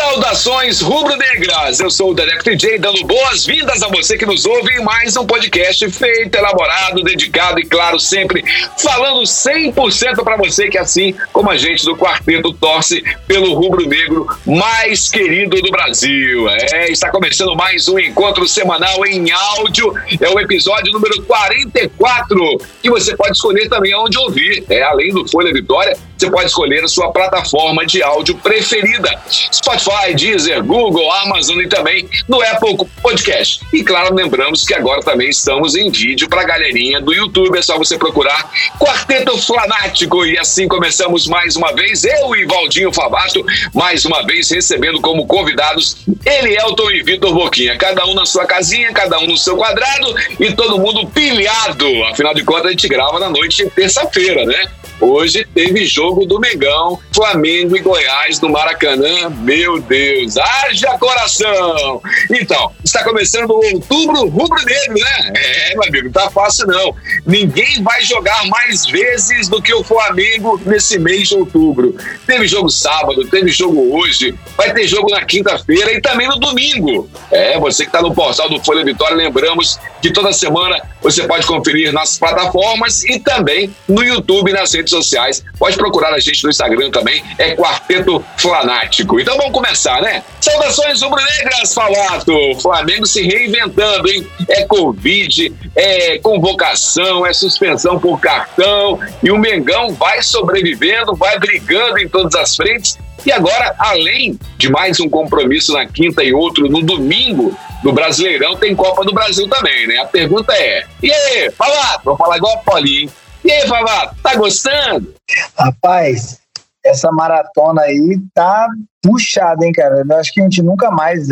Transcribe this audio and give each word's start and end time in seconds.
Saudações 0.00 0.80
rubro-negras! 0.80 1.78
Eu 1.78 1.90
sou 1.90 2.12
o 2.12 2.14
Derek 2.14 2.42
TJ, 2.42 2.78
dando 2.78 3.04
boas-vindas 3.04 3.82
a 3.82 3.88
você 3.88 4.16
que 4.16 4.24
nos 4.24 4.46
ouve 4.46 4.72
em 4.72 4.82
mais 4.82 5.14
um 5.14 5.26
podcast 5.26 5.90
feito, 5.90 6.34
elaborado, 6.36 7.02
dedicado 7.02 7.60
e, 7.60 7.66
claro, 7.66 8.00
sempre 8.00 8.42
falando 8.78 9.20
100% 9.20 10.24
para 10.24 10.38
você 10.38 10.70
que, 10.70 10.78
assim 10.78 11.14
como 11.34 11.50
a 11.50 11.58
gente 11.58 11.84
do 11.84 11.94
quarteto, 11.94 12.50
torce 12.54 13.04
pelo 13.26 13.52
rubro-negro 13.52 14.26
mais 14.46 15.10
querido 15.10 15.60
do 15.60 15.70
Brasil. 15.70 16.48
É, 16.48 16.90
está 16.90 17.10
começando 17.10 17.54
mais 17.54 17.86
um 17.86 17.98
encontro 17.98 18.48
semanal 18.48 19.04
em 19.04 19.30
áudio. 19.30 19.92
É 20.18 20.30
o 20.30 20.40
episódio 20.40 20.94
número 20.94 21.22
44, 21.24 22.58
que 22.82 22.88
você 22.88 23.14
pode 23.14 23.32
escolher 23.32 23.68
também 23.68 23.94
onde 23.94 24.16
ouvir. 24.16 24.64
É, 24.70 24.82
além 24.82 25.12
do 25.12 25.28
Folha 25.28 25.52
Vitória, 25.52 25.94
você 26.16 26.30
pode 26.30 26.46
escolher 26.46 26.84
a 26.84 26.88
sua 26.88 27.10
plataforma 27.12 27.84
de 27.84 28.02
áudio 28.02 28.34
preferida. 28.36 29.10
Spotify, 29.30 29.89
Deezer, 30.14 30.62
Google, 30.64 31.10
Amazon 31.12 31.60
e 31.60 31.68
também 31.68 32.08
no 32.28 32.40
Apple 32.42 32.76
Podcast. 33.02 33.60
E 33.72 33.82
claro, 33.82 34.14
lembramos 34.14 34.64
que 34.64 34.74
agora 34.74 35.00
também 35.00 35.28
estamos 35.28 35.74
em 35.74 35.90
vídeo 35.90 36.28
para 36.28 36.42
a 36.42 36.44
galerinha 36.44 37.00
do 37.00 37.12
YouTube. 37.12 37.58
É 37.58 37.62
só 37.62 37.78
você 37.78 37.98
procurar 37.98 38.50
Quarteto 38.78 39.36
Flanático. 39.38 40.24
E 40.24 40.38
assim 40.38 40.66
começamos 40.68 41.26
mais 41.26 41.56
uma 41.56 41.72
vez. 41.72 42.04
Eu 42.04 42.34
e 42.36 42.44
Valdinho 42.46 42.92
Favato, 42.92 43.44
mais 43.74 44.04
uma 44.04 44.24
vez 44.24 44.50
recebendo 44.50 45.00
como 45.00 45.26
convidados 45.26 45.96
Elielton 46.24 46.90
e 46.90 47.02
Vitor 47.02 47.32
Boquinha. 47.34 47.76
Cada 47.76 48.06
um 48.06 48.14
na 48.14 48.26
sua 48.26 48.46
casinha, 48.46 48.92
cada 48.92 49.18
um 49.18 49.26
no 49.26 49.36
seu 49.36 49.56
quadrado 49.56 50.14
e 50.38 50.52
todo 50.52 50.78
mundo 50.78 51.06
pilhado. 51.08 52.04
Afinal 52.04 52.34
de 52.34 52.44
contas, 52.44 52.66
a 52.66 52.70
gente 52.70 52.88
grava 52.88 53.18
na 53.18 53.28
noite 53.28 53.64
de 53.64 53.70
terça-feira, 53.70 54.44
né? 54.44 54.66
Hoje 55.00 55.46
teve 55.54 55.86
jogo 55.86 56.26
do 56.26 56.38
Mengão, 56.38 56.98
Flamengo 57.14 57.74
e 57.74 57.80
Goiás 57.80 58.38
no 58.40 58.50
Maracanã. 58.50 59.30
Meu 59.30 59.80
Deus, 59.80 60.36
haja 60.36 60.98
coração! 60.98 62.02
Então, 62.30 62.72
está 62.84 63.02
começando 63.02 63.50
o 63.50 63.74
outubro 63.74 64.28
rubro-negro, 64.28 64.94
né? 64.94 65.32
É, 65.34 65.74
meu 65.74 65.84
amigo, 65.84 66.10
tá 66.10 66.30
fácil 66.30 66.66
não. 66.66 66.94
Ninguém 67.24 67.82
vai 67.82 68.02
jogar 68.02 68.46
mais 68.48 68.84
vezes 68.84 69.48
do 69.48 69.62
que 69.62 69.72
o 69.72 69.82
Flamengo 69.82 70.60
nesse 70.66 70.98
mês 70.98 71.28
de 71.28 71.34
outubro. 71.34 71.96
Teve 72.26 72.46
jogo 72.46 72.68
sábado, 72.68 73.26
teve 73.28 73.50
jogo 73.50 73.96
hoje, 73.96 74.34
vai 74.56 74.72
ter 74.74 74.86
jogo 74.86 75.10
na 75.10 75.24
quinta-feira 75.24 75.92
e 75.94 76.00
também 76.02 76.28
no 76.28 76.38
domingo. 76.38 77.08
É, 77.30 77.58
você 77.58 77.84
que 77.84 77.88
está 77.88 78.02
no 78.02 78.14
portal 78.14 78.50
do 78.50 78.62
Folha 78.62 78.84
Vitória, 78.84 79.16
lembramos 79.16 79.78
que 80.02 80.12
toda 80.12 80.32
semana 80.32 80.80
você 81.00 81.26
pode 81.26 81.46
conferir 81.46 81.92
nas 81.92 82.18
plataformas 82.18 83.02
e 83.04 83.18
também 83.18 83.74
no 83.88 84.02
YouTube, 84.02 84.52
nas 84.52 84.74
redes 84.74 84.89
sociais. 84.90 85.44
Pode 85.58 85.76
procurar 85.76 86.12
a 86.12 86.18
gente 86.18 86.44
no 86.44 86.50
Instagram 86.50 86.90
também, 86.90 87.24
é 87.38 87.54
Quarteto 87.54 88.24
Flanático. 88.36 89.18
Então 89.18 89.36
vamos 89.36 89.52
começar, 89.52 90.00
né? 90.02 90.22
Saudações 90.40 91.00
rubro-negras, 91.02 91.72
Falato! 91.72 92.32
Flamengo 92.60 93.06
se 93.06 93.22
reinventando, 93.22 94.08
hein? 94.08 94.26
É 94.48 94.64
Covid, 94.64 95.52
é 95.74 96.18
convocação, 96.18 97.26
é 97.26 97.32
suspensão 97.32 97.98
por 97.98 98.20
cartão 98.20 98.98
e 99.22 99.30
o 99.30 99.38
Mengão 99.38 99.94
vai 99.94 100.22
sobrevivendo, 100.22 101.14
vai 101.14 101.38
brigando 101.38 101.98
em 101.98 102.08
todas 102.08 102.34
as 102.34 102.56
frentes 102.56 102.98
e 103.24 103.30
agora, 103.30 103.74
além 103.78 104.38
de 104.56 104.70
mais 104.70 104.98
um 104.98 105.08
compromisso 105.08 105.72
na 105.72 105.86
quinta 105.86 106.24
e 106.24 106.32
outro 106.32 106.68
no 106.68 106.82
domingo 106.82 107.56
do 107.82 107.92
Brasileirão, 107.92 108.56
tem 108.56 108.74
Copa 108.74 109.04
do 109.04 109.12
Brasil 109.12 109.48
também, 109.48 109.86
né? 109.86 109.98
A 109.98 110.06
pergunta 110.06 110.52
é: 110.54 110.86
e 111.02 111.12
aí, 111.12 111.50
Falato? 111.50 112.04
Vou 112.04 112.16
falar 112.16 112.38
igual 112.38 112.54
a 112.54 112.58
Paulinho. 112.58 113.10
E 113.44 113.50
aí, 113.50 113.66
Falato, 113.66 114.16
tá 114.22 114.36
gostando? 114.36 115.14
Rapaz, 115.56 116.40
essa 116.84 117.10
maratona 117.10 117.82
aí 117.82 118.18
tá 118.34 118.68
puxada, 119.02 119.64
hein, 119.64 119.72
cara? 119.72 120.04
Eu 120.08 120.16
acho 120.16 120.32
que 120.32 120.40
a 120.40 120.44
gente 120.44 120.62
nunca 120.62 120.90
mais 120.90 121.28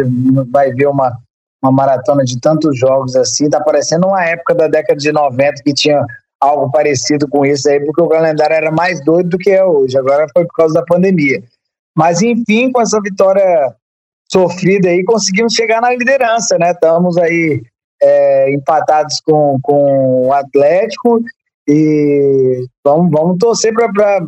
vai 0.50 0.72
ver 0.72 0.86
uma, 0.86 1.18
uma 1.62 1.72
maratona 1.72 2.24
de 2.24 2.40
tantos 2.40 2.78
jogos 2.78 3.14
assim. 3.14 3.50
Tá 3.50 3.60
parecendo 3.60 4.06
uma 4.06 4.24
época 4.24 4.54
da 4.54 4.68
década 4.68 4.98
de 4.98 5.12
90 5.12 5.62
que 5.62 5.74
tinha 5.74 6.04
algo 6.40 6.70
parecido 6.70 7.28
com 7.28 7.44
isso 7.44 7.68
aí, 7.68 7.80
porque 7.84 8.00
o 8.00 8.08
calendário 8.08 8.54
era 8.54 8.70
mais 8.70 9.04
doido 9.04 9.30
do 9.30 9.38
que 9.38 9.50
é 9.50 9.64
hoje. 9.64 9.98
Agora 9.98 10.26
foi 10.32 10.46
por 10.46 10.54
causa 10.54 10.74
da 10.74 10.84
pandemia. 10.84 11.42
Mas, 11.96 12.22
enfim, 12.22 12.70
com 12.70 12.80
essa 12.80 13.00
vitória 13.00 13.74
sofrida 14.30 14.88
aí, 14.88 15.04
conseguimos 15.04 15.52
chegar 15.52 15.80
na 15.80 15.92
liderança, 15.92 16.56
né? 16.58 16.70
Estamos 16.70 17.18
aí 17.18 17.62
é, 18.00 18.52
empatados 18.52 19.20
com, 19.20 19.58
com 19.62 20.28
o 20.28 20.32
Atlético 20.32 21.20
e 21.68 22.66
vamos, 22.82 23.10
vamos 23.10 23.38
torcer 23.38 23.74
para 23.74 24.24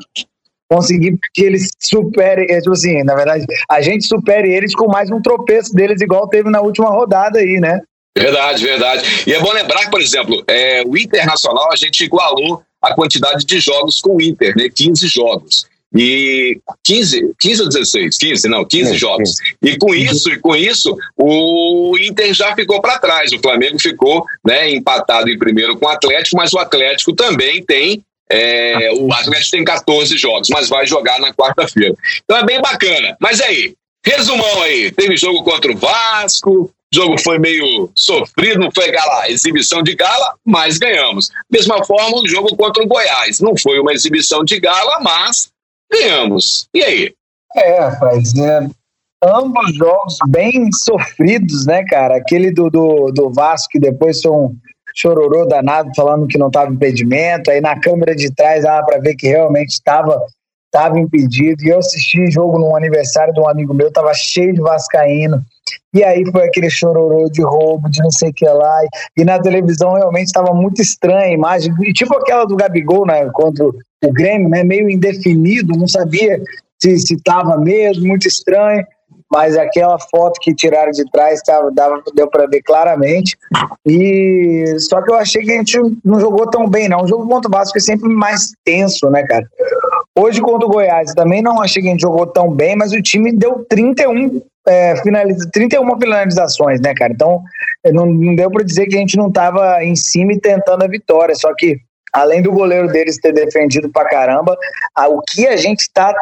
conseguir 0.71 1.19
que 1.35 1.43
eles 1.43 1.71
superem, 1.81 2.47
é, 2.49 2.59
tipo 2.59 2.73
assim, 2.73 3.03
na 3.03 3.17
verdade, 3.17 3.45
a 3.69 3.81
gente 3.81 4.07
supere 4.07 4.53
eles 4.53 4.75
com 4.75 4.87
mais 4.87 5.11
um 5.11 5.21
tropeço 5.21 5.75
deles, 5.75 6.01
igual 6.01 6.29
teve 6.29 6.49
na 6.51 6.61
última 6.61 6.91
rodada 6.91 7.39
aí, 7.39 7.59
né? 7.59 7.81
Verdade, 8.17 8.65
verdade. 8.65 9.25
E 9.27 9.33
é 9.33 9.41
bom 9.41 9.53
lembrar 9.53 9.81
que, 9.81 9.91
por 9.91 10.01
exemplo, 10.01 10.45
é, 10.47 10.83
o 10.87 10.97
Internacional 10.97 11.73
a 11.73 11.77
gente 11.77 12.05
igualou 12.05 12.63
a 12.83 12.95
quantidade 12.95 13.45
de 13.45 13.59
jogos 13.59 14.01
com 14.01 14.17
o 14.17 14.23
Inter, 14.23 14.55
né? 14.57 14.69
15 14.69 15.09
jogos. 15.09 15.67
E 15.95 16.61
15, 16.85 17.35
15 17.39 17.63
ou 17.63 17.69
16? 17.69 18.17
15, 18.17 18.49
não, 18.49 18.65
15 18.65 18.93
é, 18.93 18.95
jogos. 18.95 19.41
É. 19.41 19.71
E 19.71 19.79
com 19.79 19.95
isso, 19.95 20.31
e 20.31 20.39
com 20.39 20.55
isso, 20.55 20.97
o 21.17 21.97
Inter 21.99 22.33
já 22.33 22.55
ficou 22.55 22.81
para 22.81 22.99
trás. 22.99 23.33
O 23.33 23.41
Flamengo 23.41 23.81
ficou 23.81 24.25
né, 24.45 24.71
empatado 24.71 25.29
em 25.29 25.39
primeiro 25.39 25.77
com 25.77 25.87
o 25.87 25.89
Atlético, 25.89 26.37
mas 26.37 26.53
o 26.53 26.59
Atlético 26.59 27.13
também 27.13 27.65
tem. 27.65 28.05
É, 28.33 28.93
o 28.93 29.13
Atlético 29.13 29.51
tem 29.51 29.65
14 29.65 30.17
jogos, 30.17 30.49
mas 30.51 30.69
vai 30.69 30.87
jogar 30.87 31.19
na 31.19 31.35
quarta-feira. 31.35 31.95
Então 32.25 32.37
é 32.37 32.45
bem 32.45 32.61
bacana. 32.61 33.17
Mas 33.21 33.41
aí, 33.41 33.75
resumão 34.05 34.63
aí: 34.63 34.93
teve 34.93 35.17
jogo 35.17 35.43
contra 35.43 35.73
o 35.73 35.77
Vasco, 35.77 36.73
o 36.93 36.97
jogo 36.97 37.21
foi 37.21 37.41
meio 37.41 37.91
sofrido, 37.97 38.61
não 38.61 38.71
foi 38.73 38.93
gala, 38.93 39.29
exibição 39.29 39.83
de 39.83 39.97
gala, 39.97 40.35
mas 40.45 40.79
ganhamos. 40.79 41.31
Mesma 41.51 41.85
forma, 41.85 42.19
o 42.19 42.29
jogo 42.29 42.57
contra 42.57 42.83
o 42.83 42.87
Goiás. 42.87 43.41
Não 43.41 43.55
foi 43.57 43.81
uma 43.81 43.93
exibição 43.93 44.45
de 44.45 44.61
gala, 44.61 45.01
mas 45.01 45.51
ganhamos. 45.91 46.69
E 46.75 46.83
aí? 46.83 47.15
É, 47.57 47.81
rapaz, 47.81 48.35
é, 48.37 48.69
ambos 49.25 49.75
jogos 49.75 50.19
bem 50.29 50.71
sofridos, 50.73 51.67
né, 51.67 51.85
cara? 51.85 52.17
Aquele 52.17 52.51
do, 52.53 52.71
do, 52.71 53.11
do 53.13 53.31
Vasco, 53.33 53.69
que 53.73 53.81
depois 53.81 54.23
foi 54.23 54.31
um 54.33 54.57
chororô 54.95 55.47
danado 55.47 55.91
falando 55.95 56.27
que 56.27 56.39
não 56.39 56.49
estava 56.49 56.71
impedimento, 56.71 57.51
aí 57.51 57.61
na 57.61 57.79
câmera 57.79 58.15
de 58.15 58.33
trás 58.35 58.65
dava 58.65 58.85
para 58.85 58.99
ver 58.99 59.15
que 59.15 59.29
realmente 59.29 59.71
estava 59.71 60.21
tava 60.71 60.99
impedido. 60.99 61.65
E 61.65 61.69
eu 61.69 61.79
assisti 61.79 62.31
jogo 62.31 62.59
no 62.59 62.77
aniversário 62.77 63.35
de 63.35 63.41
um 63.41 63.49
amigo 63.49 63.75
meu, 63.75 63.93
tava 63.93 64.15
cheio 64.15 64.55
de 64.55 64.61
vascaíno. 64.61 65.43
E 65.93 66.05
aí 66.05 66.25
foi 66.31 66.45
aquele 66.45 66.71
chororô 66.71 67.29
de 67.29 67.43
roubo, 67.43 67.91
de 67.91 68.01
não 68.01 68.11
sei 68.11 68.31
o 68.31 68.33
que 68.33 68.47
lá. 68.47 68.81
E 69.17 69.25
na 69.25 69.41
televisão 69.41 69.95
realmente 69.95 70.27
estava 70.27 70.55
muito 70.55 70.81
estranha 70.81 71.27
a 71.27 71.33
imagem. 71.33 71.75
E 71.81 71.93
tipo 71.93 72.17
aquela 72.17 72.45
do 72.45 72.57
Gabigol, 72.57 73.05
né? 73.05 73.29
Contra 73.33 73.67
o 74.05 74.13
Grêmio, 74.13 74.49
né? 74.49 74.65
Meio 74.65 74.91
indefinido, 74.91 75.77
não 75.77 75.89
sabia 75.89 76.41
se 76.79 77.15
estava 77.15 77.59
mesmo, 77.59 78.07
muito 78.07 78.27
estranho. 78.27 78.85
Mas 79.33 79.57
aquela 79.57 79.97
foto 79.97 80.41
que 80.41 80.53
tiraram 80.53 80.91
de 80.91 81.09
trás 81.13 81.41
tava, 81.43 81.71
dava, 81.71 82.03
deu 82.15 82.29
para 82.29 82.49
ver 82.49 82.63
claramente. 82.63 83.39
E 83.87 84.75
só 84.79 85.01
que 85.01 85.13
eu 85.13 85.15
achei 85.15 85.43
que 85.45 85.53
a 85.53 85.57
gente 85.57 85.79
não 86.05 86.19
jogou 86.19 86.51
tão 86.51 86.69
bem, 86.69 86.89
não. 86.89 87.03
O 87.03 87.07
jogo 87.07 87.29
contra 87.29 87.49
o 87.49 87.53
Vasco 87.53 87.79
é 87.79 87.81
sempre 87.81 88.09
mais 88.09 88.53
tenso, 88.65 89.09
né, 89.09 89.23
cara? 89.23 89.47
Hoje 90.19 90.41
contra 90.41 90.67
o 90.67 90.71
Goiás 90.71 91.15
também 91.15 91.43
não 91.43 91.63
achei 91.63 91.81
que 91.81 91.89
a 91.89 91.93
gente 91.93 92.01
jogou 92.01 92.27
tão 92.27 92.51
bem, 92.51 92.75
mas 92.75 92.93
o 92.93 93.01
time 93.01 93.33
deu 93.33 93.65
31 93.69 94.43
é, 94.67 94.97
finaliza, 94.97 95.49
31 95.53 95.99
finalizações, 95.99 96.81
né, 96.81 96.93
cara? 96.95 97.13
Então, 97.13 97.43
não, 97.93 98.07
não 98.07 98.35
deu 98.35 98.51
para 98.51 98.65
dizer 98.65 98.87
que 98.87 98.97
a 98.97 99.01
gente 99.01 99.17
não 99.17 99.29
estava 99.29 99.83
em 99.85 99.95
cima 99.95 100.33
e 100.33 100.41
tentando 100.41 100.85
a 100.85 100.89
vitória. 100.89 101.35
Só 101.35 101.55
que, 101.57 101.79
além 102.13 102.43
do 102.43 102.53
goleiro 102.53 102.89
deles 102.89 103.19
ter 103.19 103.33
defendido 103.33 103.89
pra 103.89 104.09
caramba, 104.09 104.57
a, 104.95 105.09
o 105.09 105.21
que 105.21 105.47
a 105.47 105.57
gente 105.57 105.81
está 105.81 106.15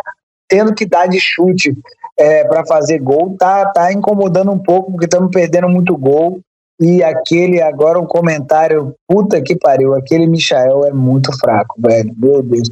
tendo 0.48 0.74
que 0.74 0.86
dar 0.86 1.06
de 1.06 1.20
chute 1.20 1.76
é, 2.16 2.44
para 2.44 2.64
fazer 2.66 2.98
gol 2.98 3.36
tá, 3.38 3.66
tá 3.66 3.92
incomodando 3.92 4.50
um 4.50 4.58
pouco, 4.58 4.90
porque 4.92 5.06
estamos 5.06 5.30
perdendo 5.30 5.68
muito 5.68 5.96
gol. 5.96 6.40
E 6.80 7.02
aquele, 7.02 7.60
agora 7.60 7.98
um 7.98 8.06
comentário, 8.06 8.94
puta 9.08 9.42
que 9.42 9.56
pariu, 9.56 9.94
aquele 9.94 10.28
Michael 10.28 10.84
é 10.86 10.92
muito 10.92 11.36
fraco, 11.38 11.74
velho. 11.80 12.14
Meu 12.16 12.40
Deus 12.40 12.70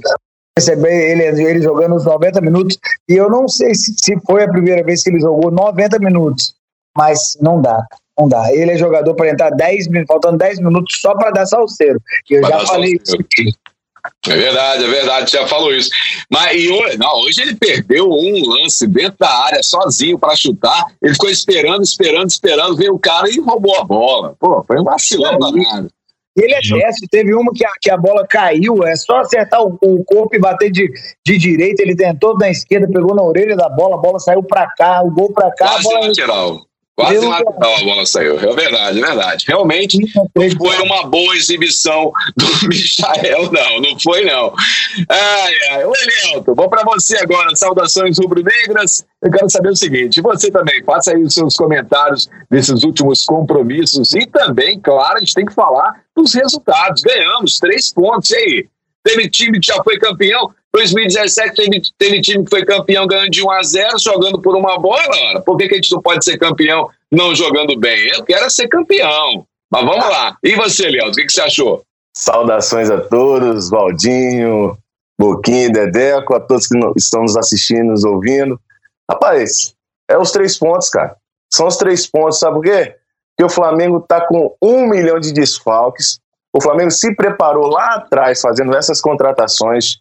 receber 0.59 1.11
ele, 1.11 1.43
ele 1.43 1.61
jogando 1.61 1.97
os 1.97 2.05
90 2.05 2.41
minutos. 2.41 2.79
E 3.09 3.15
eu 3.15 3.29
não 3.29 3.47
sei 3.47 3.75
se, 3.75 3.95
se 4.03 4.19
foi 4.21 4.45
a 4.45 4.49
primeira 4.49 4.83
vez 4.83 5.03
que 5.03 5.11
ele 5.11 5.21
jogou 5.21 5.51
90 5.51 5.99
minutos, 5.99 6.55
mas 6.97 7.37
não 7.41 7.61
dá. 7.61 7.87
Não 8.19 8.29
dá. 8.29 8.53
Ele 8.53 8.71
é 8.71 8.77
jogador 8.77 9.15
para 9.15 9.31
entrar 9.31 9.51
10 9.51 9.89
minutos, 9.89 10.09
faltando 10.09 10.39
10 10.39 10.61
minutos 10.61 11.01
só 11.01 11.15
para 11.15 11.31
dar 11.31 11.47
salseiro. 11.47 12.01
E 12.31 12.35
eu 12.35 12.43
já 12.43 12.61
falei 12.61 12.99
isso 13.03 13.17
aqui. 13.17 13.53
É 14.29 14.37
verdade, 14.37 14.85
é 14.85 14.89
verdade, 14.89 15.33
já 15.33 15.47
falou 15.47 15.75
isso. 15.75 15.91
Mas 16.31 16.57
e 16.57 16.69
hoje, 16.69 16.97
não, 16.97 17.13
hoje 17.23 17.43
ele 17.43 17.55
perdeu 17.55 18.09
um 18.09 18.49
lance 18.49 18.87
dentro 18.87 19.19
da 19.19 19.31
área 19.31 19.63
sozinho 19.63 20.19
para 20.19 20.37
chutar. 20.37 20.87
Ele 21.03 21.13
ficou 21.13 21.29
esperando, 21.29 21.83
esperando, 21.83 22.31
esperando, 22.31 22.77
veio 22.77 22.95
o 22.95 22.99
cara 22.99 23.29
e 23.29 23.41
roubou 23.41 23.77
a 23.79 23.85
bola. 23.85 24.35
Pô, 24.39 24.63
foi 24.65 24.81
um 24.81 24.85
vacilão 24.85 25.39
danado. 25.39 25.91
Ele 26.37 26.53
é 26.53 26.61
destro, 26.61 27.09
teve 27.11 27.35
uma 27.35 27.51
que 27.55 27.65
a, 27.65 27.71
que 27.81 27.91
a 27.91 27.97
bola 27.97 28.27
caiu, 28.27 28.85
é 28.85 28.95
só 28.95 29.21
acertar 29.21 29.63
o, 29.63 29.79
o 29.83 30.05
corpo 30.05 30.37
e 30.37 30.39
bater 30.39 30.71
de, 30.71 30.93
de 31.25 31.39
direita. 31.39 31.83
Ele 31.83 31.97
tentou 31.97 32.37
na 32.37 32.51
esquerda, 32.51 32.87
pegou 32.87 33.15
na 33.15 33.23
orelha 33.23 33.57
da 33.57 33.71
bola, 33.71 33.95
a 33.95 33.99
bola 33.99 34.19
saiu 34.19 34.43
para 34.43 34.69
cá, 34.77 35.03
o 35.03 35.11
gol 35.11 35.33
para 35.33 35.51
cá. 35.53 35.69
Quase 35.69 35.89
a 35.89 35.91
bola... 35.91 36.07
lateral. 36.09 36.67
Quase 36.97 37.21
Deu 37.21 37.29
lateral 37.29 37.77
a 37.77 37.85
bola 37.85 38.07
saiu. 38.07 38.41
É 38.41 38.55
verdade, 38.55 38.99
é 38.99 39.07
verdade. 39.07 39.45
Realmente 39.47 39.99
não 40.35 40.51
foi 40.57 40.81
uma 40.81 41.07
boa 41.07 41.37
exibição 41.37 42.11
do 42.35 42.47
Michael, 42.67 43.53
não. 43.53 43.81
Não 43.83 44.01
foi, 44.01 44.25
não. 44.25 44.55
Ai, 45.07 45.55
ai. 45.73 45.85
Oi, 45.85 45.97
Elton, 46.33 46.55
vou 46.55 46.71
para 46.71 46.85
você 46.85 47.19
agora. 47.19 47.55
Saudações 47.55 48.19
rubro-negras. 48.19 49.05
Eu 49.23 49.31
quero 49.31 49.51
saber 49.51 49.69
o 49.69 49.77
seguinte: 49.77 50.23
você 50.23 50.51
também, 50.51 50.83
faça 50.85 51.13
aí 51.13 51.23
os 51.23 51.35
seus 51.35 51.55
comentários 51.55 52.31
desses 52.51 52.83
últimos 52.83 53.25
compromissos 53.25 54.15
e 54.15 54.27
também, 54.27 54.81
claro, 54.81 55.17
a 55.17 55.21
gente 55.21 55.35
tem 55.35 55.45
que 55.45 55.53
falar 55.53 56.03
dos 56.17 56.33
resultados. 56.33 57.03
Ganhamos 57.03 57.59
três 57.59 57.93
pontos. 57.93 58.31
E 58.31 58.37
aí? 58.37 58.69
Teve 59.07 59.31
time 59.31 59.61
que 59.61 59.67
já 59.69 59.81
foi 59.85 60.01
campeão. 60.01 60.53
2017 60.75 61.55
teve, 61.55 61.83
teve 61.97 62.21
time 62.21 62.43
que 62.43 62.51
foi 62.51 62.65
campeão 62.65 63.07
ganhando 63.07 63.31
de 63.31 63.41
1 63.41 63.51
a 63.53 63.63
0 63.63 63.99
jogando 64.01 64.43
por 64.43 64.57
uma 64.57 64.77
bola. 64.81 65.41
Por 65.47 65.57
que, 65.57 65.69
que 65.69 65.75
a 65.75 65.77
gente 65.77 65.93
não 65.93 66.03
pode 66.03 66.25
ser 66.25 66.37
campeão 66.39 66.91
não 67.09 67.33
jogando 67.33 67.79
bem? 67.79 68.09
Eu 68.09 68.25
quero 68.25 68.51
ser 68.51 68.67
campeão. 68.67 69.47
Mas 69.71 69.85
vamos 69.85 70.05
lá. 70.05 70.37
E 70.43 70.57
você, 70.57 70.91
Léo, 70.91 71.09
o 71.09 71.13
que, 71.13 71.25
que 71.25 71.33
você 71.33 71.41
achou? 71.41 71.85
Saudações 72.17 72.91
a 72.91 73.01
todos, 73.01 73.71
Valdinho, 73.71 74.77
Boquinha, 75.17 75.71
Dedeco, 75.71 76.35
a 76.35 76.41
todos 76.41 76.67
que 76.67 76.77
estão 76.97 77.23
nos 77.23 77.37
assistindo, 77.37 77.93
nos 77.93 78.03
ouvindo. 78.03 78.61
Rapaz, 79.09 79.73
é 80.11 80.19
os 80.19 80.33
três 80.33 80.59
pontos, 80.59 80.89
cara. 80.89 81.17
São 81.53 81.69
os 81.69 81.77
três 81.77 82.09
pontos, 82.09 82.41
sabe 82.41 82.57
por 82.57 82.65
quê? 82.65 82.97
Porque 83.37 83.53
o 83.53 83.55
Flamengo 83.55 84.01
tá 84.01 84.21
com 84.27 84.57
um 84.61 84.89
milhão 84.89 85.21
de 85.21 85.33
desfalques. 85.33 86.19
O 86.57 86.63
Flamengo 86.63 86.91
se 86.91 87.15
preparou 87.15 87.67
lá 87.67 87.97
atrás 87.97 88.41
fazendo 88.41 88.75
essas 88.75 88.99
contratações. 88.99 89.99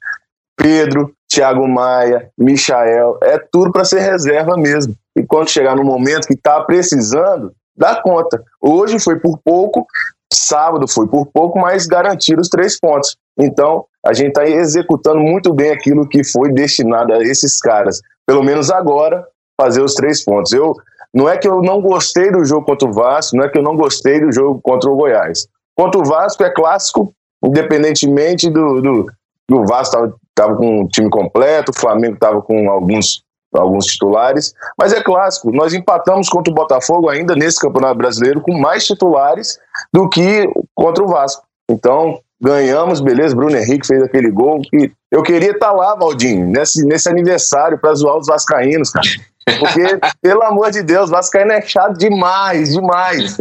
Pedro, 0.56 1.14
Thiago 1.30 1.68
Maia, 1.68 2.30
Michael, 2.38 3.18
é 3.22 3.38
tudo 3.52 3.74
para 3.74 3.84
ser 3.84 4.00
reserva 4.00 4.56
mesmo. 4.56 4.96
E 5.18 5.24
quando 5.26 5.50
chegar 5.50 5.76
no 5.76 5.84
momento 5.84 6.28
que 6.28 6.34
está 6.34 6.62
precisando, 6.62 7.52
dá 7.76 8.02
conta. 8.02 8.42
Hoje 8.62 8.98
foi 9.02 9.20
por 9.20 9.38
pouco, 9.44 9.86
sábado 10.32 10.88
foi 10.88 11.06
por 11.08 11.26
pouco, 11.26 11.60
mas 11.60 11.88
garantiram 11.88 12.40
os 12.40 12.48
três 12.48 12.80
pontos. 12.80 13.18
Então, 13.38 13.84
a 14.06 14.14
gente 14.14 14.30
está 14.30 14.48
executando 14.48 15.20
muito 15.20 15.54
bem 15.54 15.72
aquilo 15.72 16.08
que 16.08 16.24
foi 16.24 16.54
destinado 16.54 17.12
a 17.12 17.22
esses 17.22 17.60
caras. 17.60 18.00
Pelo 18.26 18.42
menos 18.42 18.72
agora, 18.72 19.28
fazer 19.60 19.82
os 19.82 19.94
três 19.94 20.24
pontos. 20.24 20.54
Eu 20.54 20.74
não 21.14 21.28
é 21.28 21.38
que 21.38 21.50
eu 21.50 21.62
não 21.62 21.82
gostei 21.82 22.32
do 22.32 22.46
jogo 22.46 22.66
contra 22.66 22.88
o 22.88 22.94
Vasco, 22.94 23.36
não 23.36 23.44
é 23.44 23.50
que 23.50 23.58
eu 23.58 23.64
não 23.64 23.76
gostei 23.76 24.22
do 24.22 24.32
jogo 24.32 24.62
contra 24.62 24.90
o 24.90 24.96
Goiás. 24.96 25.48
Contra 25.76 26.00
o 26.00 26.06
Vasco 26.06 26.44
é 26.44 26.50
clássico, 26.50 27.14
independentemente 27.44 28.50
do, 28.50 28.82
do, 28.82 29.06
do 29.50 29.66
Vasco 29.66 30.14
estava 30.30 30.56
com 30.56 30.82
um 30.82 30.88
time 30.88 31.10
completo, 31.10 31.72
o 31.72 31.80
Flamengo 31.80 32.16
estava 32.16 32.42
com 32.42 32.70
alguns, 32.70 33.24
alguns 33.54 33.86
titulares, 33.86 34.54
mas 34.78 34.94
é 34.94 35.02
clássico. 35.02 35.52
Nós 35.52 35.74
empatamos 35.74 36.30
contra 36.30 36.52
o 36.52 36.56
Botafogo 36.56 37.10
ainda 37.10 37.36
nesse 37.36 37.60
Campeonato 37.60 37.98
Brasileiro 37.98 38.42
com 38.42 38.54
mais 38.58 38.86
titulares 38.86 39.58
do 39.94 40.10
que 40.10 40.48
contra 40.74 41.04
o 41.04 41.08
Vasco. 41.08 41.44
Então, 41.70 42.20
ganhamos, 42.42 43.00
beleza. 43.00 43.36
Bruno 43.36 43.58
Henrique 43.58 43.88
fez 43.88 44.04
aquele 44.04 44.30
gol 44.30 44.62
que 44.62 44.92
eu 45.12 45.24
queria 45.24 45.52
estar 45.52 45.70
tá 45.70 45.74
lá, 45.74 45.96
Valdinho, 45.96 46.46
nesse, 46.48 46.86
nesse 46.86 47.10
aniversário 47.10 47.80
para 47.80 47.94
zoar 47.96 48.18
os 48.18 48.28
vascaínos, 48.28 48.92
cara. 48.92 49.08
Porque, 49.60 50.00
pelo 50.22 50.44
amor 50.44 50.72
de 50.72 50.82
Deus, 50.82 51.10
Vascaíno 51.10 51.54
é 51.54 51.62
chato 51.62 51.98
demais, 51.98 52.74
demais. 52.74 53.38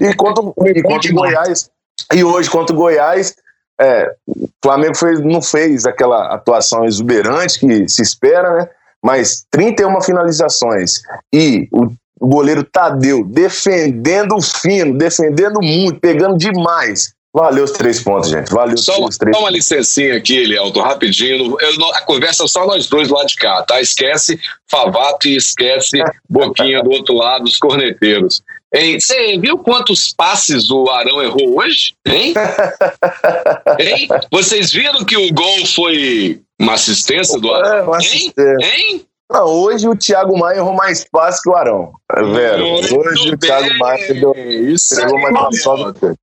E 0.00 0.14
contra, 0.14 0.44
e 0.66 0.82
contra 0.82 1.10
o 1.10 1.14
Goiás, 1.14 1.70
e 2.12 2.24
hoje 2.24 2.50
contra 2.50 2.74
o 2.74 2.78
Goiás, 2.78 3.34
é, 3.80 4.12
o 4.26 4.48
Flamengo 4.62 4.96
fez, 4.96 5.20
não 5.20 5.40
fez 5.40 5.86
aquela 5.86 6.34
atuação 6.34 6.84
exuberante 6.84 7.60
que 7.60 7.88
se 7.88 8.02
espera, 8.02 8.52
né? 8.56 8.68
Mas 9.02 9.44
31 9.50 10.00
finalizações 10.02 11.02
e 11.32 11.68
o, 11.70 11.86
o 12.20 12.26
goleiro 12.26 12.64
Tadeu 12.64 13.24
defendendo 13.24 14.40
fino, 14.40 14.98
defendendo 14.98 15.60
muito, 15.62 16.00
pegando 16.00 16.36
demais. 16.36 17.14
Valeu 17.32 17.62
os 17.62 17.70
três 17.72 18.02
pontos, 18.02 18.30
gente. 18.30 18.50
Valeu 18.50 18.76
só, 18.76 19.04
os 19.04 19.16
três 19.16 19.36
Só 19.36 19.42
uma 19.42 19.50
licencinha 19.50 20.16
aqui, 20.16 20.38
Elielto, 20.38 20.80
rapidinho. 20.80 21.56
Eu, 21.60 21.84
a 21.94 22.00
conversa 22.02 22.44
é 22.44 22.48
só 22.48 22.66
nós 22.66 22.88
dois 22.88 23.10
lá 23.10 23.24
de 23.24 23.36
cá, 23.36 23.62
tá? 23.62 23.80
Esquece 23.80 24.40
Favato 24.68 25.28
e 25.28 25.36
esquece 25.36 26.02
Boquinha 26.28 26.82
do 26.82 26.90
outro 26.90 27.14
lado, 27.14 27.44
os 27.44 27.58
corneteiros. 27.58 28.42
Você 28.74 29.38
viu 29.38 29.58
quantos 29.58 30.12
passes 30.14 30.70
o 30.70 30.88
Arão 30.90 31.22
errou 31.22 31.58
hoje? 31.58 31.94
Hein? 32.06 32.34
hein? 33.80 34.08
Vocês 34.30 34.70
viram 34.72 35.04
que 35.04 35.16
o 35.16 35.32
gol 35.32 35.66
foi 35.74 36.42
uma 36.60 36.74
assistência 36.74 37.40
do 37.40 37.52
Arão? 37.54 37.72
É, 37.72 37.82
uma 37.82 37.96
assistência. 37.96 38.56
Hein? 38.60 38.68
hein? 38.90 39.07
Não, 39.30 39.44
hoje 39.44 39.86
o 39.86 39.94
Thiago 39.94 40.38
Maia 40.38 40.56
errou 40.56 40.72
mais 40.72 41.04
passes 41.04 41.42
que 41.42 41.50
o 41.50 41.54
Arão. 41.54 41.92
É 42.16 42.22
vero. 42.22 42.64
Muito 42.64 42.98
hoje 42.98 43.24
bem. 43.24 43.34
o 43.34 43.38
Thiago 43.38 43.78
Maia 43.78 44.14
deu, 44.14 44.32
Isso 44.34 44.96
pegou 44.96 45.20
mais 45.20 45.62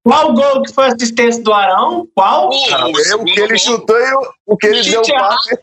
qual, 0.03 0.33
gol 0.33 0.63
que 0.63 0.73
foi 0.73 0.85
a 0.85 0.87
assistência 0.87 1.43
do 1.43 1.53
Arão? 1.53 2.07
Qual? 2.15 2.49
Ah, 2.71 2.87
o, 2.87 3.21
o 3.21 3.25
que 3.25 3.39
ele 3.39 3.59
chutou 3.59 3.95
e 3.95 4.13
o, 4.13 4.27
o 4.47 4.57
que 4.57 4.65
ele 4.65 4.81
deu 4.81 5.03
passe. 5.03 5.59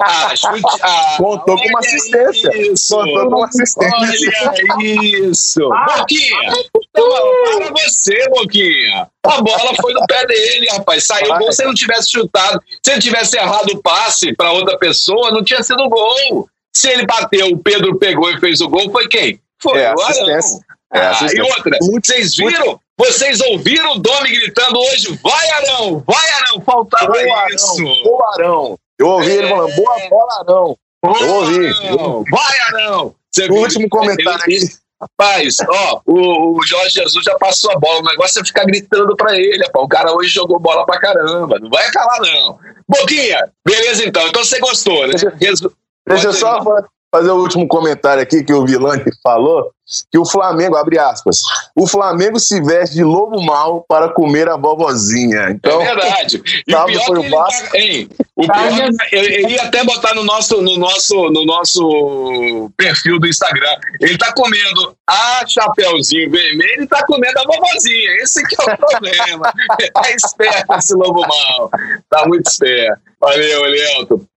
Ah, 0.00 0.32
ah, 0.82 1.16
Contou 1.16 1.56
com 1.56 1.68
uma 1.68 1.80
assistência. 1.80 2.56
Isso. 2.56 2.94
Contou 2.94 3.28
com 3.28 3.36
uma 3.38 3.46
assistência. 3.46 3.98
Olha 3.98 4.94
isso. 5.28 5.72
Ah, 5.72 5.98
Boquinha, 5.98 6.52
para 6.92 7.70
você, 7.72 8.28
Boquinha. 8.30 9.08
A 9.24 9.42
bola 9.42 9.74
foi 9.80 9.94
no 9.94 10.06
pé 10.06 10.26
dele, 10.26 10.66
rapaz. 10.70 11.06
Saiu 11.06 11.36
gol. 11.38 11.52
Se 11.52 11.62
ele 11.62 11.68
não 11.68 11.74
tivesse 11.74 12.10
chutado, 12.12 12.60
se 12.84 12.92
ele 12.92 13.00
tivesse 13.00 13.36
errado 13.36 13.68
o 13.70 13.82
passe 13.82 14.32
para 14.34 14.52
outra 14.52 14.78
pessoa, 14.78 15.32
não 15.32 15.42
tinha 15.42 15.62
sido 15.64 15.88
gol. 15.88 16.48
Se 16.76 16.88
ele 16.88 17.06
bateu, 17.06 17.48
o 17.48 17.58
Pedro 17.58 17.96
pegou 17.98 18.30
e 18.30 18.40
fez 18.40 18.60
o 18.60 18.68
gol, 18.68 18.90
foi 18.90 19.08
quem? 19.08 19.40
Foi 19.62 19.80
é, 19.80 19.94
o 19.94 20.00
Arão. 20.00 20.28
É, 20.92 21.00
ah, 21.00 21.26
e 21.32 21.40
outra, 21.40 21.78
vocês 21.80 22.36
viram? 22.36 22.80
Vocês 22.96 23.40
ouviram 23.40 23.92
o 23.92 23.98
Domi 23.98 24.30
gritando 24.30 24.78
hoje? 24.78 25.18
Vai, 25.22 25.50
Arão! 25.50 26.04
Vai, 26.06 26.30
Arão! 26.30 26.60
Faltava 26.60 27.06
boa, 27.06 27.46
isso! 27.52 27.82
Arão, 27.82 28.02
boa, 28.04 28.34
Arão! 28.34 28.78
Eu 28.98 29.08
ouvi 29.08 29.30
é... 29.30 29.34
ele 29.34 29.48
falando, 29.48 29.74
boa 29.74 30.08
bola, 30.08 30.40
Arão! 30.40 30.78
Boa, 31.02 31.20
eu 31.20 31.34
ouvi. 31.34 31.66
Arão. 31.66 32.24
Vai, 32.30 32.60
Arão! 32.60 33.14
Você 33.30 33.46
o 33.46 33.54
último 33.54 33.88
comentário 33.88 34.40
aqui. 34.40 34.60
Rapaz, 35.00 35.56
ó, 35.68 36.00
o, 36.06 36.56
o, 36.56 36.62
Jorge 36.64 36.94
Jesus 36.94 37.24
já 37.24 37.36
passou 37.36 37.72
a 37.72 37.78
bola. 37.78 38.00
O 38.00 38.04
negócio 38.04 38.40
é 38.40 38.44
ficar 38.44 38.64
gritando 38.64 39.14
pra 39.16 39.36
ele. 39.36 39.64
Rapaz. 39.64 39.84
O 39.84 39.88
cara 39.88 40.14
hoje 40.14 40.30
jogou 40.30 40.58
bola 40.60 40.86
pra 40.86 41.00
caramba. 41.00 41.58
Não 41.58 41.68
vai 41.68 41.90
calar, 41.90 42.20
não. 42.20 42.58
Boquinha, 42.88 43.50
beleza 43.66 44.06
então. 44.06 44.26
Então 44.28 44.44
você 44.44 44.58
gostou, 44.60 45.06
né? 45.08 45.14
Deixa 46.06 46.28
eu 46.28 46.32
só 46.32 46.60
fazer 47.14 47.30
o 47.30 47.36
último 47.36 47.68
comentário 47.68 48.20
aqui 48.20 48.42
que 48.42 48.52
o 48.52 48.66
Vilani 48.66 49.04
falou, 49.22 49.70
que 50.10 50.18
o 50.18 50.24
Flamengo, 50.24 50.76
abre 50.76 50.98
aspas, 50.98 51.42
o 51.76 51.86
Flamengo 51.86 52.40
se 52.40 52.60
veste 52.60 52.96
de 52.96 53.04
lobo 53.04 53.40
mal 53.40 53.84
para 53.88 54.08
comer 54.08 54.48
a 54.48 54.56
vovozinha. 54.56 55.50
Então, 55.50 55.80
é 55.80 55.94
verdade. 55.94 56.42
E 56.66 56.74
o 56.74 56.84
pior 56.86 57.04
foi 57.04 57.18
o 57.20 57.30
Vasco. 57.30 57.70
Tá, 57.70 57.78
hein, 57.78 58.08
o 58.34 58.42
pior, 58.42 58.90
ele 59.12 59.52
ia 59.52 59.62
até 59.62 59.84
botar 59.84 60.12
no 60.14 60.24
nosso, 60.24 60.60
no, 60.60 60.76
nosso, 60.76 61.30
no 61.30 61.44
nosso 61.44 62.68
perfil 62.76 63.20
do 63.20 63.28
Instagram. 63.28 63.76
Ele 64.00 64.18
tá 64.18 64.32
comendo 64.32 64.96
a 65.08 65.46
Chapeuzinho 65.46 66.32
Vermelho 66.32 66.82
e 66.82 66.86
tá 66.88 67.04
comendo 67.06 67.38
a 67.38 67.44
vovozinha. 67.44 68.10
Esse 68.22 68.44
que 68.44 68.56
é 68.60 68.72
o 68.72 68.74
problema. 68.76 69.52
é 70.04 70.16
esperto 70.16 70.74
esse 70.74 70.94
lobo 70.94 71.20
mal. 71.20 71.70
Tá 72.10 72.26
muito 72.26 72.48
esperto. 72.48 73.00
Valeu, 73.20 73.66
Elielto. 73.66 74.28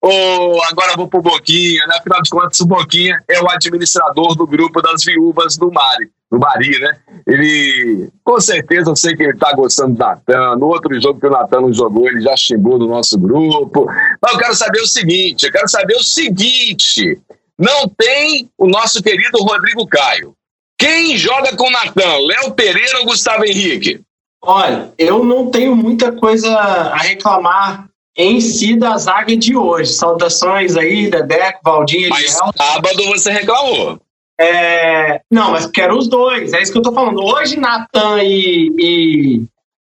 Agora 0.70 0.96
vou 0.96 1.08
pro 1.08 1.22
Boquinha, 1.22 1.86
né? 1.88 1.98
Afinal 2.00 2.22
de 2.22 2.30
contas, 2.30 2.60
o 2.60 2.66
Boquinha 2.66 3.22
é 3.28 3.42
o 3.42 3.50
administrador 3.50 4.36
do 4.36 4.48
grupo 4.48 4.82
das 4.82 5.04
viúvas 5.04 5.58
do 5.58 5.72
Mari, 5.72 6.10
do 6.32 6.40
Mari, 6.40 6.80
né? 6.80 6.98
Ele, 7.26 8.10
com 8.24 8.40
certeza, 8.40 8.92
eu 8.92 8.96
sei 8.96 9.16
que 9.16 9.24
ele 9.24 9.38
tá 9.38 9.54
gostando 9.54 9.96
do 9.96 10.00
Natan. 10.00 10.56
No 10.58 10.68
outro 10.68 11.00
jogo 11.00 11.20
que 11.20 11.28
o 11.28 11.32
Natan 11.32 11.62
não 11.62 11.74
jogou, 11.74 12.08
ele 12.08 12.22
já 12.22 12.36
xingou 12.36 12.78
no 12.78 12.88
nosso 12.88 13.18
grupo. 13.18 13.86
Mas 14.22 14.34
eu 14.34 14.40
quero 14.40 14.56
saber 14.56 14.80
o 14.80 14.88
seguinte: 14.88 15.46
eu 15.46 15.52
quero 15.52 15.68
saber 15.68 15.96
o 15.96 16.04
seguinte. 16.04 17.20
Não 17.58 17.88
tem 17.88 18.50
o 18.58 18.68
nosso 18.68 19.02
querido 19.02 19.40
Rodrigo 19.40 19.88
Caio. 19.88 20.34
Quem 20.78 21.18
joga 21.18 21.56
com 21.56 21.68
o 21.68 21.72
Natan? 21.72 22.18
Léo 22.28 22.54
Pereira 22.54 23.00
ou 23.00 23.06
Gustavo 23.06 23.44
Henrique? 23.44 24.00
Olha, 24.42 24.94
eu 24.98 25.24
não 25.24 25.50
tenho 25.50 25.76
muita 25.76 26.12
coisa 26.12 26.50
a 26.50 26.98
reclamar 26.98 27.88
em 28.18 28.42
si 28.42 28.76
da 28.76 28.98
zaga 28.98 29.38
de 29.38 29.56
hoje. 29.56 29.94
Saudações 29.94 30.76
aí, 30.76 31.10
Dedeco, 31.10 31.60
Valdinho, 31.64 32.10
Mas 32.10 32.32
sábado 32.32 33.06
você 33.06 33.32
reclamou. 33.32 34.00
É, 34.40 35.22
não, 35.32 35.52
mas 35.52 35.66
quero 35.68 35.98
os 35.98 36.08
dois, 36.08 36.54
é 36.54 36.62
isso 36.62 36.72
que 36.72 36.78
eu 36.78 36.84
tô 36.84 36.92
falando. 36.92 37.24
Hoje, 37.24 37.60
Natan 37.60 38.22
e, 38.22 38.72
e, 38.78 39.44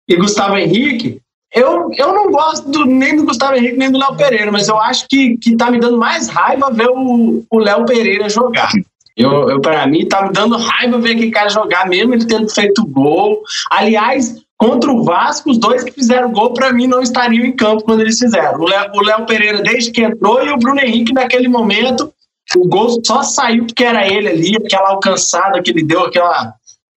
e, 0.10 0.16
Gustavo 0.18 0.58
Henrique, 0.58 1.22
eu, 1.54 1.90
eu 1.98 2.14
não 2.14 2.30
gosto 2.32 2.70
do, 2.70 2.86
nem 2.86 3.16
do 3.16 3.24
Gustavo 3.24 3.56
Henrique 3.56 3.78
nem 3.78 3.90
do 3.90 3.98
Léo 3.98 4.16
Pereira, 4.18 4.52
mas 4.52 4.68
eu 4.68 4.78
acho 4.78 5.08
que, 5.08 5.38
que 5.38 5.56
tá 5.56 5.72
me 5.72 5.80
dando 5.80 5.98
mais 5.98 6.28
raiva 6.28 6.70
ver 6.72 6.90
o 6.90 7.60
Léo 7.60 7.86
Pereira 7.86 8.28
jogar. 8.28 8.72
Eu, 9.16 9.50
eu 9.50 9.62
para 9.62 9.86
mim, 9.88 10.08
tá 10.08 10.24
me 10.24 10.34
dando 10.34 10.58
raiva 10.58 10.98
ver 10.98 11.12
aquele 11.12 11.32
cara 11.32 11.50
jogar, 11.50 11.88
mesmo 11.88 12.14
ele 12.14 12.26
tendo 12.26 12.50
feito 12.50 12.86
gol. 12.86 13.42
Aliás, 13.70 14.36
contra 14.62 14.92
o 14.92 15.04
Vasco, 15.04 15.50
os 15.50 15.58
dois 15.58 15.84
que 15.84 15.92
fizeram 15.92 16.32
gol, 16.32 16.54
para 16.54 16.72
mim, 16.72 16.86
não 16.86 17.02
estariam 17.02 17.44
em 17.44 17.52
campo 17.52 17.84
quando 17.84 18.02
eles 18.02 18.20
fizeram. 18.20 18.60
O 18.60 19.02
Léo 19.02 19.26
Pereira, 19.26 19.60
desde 19.64 19.90
que 19.90 20.04
entrou, 20.04 20.46
e 20.46 20.52
o 20.52 20.58
Bruno 20.58 20.80
Henrique, 20.80 21.12
naquele 21.12 21.48
momento, 21.48 22.14
o 22.56 22.68
gol 22.68 23.02
só 23.04 23.24
saiu 23.24 23.66
porque 23.66 23.84
era 23.84 24.08
ele 24.08 24.28
ali, 24.28 24.56
aquela 24.56 24.92
alcançada 24.92 25.60
que 25.64 25.72
ele 25.72 25.84
deu, 25.84 26.02
aquela, 26.02 26.54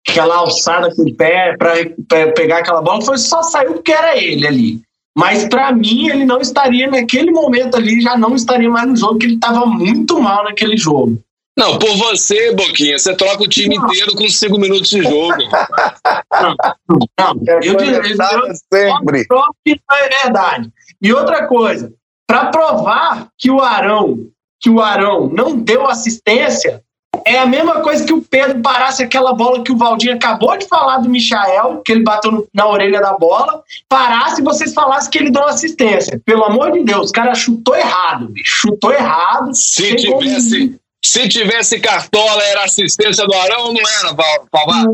aquela 0.06 0.36
alçada 0.36 0.94
com 0.94 1.04
o 1.04 1.16
pé 1.16 1.56
para 1.58 2.34
pegar 2.34 2.58
aquela 2.58 2.82
bola, 2.82 3.02
foi 3.02 3.18
só 3.18 3.42
saiu 3.42 3.76
porque 3.76 3.94
era 3.94 4.18
ele 4.22 4.46
ali. 4.46 4.82
Mas 5.18 5.48
para 5.48 5.72
mim, 5.72 6.10
ele 6.10 6.26
não 6.26 6.42
estaria 6.42 6.92
naquele 6.92 7.32
momento 7.32 7.78
ali, 7.78 8.02
já 8.02 8.18
não 8.18 8.36
estaria 8.36 8.70
mais 8.70 8.90
no 8.90 8.98
jogo, 8.98 9.14
porque 9.14 9.28
ele 9.28 9.36
estava 9.36 9.66
muito 9.66 10.20
mal 10.20 10.44
naquele 10.44 10.76
jogo. 10.76 11.18
Não, 11.58 11.78
por 11.78 11.96
você, 11.98 12.52
Boquinha, 12.54 12.98
você 12.98 13.16
troca 13.16 13.44
o 13.44 13.48
time 13.48 13.78
não. 13.78 13.86
inteiro 13.86 14.16
com 14.16 14.28
cinco 14.28 14.58
minutos 14.58 14.90
de 14.90 15.04
jogo. 15.04 15.38
Não, 16.42 16.56
não. 17.20 17.42
Eu, 17.46 17.74
eu, 17.74 18.04
sempre. 18.74 19.26
que 19.64 19.80
não 19.90 19.98
é 19.98 20.10
verdade. 20.24 20.70
E 21.02 21.14
outra 21.14 21.48
coisa, 21.48 21.94
para 22.28 22.48
provar 22.48 23.28
que 23.38 23.52
o 23.52 23.62
Arão, 23.62 24.28
que 24.60 24.70
o 24.70 24.82
Arão 24.82 25.28
não 25.28 25.56
deu 25.56 25.88
assistência, 25.88 26.84
é 27.26 27.38
a 27.38 27.46
mesma 27.46 27.82
coisa 27.82 28.04
que 28.04 28.12
o 28.12 28.22
Pedro 28.22 28.62
parasse 28.62 29.04
aquela 29.04 29.34
bola 29.34 29.64
que 29.64 29.72
o 29.72 29.78
Valdinho 29.78 30.16
acabou 30.16 30.58
de 30.58 30.68
falar 30.68 30.98
do 30.98 31.10
Michael, 31.10 31.82
que 31.86 31.92
ele 31.92 32.04
bateu 32.04 32.32
no, 32.32 32.48
na 32.54 32.68
orelha 32.68 33.00
da 33.00 33.14
bola, 33.14 33.62
parasse 33.88 34.42
e 34.42 34.44
vocês 34.44 34.74
falassem 34.74 35.12
que 35.12 35.20
ele 35.20 35.32
deu 35.32 35.46
assistência. 35.48 36.20
Pelo 36.26 36.44
amor 36.44 36.72
de 36.72 36.84
Deus, 36.84 37.12
o 37.12 37.14
cara 37.14 37.36
chutou 37.36 37.76
errado, 37.76 38.28
bicho. 38.30 38.68
Chutou 38.68 38.92
errado. 38.92 39.54
Se 39.54 39.96
tivesse. 39.96 40.80
Se 41.06 41.28
tivesse 41.28 41.80
cartola, 41.80 42.42
era 42.44 42.64
assistência 42.64 43.26
do 43.26 43.34
Arão 43.34 43.66
ou 43.66 43.74
não 43.74 43.82
era, 43.82 44.16
Palmar? 44.50 44.86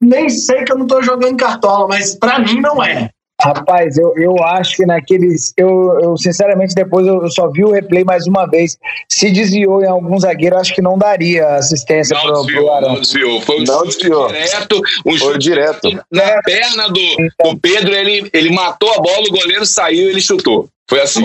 Nem 0.00 0.28
sei 0.28 0.64
que 0.64 0.72
eu 0.72 0.78
não 0.78 0.86
tô 0.86 1.02
jogando 1.02 1.36
cartola, 1.36 1.86
mas 1.86 2.14
para 2.14 2.38
mim 2.38 2.60
não 2.60 2.82
é. 2.82 3.10
Rapaz, 3.42 3.96
eu, 3.96 4.12
eu 4.16 4.42
acho 4.44 4.76
que 4.76 4.86
naqueles. 4.86 5.54
Eu, 5.56 5.98
eu 6.02 6.16
sinceramente, 6.16 6.74
depois 6.74 7.06
eu 7.06 7.30
só 7.30 7.50
vi 7.50 7.64
o 7.64 7.70
replay 7.70 8.04
mais 8.04 8.26
uma 8.26 8.46
vez. 8.46 8.76
Se 9.08 9.30
desviou 9.30 9.82
em 9.82 9.86
algum 9.86 10.18
zagueiro, 10.18 10.58
acho 10.58 10.74
que 10.74 10.82
não 10.82 10.98
daria 10.98 11.54
assistência 11.54 12.14
não 12.14 12.22
pro, 12.22 12.32
desviou, 12.34 12.64
pro 12.64 12.74
Arão. 12.74 12.88
Não 12.94 13.00
desviou, 13.00 13.40
foi 13.40 13.60
um 13.60 13.64
não 13.64 13.84
desviou. 13.84 14.28
direto, 14.28 14.82
um 15.06 15.18
foi 15.18 15.38
direto. 15.38 15.88
Na 16.12 16.22
é. 16.22 16.42
perna 16.42 16.88
do, 16.88 17.00
do 17.44 17.58
Pedro, 17.58 17.94
ele, 17.94 18.28
ele 18.32 18.50
matou 18.50 18.92
a 18.92 19.00
bola, 19.00 19.26
o 19.26 19.32
goleiro 19.32 19.64
saiu 19.64 20.10
ele 20.10 20.20
chutou. 20.20 20.68
Foi 20.90 21.00
assim. 21.00 21.24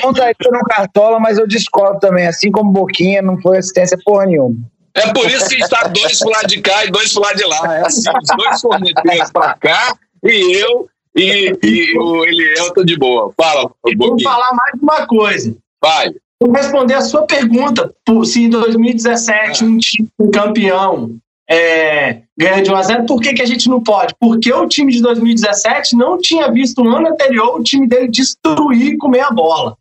Contaria 0.00 0.34
no 0.50 0.60
Cartola, 0.60 1.20
mas 1.20 1.36
eu 1.36 1.46
discordo 1.46 2.00
também. 2.00 2.26
Assim 2.26 2.50
como 2.50 2.72
Boquinha, 2.72 3.20
não 3.20 3.38
foi 3.42 3.58
assistência 3.58 3.98
porra 4.02 4.24
nenhuma. 4.24 4.56
É 4.94 5.12
por 5.12 5.30
isso 5.30 5.50
que 5.50 5.62
está 5.62 5.86
dois 5.88 6.18
pro 6.18 6.30
lado 6.30 6.46
de 6.46 6.62
cá 6.62 6.86
e 6.86 6.90
dois 6.90 7.12
pro 7.12 7.22
lado 7.22 7.36
de 7.36 7.44
lá. 7.44 7.76
É 7.76 7.86
assim, 7.86 8.10
os 8.10 8.36
dois 8.36 8.62
corneteiros 8.62 9.30
para 9.30 9.52
cá 9.54 9.94
e 10.24 10.56
eu 10.56 10.88
e, 11.14 11.52
e 11.62 11.98
o 11.98 12.24
Eliel 12.24 12.72
tá 12.72 12.82
de 12.82 12.96
boa. 12.96 13.30
Fala, 13.36 13.70
um 13.86 13.96
Vou 13.98 14.22
falar 14.22 14.54
mais 14.54 14.80
uma 14.80 15.06
coisa. 15.06 15.54
Vai. 15.82 16.14
Vou 16.40 16.52
responder 16.52 16.94
a 16.94 17.02
sua 17.02 17.26
pergunta. 17.26 17.94
Se 18.24 18.44
em 18.44 18.48
2017 18.48 19.64
um 19.64 19.76
time 19.76 20.08
campeão 20.32 21.18
é, 21.48 22.22
ganha 22.36 22.62
de 22.62 22.70
1 22.70 22.76
a 22.76 22.82
0 22.82 23.06
por 23.06 23.20
que, 23.20 23.34
que 23.34 23.42
a 23.42 23.46
gente 23.46 23.68
não 23.68 23.82
pode? 23.82 24.14
Porque 24.18 24.52
o 24.52 24.66
time 24.66 24.92
de 24.92 25.00
2017 25.00 25.96
não 25.96 26.18
tinha 26.18 26.50
visto 26.50 26.82
no 26.82 26.94
ano 26.94 27.08
anterior 27.08 27.58
o 27.58 27.62
time 27.62 27.86
dele 27.86 28.08
destruir 28.08 28.94
e 28.94 28.96
comer 28.96 29.20
a 29.20 29.30
bola. 29.30 29.76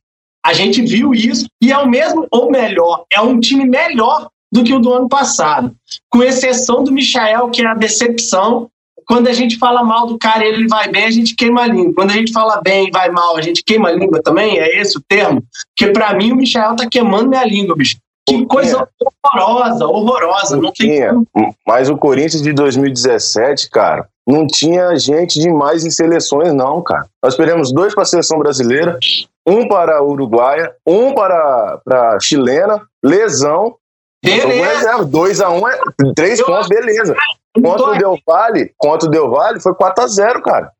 A 0.46 0.54
gente 0.54 0.82
viu 0.82 1.14
isso 1.14 1.48
e 1.62 1.72
é 1.72 1.78
o 1.78 1.90
mesmo, 1.90 2.28
ou 2.30 2.52
melhor, 2.52 3.06
é 3.12 3.20
um 3.20 3.40
time 3.40 3.66
melhor 3.66 4.30
do 4.54 4.64
que 4.64 4.74
o 4.74 4.80
do 4.80 4.94
ano 4.94 5.10
passado. 5.10 5.76
Com 6.10 6.22
exceção 6.22 6.84
do 6.84 6.92
Michael, 6.92 7.50
que 7.50 7.64
é 7.64 7.68
a 7.68 7.74
decepção, 7.74 8.70
quando 9.08 9.28
a 9.28 9.34
gente 9.34 9.58
fala 9.58 9.84
mal 9.84 10.08
do 10.08 10.18
cara 10.18 10.46
ele 10.46 10.68
vai 10.68 10.90
bem, 10.90 11.06
a 11.06 11.12
gente 11.12 11.36
queima 11.36 11.64
a 11.64 11.68
língua. 11.68 11.94
Quando 11.94 12.12
a 12.12 12.14
gente 12.14 12.32
fala 12.32 12.62
bem 12.62 12.88
e 12.88 12.92
vai 12.92 13.10
mal, 13.10 13.38
a 13.38 13.42
gente 13.42 13.64
queima 13.64 13.90
a 13.90 13.92
língua 13.92 14.22
também? 14.22 14.60
É 14.60 14.80
esse 14.80 14.98
o 14.98 15.02
termo? 15.08 15.44
Porque 15.76 15.92
para 15.92 16.14
mim 16.16 16.32
o 16.32 16.36
Michel 16.36 16.76
tá 16.76 16.88
queimando 16.88 17.30
minha 17.30 17.46
língua, 17.46 17.76
bicho. 17.76 17.98
Que 18.27 18.46
coisa 18.46 18.88
horrorosa, 19.24 19.86
horrorosa. 19.86 20.58
Não 20.58 20.72
tem 20.72 21.00
Mas 21.65 21.89
o 21.89 21.98
Corinthians 21.98 22.41
de 22.41 22.53
2017, 22.53 23.70
cara, 23.70 24.08
não 24.27 24.48
tinha 24.48 24.96
gente 24.96 25.39
demais 25.39 25.86
em 25.86 25.91
seleções, 25.91 26.51
não, 26.53 26.82
cara. 26.82 27.05
Nós 27.24 27.36
perdemos 27.36 27.72
dois 27.72 27.94
para 27.94 28.03
a 28.03 28.08
seleção 28.08 28.39
brasileira, 28.39 28.98
um 29.48 29.67
para 29.67 29.98
a 29.98 30.03
Uruguaia, 30.03 30.74
um 30.86 31.13
para 31.13 31.79
a 31.88 32.17
chilena, 32.20 32.82
lesão. 33.03 33.75
Beleza. 34.24 35.05
2 35.05 35.41
a 35.41 35.50
1 35.51 35.60
um 35.60 35.70
é 35.70 35.79
três 36.15 36.41
pontos, 36.41 36.67
beleza. 36.67 37.15
Contra 37.62 37.91
o 37.91 37.98
Del 37.98 38.17
Valle, 38.27 38.74
contra 38.75 39.08
o 39.08 39.12
Del 39.12 39.29
Valle 39.29 39.60
foi 39.60 39.75
4 39.75 40.03
a 40.03 40.08
0 40.08 40.41
cara. 40.41 40.72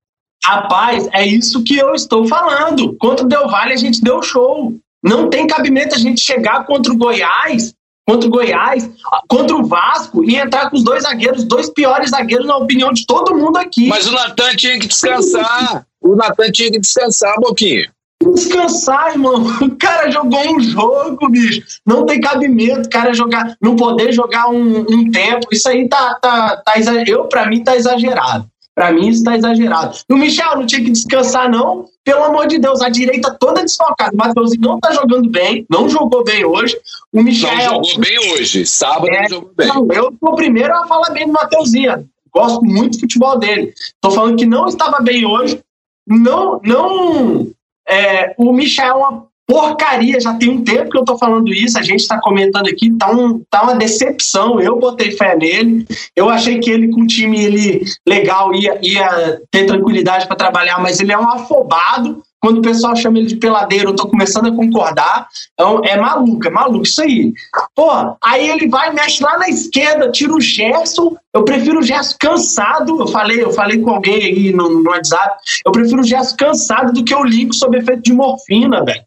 Rapaz, 0.44 1.08
é 1.14 1.26
isso 1.26 1.64
que 1.64 1.78
eu 1.78 1.94
estou 1.94 2.28
falando. 2.28 2.96
Contra 2.98 3.26
o 3.26 3.30
Del 3.30 3.48
Valle 3.48 3.74
a 3.74 3.78
gente 3.78 4.02
deu 4.02 4.22
show. 4.24 4.74
Não 5.06 5.30
tem 5.30 5.46
cabimento 5.48 5.96
a 5.96 6.00
gente 6.00 6.20
chegar 6.20 6.66
contra 6.66 6.92
o 6.92 6.98
Goiás, 6.98 7.74
contra 8.08 8.28
o 8.28 8.32
Goiás, 8.32 8.90
contra 9.28 9.56
o 9.56 9.66
Vasco 9.66 10.24
e 10.24 10.36
entrar 10.36 10.70
com 10.70 10.78
os 10.78 10.84
dois 10.84 11.04
zagueiros, 11.04 11.44
dois 11.44 11.70
piores 11.70 12.10
zagueiros 12.10 12.48
na 12.48 12.58
opinião 12.58 12.92
de 12.92 13.06
todo 13.06 13.36
mundo 13.36 13.58
aqui. 13.58 13.88
Mas 13.88 14.08
o 14.08 14.12
Natan 14.12 14.56
tinha 14.56 14.80
que 14.80 14.88
descansar. 14.88 15.86
O 16.02 16.16
Natan 16.16 16.52
tinha 16.52 16.72
que 16.72 16.80
descansar, 16.80 17.36
Boquinha 17.40 17.96
descansar, 18.34 19.12
irmão. 19.12 19.46
O 19.62 19.76
cara 19.76 20.10
jogou 20.10 20.56
um 20.56 20.60
jogo, 20.60 21.30
bicho. 21.30 21.62
Não 21.86 22.06
tem 22.06 22.20
cabimento, 22.20 22.88
o 22.88 22.90
cara 22.90 23.14
jogar, 23.14 23.56
não 23.62 23.76
poder 23.76 24.12
jogar 24.12 24.50
um, 24.50 24.80
um 24.80 25.12
tempo. 25.12 25.48
Isso 25.52 25.70
aí 25.70 25.88
tá, 25.88 26.16
tá, 26.16 26.58
tá 26.58 26.74
eu 27.06 27.26
para 27.26 27.48
mim 27.48 27.64
tá 27.64 27.76
exagerado. 27.76 28.48
Para 28.76 28.92
mim 28.92 29.08
isso 29.08 29.24
tá 29.24 29.38
exagerado. 29.38 29.98
E 30.10 30.14
o 30.14 30.18
Michel 30.18 30.58
não 30.58 30.66
tinha 30.66 30.84
que 30.84 30.92
descansar 30.92 31.50
não. 31.50 31.86
Pelo 32.04 32.26
amor 32.26 32.46
de 32.46 32.60
Deus, 32.60 32.82
a 32.82 32.90
direita 32.90 33.34
toda 33.40 33.62
desfocada. 33.62 34.14
O 34.14 34.18
Matheusinho 34.18 34.62
não 34.62 34.80
tá 34.80 34.92
jogando 34.92 35.30
bem, 35.30 35.66
não 35.70 35.88
jogou 35.88 36.26
bem 36.26 36.44
hoje. 36.44 36.78
O 37.12 37.24
Michel 37.24 37.56
não 37.56 37.84
jogou 37.84 38.00
bem 38.00 38.20
hoje. 38.34 38.66
Sábado 38.66 39.08
é, 39.08 39.22
não 39.22 39.30
jogou 39.30 39.52
bem. 39.56 39.68
Não, 39.70 39.88
eu 39.92 40.14
sou 40.20 40.30
o 40.30 40.36
primeiro 40.36 40.76
a 40.76 40.86
falar 40.88 41.10
bem 41.12 41.26
do 41.26 41.32
Matheusinho. 41.32 42.06
Gosto 42.34 42.66
muito 42.66 42.98
do 42.98 43.00
futebol 43.00 43.40
dele. 43.40 43.74
Tô 44.02 44.12
falando 44.12 44.38
que 44.38 44.46
não 44.46 44.68
estava 44.68 45.00
bem 45.00 45.26
hoje. 45.26 45.64
Não, 46.06 46.60
não 46.62 47.48
é, 47.88 48.36
o 48.38 48.52
Michel 48.52 48.86
é 48.86 48.94
uma 48.94 49.28
porcaria, 49.48 50.20
já 50.20 50.34
tem 50.34 50.50
um 50.50 50.64
tempo 50.64 50.90
que 50.90 50.98
eu 50.98 51.06
tô 51.06 51.18
falando 51.18 51.54
isso, 51.54 51.78
a 51.78 51.84
gente 51.84 52.02
está 52.02 52.20
comentando 52.20 52.68
aqui, 52.68 52.92
tá, 52.98 53.12
um, 53.12 53.42
tá 53.50 53.64
uma 53.64 53.76
decepção, 53.76 54.60
eu 54.60 54.80
botei 54.80 55.12
fé 55.12 55.36
nele, 55.36 55.86
eu 56.16 56.30
achei 56.30 56.60
que 56.60 56.70
ele 56.70 56.90
com 56.90 57.02
o 57.02 57.08
time 57.08 57.44
ele, 57.44 57.84
legal 58.08 58.54
ia, 58.56 58.80
ia 58.82 59.40
ter 59.52 59.66
tranquilidade 59.66 60.28
para 60.28 60.36
trabalhar, 60.36 60.80
mas 60.80 61.00
ele 61.00 61.12
é 61.12 61.18
um 61.18 61.30
afobado, 61.30 62.24
quando 62.46 62.60
o 62.60 62.62
pessoal 62.62 62.96
chama 62.96 63.18
ele 63.18 63.26
de 63.26 63.38
peladeiro, 63.38 63.90
eu 63.90 63.96
tô 63.96 64.08
começando 64.08 64.46
a 64.46 64.56
concordar. 64.56 65.28
Então, 65.54 65.82
é 65.84 66.00
maluco, 66.00 66.48
é 66.48 66.52
maluco 66.52 66.86
isso 66.86 67.02
aí. 67.02 67.34
Pô, 67.74 67.90
aí 68.24 68.48
ele 68.48 68.68
vai, 68.68 68.94
mexe 68.94 69.24
lá 69.24 69.40
na 69.40 69.50
esquerda, 69.50 70.12
tira 70.12 70.32
o 70.32 70.40
Gerson. 70.40 71.16
Eu 71.34 71.44
prefiro 71.44 71.80
o 71.80 71.82
Gerson 71.82 72.16
cansado. 72.20 73.00
Eu 73.00 73.08
falei, 73.08 73.42
eu 73.42 73.52
falei 73.52 73.80
com 73.80 73.90
alguém 73.90 74.24
aí 74.24 74.54
no, 74.54 74.70
no 74.70 74.92
WhatsApp. 74.92 75.38
Eu 75.66 75.72
prefiro 75.72 76.02
o 76.02 76.04
Gerson 76.04 76.36
cansado 76.38 76.94
do 76.94 77.04
que 77.04 77.16
o 77.16 77.24
Lincoln 77.24 77.54
sob 77.54 77.80
efeito 77.80 78.04
de 78.04 78.14
morfina, 78.14 78.86
velho. 78.86 79.02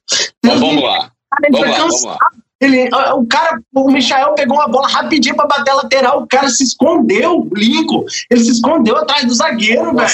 Vamos 0.44 0.82
lá. 0.82 1.12
Vamos 1.40 1.60
lá, 1.60 1.78
vamos 1.78 2.04
lá. 2.04 2.18
Ele, 2.60 2.88
o 3.14 3.24
cara, 3.26 3.60
o 3.72 3.90
Michael 3.90 4.34
pegou 4.34 4.56
uma 4.56 4.66
bola 4.66 4.88
rapidinho 4.88 5.36
para 5.36 5.46
bater 5.46 5.70
a 5.70 5.74
lateral, 5.74 6.22
o 6.22 6.26
cara 6.26 6.48
se 6.48 6.64
escondeu, 6.64 7.38
o 7.40 7.50
Lincoln, 7.54 8.04
ele 8.28 8.40
se 8.44 8.50
escondeu 8.50 8.96
atrás 8.96 9.24
do 9.24 9.34
zagueiro, 9.34 9.94
velho. 9.94 10.08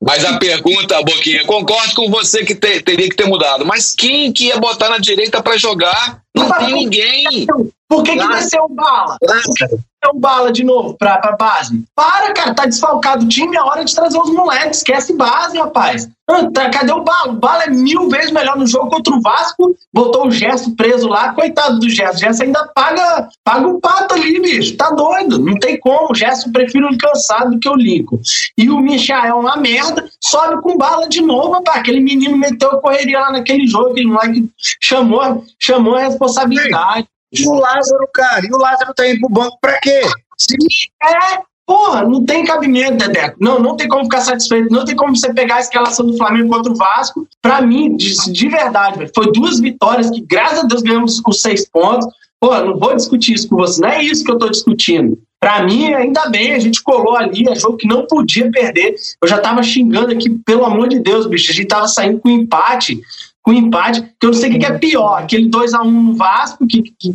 Mas 0.00 0.24
a 0.24 0.38
pergunta, 0.38 1.02
Boquinha, 1.02 1.44
concordo 1.46 1.94
com 1.96 2.08
você 2.08 2.44
que 2.44 2.54
te, 2.54 2.80
teria 2.80 3.08
que 3.08 3.16
ter 3.16 3.26
mudado, 3.26 3.66
mas 3.66 3.92
quem 3.94 4.32
que 4.32 4.46
ia 4.46 4.58
botar 4.58 4.88
na 4.88 4.98
direita 4.98 5.42
para 5.42 5.56
jogar? 5.56 6.22
Não 6.34 6.48
tem 6.52 6.72
ninguém. 6.72 7.46
Por 7.90 8.04
que, 8.04 8.12
que 8.12 8.22
o 8.60 8.68
Bala? 8.68 9.16
Por 9.18 10.10
o 10.10 10.18
Bala 10.18 10.52
de 10.52 10.62
novo 10.62 10.96
pra, 10.96 11.18
pra 11.18 11.32
base? 11.32 11.84
Para, 11.92 12.32
cara, 12.32 12.54
tá 12.54 12.64
desfalcado 12.64 13.24
o 13.24 13.28
time, 13.28 13.56
é 13.56 13.60
hora 13.60 13.84
de 13.84 13.92
trazer 13.92 14.16
os 14.16 14.30
moleques. 14.30 14.78
Esquece 14.78 15.12
base, 15.12 15.58
rapaz. 15.58 16.08
Ah, 16.28 16.48
tá, 16.54 16.70
cadê 16.70 16.92
o 16.92 17.02
Bala? 17.02 17.32
O 17.32 17.36
Bala 17.36 17.64
é 17.64 17.70
mil 17.70 18.08
vezes 18.08 18.30
melhor 18.30 18.56
no 18.56 18.64
jogo 18.64 18.90
contra 18.90 19.12
o 19.12 19.20
Vasco. 19.20 19.76
Botou 19.92 20.28
o 20.28 20.30
Gesto 20.30 20.74
preso 20.76 21.08
lá, 21.08 21.32
coitado 21.34 21.80
do 21.80 21.90
Gesto. 21.90 22.14
O 22.14 22.20
Gesto 22.20 22.44
ainda 22.44 22.64
paga, 22.72 23.28
paga 23.42 23.66
o 23.66 23.80
pato 23.80 24.14
ali, 24.14 24.40
bicho. 24.40 24.76
Tá 24.76 24.90
doido. 24.90 25.40
Não 25.40 25.58
tem 25.58 25.76
como. 25.80 26.12
O 26.12 26.14
Gesto 26.14 26.52
prefiro 26.52 26.86
ele 26.86 26.96
cansado 26.96 27.50
do 27.50 27.58
que 27.58 27.68
o 27.68 27.74
Lincoln. 27.74 28.20
E 28.56 28.70
o 28.70 28.78
Michael 28.78 29.24
é 29.24 29.34
uma 29.34 29.56
merda, 29.56 30.08
sobe 30.22 30.62
com 30.62 30.78
bala 30.78 31.08
de 31.08 31.20
novo, 31.20 31.54
rapaz. 31.54 31.80
Aquele 31.80 32.00
menino 32.00 32.36
meteu 32.36 32.70
correria 32.78 33.18
lá 33.18 33.32
naquele 33.32 33.66
jogo, 33.66 33.90
aquele 33.90 34.06
moleque 34.06 34.48
chamou, 34.80 35.44
chamou 35.58 35.96
a 35.96 36.02
responsabilidade. 36.02 37.08
E 37.32 37.46
o 37.46 37.54
Lázaro, 37.54 38.08
cara, 38.12 38.44
e 38.44 38.52
o 38.52 38.58
Lázaro 38.58 38.92
tá 38.94 39.08
indo 39.08 39.20
pro 39.20 39.28
banco 39.28 39.58
pra 39.60 39.78
quê? 39.78 40.02
Sim, 40.36 40.56
é, 41.02 41.42
Porra, 41.70 42.02
não 42.02 42.24
tem 42.24 42.44
cabimento, 42.44 42.96
Dedeco. 42.96 43.36
Não, 43.38 43.60
não 43.60 43.76
tem 43.76 43.86
como 43.86 44.02
ficar 44.02 44.22
satisfeito. 44.22 44.74
Não 44.74 44.84
tem 44.84 44.96
como 44.96 45.14
você 45.14 45.32
pegar 45.32 45.54
a 45.54 45.60
escalação 45.60 46.04
do 46.04 46.16
Flamengo 46.16 46.48
contra 46.48 46.72
o 46.72 46.74
Vasco. 46.74 47.28
Pra 47.40 47.62
mim, 47.62 47.96
de, 47.96 48.12
de 48.32 48.48
verdade, 48.48 48.98
velho, 48.98 49.10
foi 49.14 49.30
duas 49.30 49.60
vitórias 49.60 50.10
que, 50.10 50.20
graças 50.20 50.58
a 50.58 50.62
Deus, 50.64 50.82
ganhamos 50.82 51.20
com 51.20 51.30
seis 51.30 51.68
pontos. 51.70 52.12
Pô, 52.40 52.58
não 52.58 52.76
vou 52.76 52.96
discutir 52.96 53.34
isso 53.34 53.48
com 53.48 53.54
você. 53.54 53.80
Não 53.80 53.88
é 53.88 54.02
isso 54.02 54.24
que 54.24 54.32
eu 54.32 54.38
tô 54.38 54.48
discutindo. 54.48 55.16
Pra 55.38 55.62
mim, 55.62 55.94
ainda 55.94 56.28
bem, 56.28 56.54
a 56.54 56.58
gente 56.58 56.82
colou 56.82 57.16
ali, 57.16 57.48
é 57.48 57.54
jogo 57.54 57.76
que 57.76 57.86
não 57.86 58.04
podia 58.04 58.50
perder. 58.50 58.96
Eu 59.22 59.28
já 59.28 59.38
tava 59.38 59.62
xingando 59.62 60.10
aqui, 60.10 60.28
pelo 60.44 60.64
amor 60.64 60.88
de 60.88 60.98
Deus, 60.98 61.26
bicho. 61.26 61.52
A 61.52 61.54
gente 61.54 61.68
tava 61.68 61.86
saindo 61.86 62.18
com 62.18 62.28
empate, 62.28 63.00
com 63.42 63.52
empate, 63.52 64.02
que 64.02 64.26
eu 64.26 64.30
não 64.30 64.38
sei 64.38 64.54
o 64.54 64.58
que 64.58 64.66
é 64.66 64.78
pior. 64.78 65.22
Aquele 65.22 65.48
2 65.48 65.74
a 65.74 65.82
1 65.82 65.90
no 65.90 66.14
Vasco, 66.14 66.66
que, 66.66 66.82
que 66.98 67.14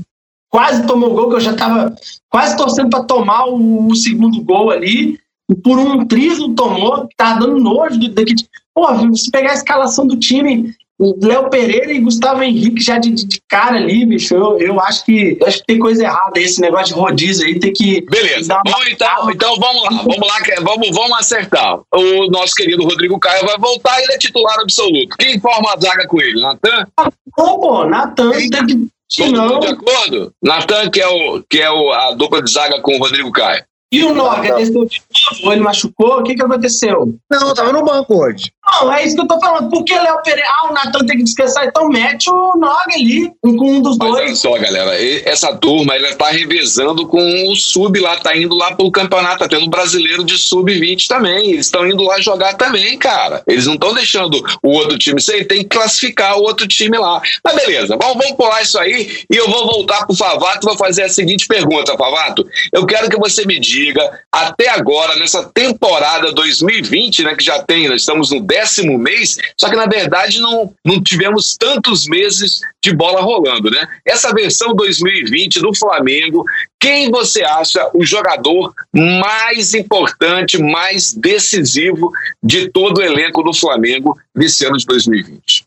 quase 0.49 0.85
tomou 0.87 1.13
gol, 1.13 1.29
que 1.29 1.35
eu 1.35 1.41
já 1.41 1.51
estava 1.51 1.95
quase 2.29 2.57
torcendo 2.57 2.89
para 2.89 3.03
tomar 3.03 3.45
o, 3.45 3.87
o, 3.87 3.95
segundo 3.95 4.41
gol 4.41 4.71
ali, 4.71 5.19
e 5.49 5.55
por 5.55 5.77
um 5.77 6.05
triz 6.05 6.39
não 6.39 6.53
tomou, 6.55 7.07
que 7.07 7.15
tava 7.15 7.41
dando 7.41 7.59
nojo 7.59 7.99
daqui. 8.09 8.33
Pô, 8.73 8.87
se 9.15 9.31
pegar 9.31 9.51
a 9.51 9.55
escalação 9.55 10.07
do 10.07 10.17
time, 10.17 10.73
Léo 10.99 11.49
Pereira 11.49 11.91
e 11.91 11.99
Gustavo 11.99 12.41
Henrique 12.41 12.81
já 12.81 12.97
de, 12.97 13.11
de, 13.11 13.41
cara 13.49 13.75
ali, 13.75 14.05
bicho, 14.05 14.33
eu, 14.33 14.57
eu 14.59 14.79
acho 14.79 15.03
que 15.03 15.37
acho 15.45 15.59
que 15.59 15.65
tem 15.65 15.79
coisa 15.79 16.03
errada 16.03 16.39
esse 16.39 16.61
negócio 16.61 16.93
de 16.93 16.93
rodízio 16.93 17.45
aí, 17.45 17.59
tem 17.59 17.73
que. 17.73 18.01
Beleza. 18.09 18.61
Bom, 18.65 18.81
então, 18.89 19.29
então 19.29 19.55
vamos 19.59 19.83
lá, 19.83 19.89
vamos 19.89 20.27
lá, 20.27 20.37
vamos, 20.61 20.89
vamos 20.91 21.19
acertar. 21.19 21.79
O 21.93 22.31
nosso 22.31 22.53
querido 22.55 22.83
Rodrigo 22.83 23.19
Caio 23.19 23.45
vai 23.45 23.57
voltar, 23.57 24.01
ele 24.01 24.13
é 24.13 24.17
titular 24.17 24.57
absoluto. 24.59 25.17
Quem 25.17 25.39
forma 25.39 25.73
a 25.73 25.79
zaga 25.79 26.07
com 26.07 26.21
ele? 26.21 26.41
Natan? 26.41 26.87
Pô, 27.35 27.59
pô, 27.59 27.85
Natan 27.85 28.31
tem 28.31 28.49
que 28.49 28.95
Todo 29.17 29.59
de 29.59 29.67
acordo? 29.67 30.33
Natan, 30.41 30.89
que 30.89 30.99
é, 30.99 31.07
o, 31.07 31.43
que 31.43 31.61
é 31.61 31.69
o, 31.69 31.91
a 31.91 32.11
dupla 32.13 32.41
de 32.41 32.51
zaga 32.51 32.81
com 32.81 32.95
o 32.95 32.99
Rodrigo 32.99 33.31
Caio. 33.31 33.63
E 33.91 34.03
o 34.03 34.13
Noga 34.13 34.55
desceu 34.55 34.85
de 34.85 35.01
novo, 35.31 35.53
ele 35.53 35.61
machucou, 35.61 36.19
o 36.19 36.23
que, 36.23 36.35
que 36.35 36.41
aconteceu? 36.41 37.15
Não, 37.31 37.53
tava 37.53 37.71
no 37.71 37.85
banco 37.85 38.15
hoje. 38.17 38.51
Não, 38.67 38.91
é 38.91 39.05
isso 39.05 39.15
que 39.15 39.21
eu 39.21 39.27
tô 39.27 39.39
falando. 39.39 39.69
Por 39.69 39.83
que 39.83 39.93
Léo 39.93 40.21
Pereira? 40.23 40.49
Ah, 40.49 40.69
o 40.69 40.73
Natan 40.73 41.05
tem 41.05 41.17
que 41.17 41.23
descansar, 41.23 41.65
então 41.65 41.87
mete 41.87 42.29
o 42.29 42.55
Noga 42.57 42.93
ali, 42.95 43.31
um 43.43 43.55
com 43.55 43.71
um 43.73 43.81
dos 43.81 43.97
Mas 43.97 44.09
dois. 44.09 44.25
olha 44.25 44.35
só, 44.35 44.57
galera, 44.57 44.91
essa 45.29 45.55
turma 45.55 45.95
ela 45.95 46.13
tá 46.15 46.29
revezando 46.29 47.07
com 47.07 47.51
o 47.51 47.55
sub 47.55 47.99
lá, 47.99 48.15
tá 48.17 48.35
indo 48.35 48.55
lá 48.55 48.73
pro 48.75 48.89
campeonato, 48.91 49.39
tá 49.39 49.47
tendo 49.47 49.69
brasileiro 49.69 50.23
de 50.23 50.37
sub-20 50.37 51.07
também. 51.07 51.51
Eles 51.51 51.67
estão 51.67 51.85
indo 51.87 52.03
lá 52.03 52.19
jogar 52.19 52.55
também, 52.55 52.97
cara. 52.97 53.43
Eles 53.47 53.67
não 53.67 53.75
estão 53.75 53.93
deixando 53.93 54.43
o 54.63 54.69
outro 54.69 54.97
time 54.97 55.21
sair, 55.21 55.45
tem 55.45 55.59
que 55.59 55.69
classificar 55.69 56.37
o 56.37 56.43
outro 56.43 56.67
time 56.67 56.97
lá. 56.97 57.21
Mas 57.43 57.55
beleza, 57.55 57.97
vamos, 58.01 58.17
vamos 58.17 58.35
pular 58.35 58.61
isso 58.61 58.79
aí 58.79 59.23
e 59.29 59.35
eu 59.35 59.49
vou 59.49 59.65
voltar 59.65 60.05
pro 60.05 60.15
Favato 60.15 60.59
e 60.63 60.69
vou 60.69 60.77
fazer 60.77 61.03
a 61.03 61.09
seguinte 61.09 61.47
pergunta, 61.47 61.95
Favato. 61.97 62.45
Eu 62.73 62.85
quero 62.85 63.09
que 63.09 63.17
você 63.17 63.45
me 63.45 63.59
diga, 63.59 64.19
até 64.31 64.69
agora, 64.69 65.15
nessa 65.17 65.43
temporada 65.43 66.31
2020, 66.31 67.23
né, 67.23 67.35
que 67.35 67.43
já 67.43 67.59
tem, 67.61 67.87
nós 67.87 68.01
estamos 68.01 68.31
no 68.31 68.41
décimo 68.55 68.97
mês, 68.97 69.37
só 69.59 69.69
que 69.69 69.75
na 69.75 69.85
verdade 69.85 70.39
não, 70.39 70.73
não 70.85 71.03
tivemos 71.03 71.57
tantos 71.57 72.07
meses 72.07 72.61
de 72.81 72.95
bola 72.95 73.21
rolando, 73.21 73.69
né? 73.69 73.85
Essa 74.05 74.33
versão 74.33 74.73
2020 74.73 75.59
do 75.59 75.75
Flamengo, 75.75 76.45
quem 76.79 77.11
você 77.11 77.43
acha 77.43 77.89
o 77.93 78.05
jogador 78.05 78.73
mais 78.93 79.73
importante, 79.73 80.57
mais 80.57 81.13
decisivo 81.13 82.11
de 82.41 82.69
todo 82.69 82.99
o 82.99 83.03
elenco 83.03 83.43
do 83.43 83.53
Flamengo 83.53 84.17
nesse 84.33 84.65
ano 84.65 84.77
de 84.77 84.85
2020? 84.85 85.65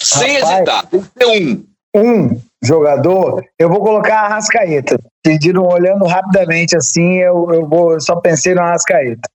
Sem 0.00 0.38
Rapaz, 0.38 0.56
hesitar, 0.56 0.86
tem 0.86 1.02
que 1.02 1.08
ter 1.16 1.26
um. 1.26 1.64
Um 1.96 2.40
jogador, 2.60 3.44
eu 3.56 3.68
vou 3.68 3.78
colocar 3.78 4.16
a 4.16 4.26
Arrascaeta. 4.26 4.98
Pediram 5.22 5.62
olhando 5.64 6.04
rapidamente 6.06 6.76
assim, 6.76 7.18
eu, 7.18 7.46
eu 7.52 7.68
vou, 7.68 7.92
eu 7.92 8.00
só 8.00 8.16
pensei 8.16 8.52
no 8.52 8.62
Arrascaeta. 8.62 9.30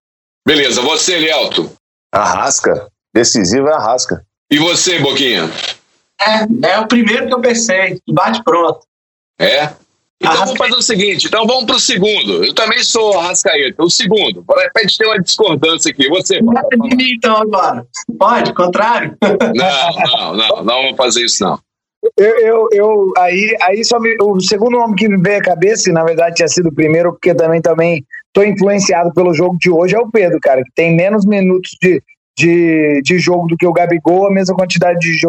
Beleza, 0.45 0.81
você, 0.81 1.17
Lielto. 1.17 1.71
Arrasca. 2.11 2.89
Decisivo 3.13 3.67
é 3.67 3.73
Arrasca. 3.73 4.25
E 4.51 4.57
você, 4.57 4.99
Boquinha? 4.99 5.49
É, 6.19 6.69
é 6.71 6.79
o 6.79 6.87
primeiro 6.87 7.27
que 7.27 7.33
eu 7.33 7.39
pensei, 7.39 7.99
bate 8.09 8.43
pronto. 8.43 8.81
É? 9.39 9.69
Então 10.21 10.35
vamos 10.35 10.57
fazer 10.57 10.75
o 10.75 10.81
seguinte, 10.81 11.27
então 11.27 11.47
vamos 11.47 11.63
pro 11.63 11.79
segundo. 11.79 12.43
Eu 12.43 12.53
também 12.53 12.84
sou 12.84 13.17
Arrascaeta, 13.17 13.81
o 13.81 13.89
segundo. 13.89 14.43
Para 14.43 14.69
a 14.75 14.81
gente 14.81 14.97
ter 14.97 15.05
uma 15.05 15.19
discordância 15.19 15.89
aqui. 15.91 16.10
Você. 16.10 16.41
Não 16.41 16.53
é 16.57 16.62
de 16.69 16.95
mim, 16.95 17.13
então, 17.15 17.38
agora. 17.38 17.86
Pode, 18.17 18.53
contrário? 18.53 19.15
Não, 19.23 20.12
não, 20.12 20.36
não, 20.36 20.63
não 20.63 20.81
vamos 20.84 20.97
fazer 20.97 21.23
isso, 21.23 21.43
não. 21.43 21.60
Eu, 22.17 22.39
eu, 22.39 22.69
eu 22.71 23.13
aí, 23.17 23.57
aí 23.62 23.84
só 23.84 23.99
me, 23.99 24.15
o 24.21 24.39
segundo 24.39 24.77
nome 24.77 24.95
que 24.95 25.07
me 25.07 25.21
veio 25.21 25.39
à 25.39 25.41
cabeça, 25.41 25.89
e 25.89 25.93
na 25.93 26.03
verdade 26.03 26.36
tinha 26.36 26.47
sido 26.47 26.69
o 26.69 26.73
primeiro, 26.73 27.12
porque 27.12 27.34
também 27.36 27.62
também 27.62 28.05
tô 28.33 28.43
influenciado 28.43 29.13
pelo 29.13 29.33
jogo 29.33 29.57
de 29.59 29.69
hoje, 29.69 29.95
é 29.95 29.99
o 29.99 30.09
Pedro, 30.09 30.39
cara, 30.39 30.63
que 30.63 30.71
tem 30.75 30.95
menos 30.95 31.25
minutos 31.25 31.75
de, 31.81 32.01
de, 32.37 33.01
de 33.03 33.19
jogo 33.19 33.47
do 33.47 33.57
que 33.57 33.67
o 33.67 33.73
Gabigol, 33.73 34.27
a 34.27 34.31
mesma 34.31 34.55
quantidade 34.55 34.99
de, 34.99 35.19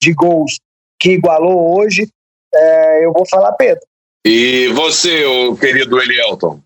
de 0.00 0.12
gols 0.12 0.58
que 0.98 1.12
igualou 1.12 1.78
hoje. 1.78 2.08
É, 2.52 3.04
eu 3.04 3.12
vou 3.12 3.26
falar 3.28 3.52
Pedro. 3.52 3.82
E 4.26 4.68
você, 4.68 5.24
o 5.24 5.56
querido 5.56 6.00
Elielton? 6.00 6.60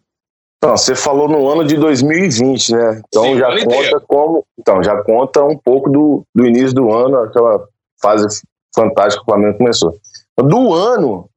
Não, 0.62 0.76
você 0.76 0.94
falou 0.94 1.28
no 1.28 1.46
ano 1.48 1.64
de 1.64 1.76
2020, 1.76 2.72
né? 2.72 3.02
Então 3.06 3.24
Sim, 3.24 3.38
já 3.38 3.48
conta 3.48 3.62
inteiro. 3.62 4.02
como. 4.08 4.46
Então, 4.58 4.82
já 4.82 5.02
conta 5.02 5.44
um 5.44 5.58
pouco 5.58 5.90
do, 5.90 6.24
do 6.34 6.46
início 6.46 6.74
do 6.74 6.90
ano, 6.90 7.18
aquela 7.18 7.62
fase 8.00 8.42
fantástica 8.74 9.22
que 9.22 9.30
o 9.30 9.34
Flamengo 9.34 9.58
começou. 9.58 9.94
Do 10.38 10.72
ano, 10.72 11.28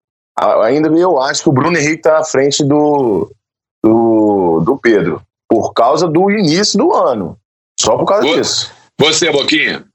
ainda 0.64 0.88
eu 0.98 1.20
acho 1.20 1.44
que 1.44 1.50
o 1.50 1.52
Bruno 1.52 1.78
Henrique 1.78 1.98
está 1.98 2.20
à 2.20 2.24
frente 2.24 2.64
do, 2.64 3.30
do, 3.84 4.62
do 4.66 4.78
Pedro. 4.78 5.22
Por 5.50 5.74
causa 5.74 6.08
do 6.08 6.30
início 6.30 6.78
do 6.78 6.94
ano. 6.94 7.38
Só 7.80 7.98
por 7.98 8.06
causa 8.06 8.28
disso. 8.28 8.72
Você, 9.00 9.32
Boquinha? 9.32 9.86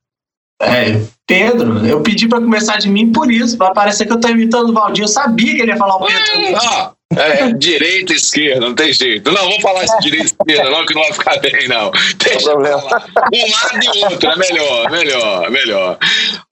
É, 0.62 1.02
Pedro, 1.26 1.84
eu 1.84 2.02
pedi 2.02 2.28
pra 2.28 2.40
começar 2.40 2.78
de 2.78 2.88
mim 2.88 3.10
por 3.10 3.30
isso, 3.32 3.58
pra 3.58 3.72
parecer 3.72 4.06
que 4.06 4.12
eu 4.12 4.20
tô 4.20 4.28
imitando 4.28 4.70
o 4.70 4.72
Valdir. 4.72 5.04
Eu 5.04 5.08
sabia 5.08 5.54
que 5.54 5.60
ele 5.60 5.72
ia 5.72 5.76
falar 5.76 5.96
o 5.96 6.06
Pedro. 6.06 6.22
Ah, 6.56 6.92
é, 7.16 7.52
direita 7.52 8.12
e 8.12 8.16
esquerda, 8.16 8.60
não 8.60 8.74
tem 8.74 8.92
jeito. 8.92 9.30
Não, 9.32 9.42
vamos 9.42 9.60
falar 9.60 9.84
isso 9.84 9.96
de 9.98 10.10
direita 10.10 10.24
e 10.24 10.52
esquerda, 10.52 10.70
não, 10.70 10.86
que 10.86 10.94
não 10.94 11.02
vai 11.02 11.12
ficar 11.12 11.40
bem, 11.40 11.68
não. 11.68 11.90
Deixa 11.90 12.38
eu 12.38 12.52
problema. 12.52 12.80
falar. 12.80 13.06
Um 13.34 13.50
lado 13.50 13.84
e 13.84 14.04
outro, 14.04 14.30
é 14.30 14.36
melhor, 14.36 14.90
melhor, 14.90 15.50
melhor. 15.50 15.98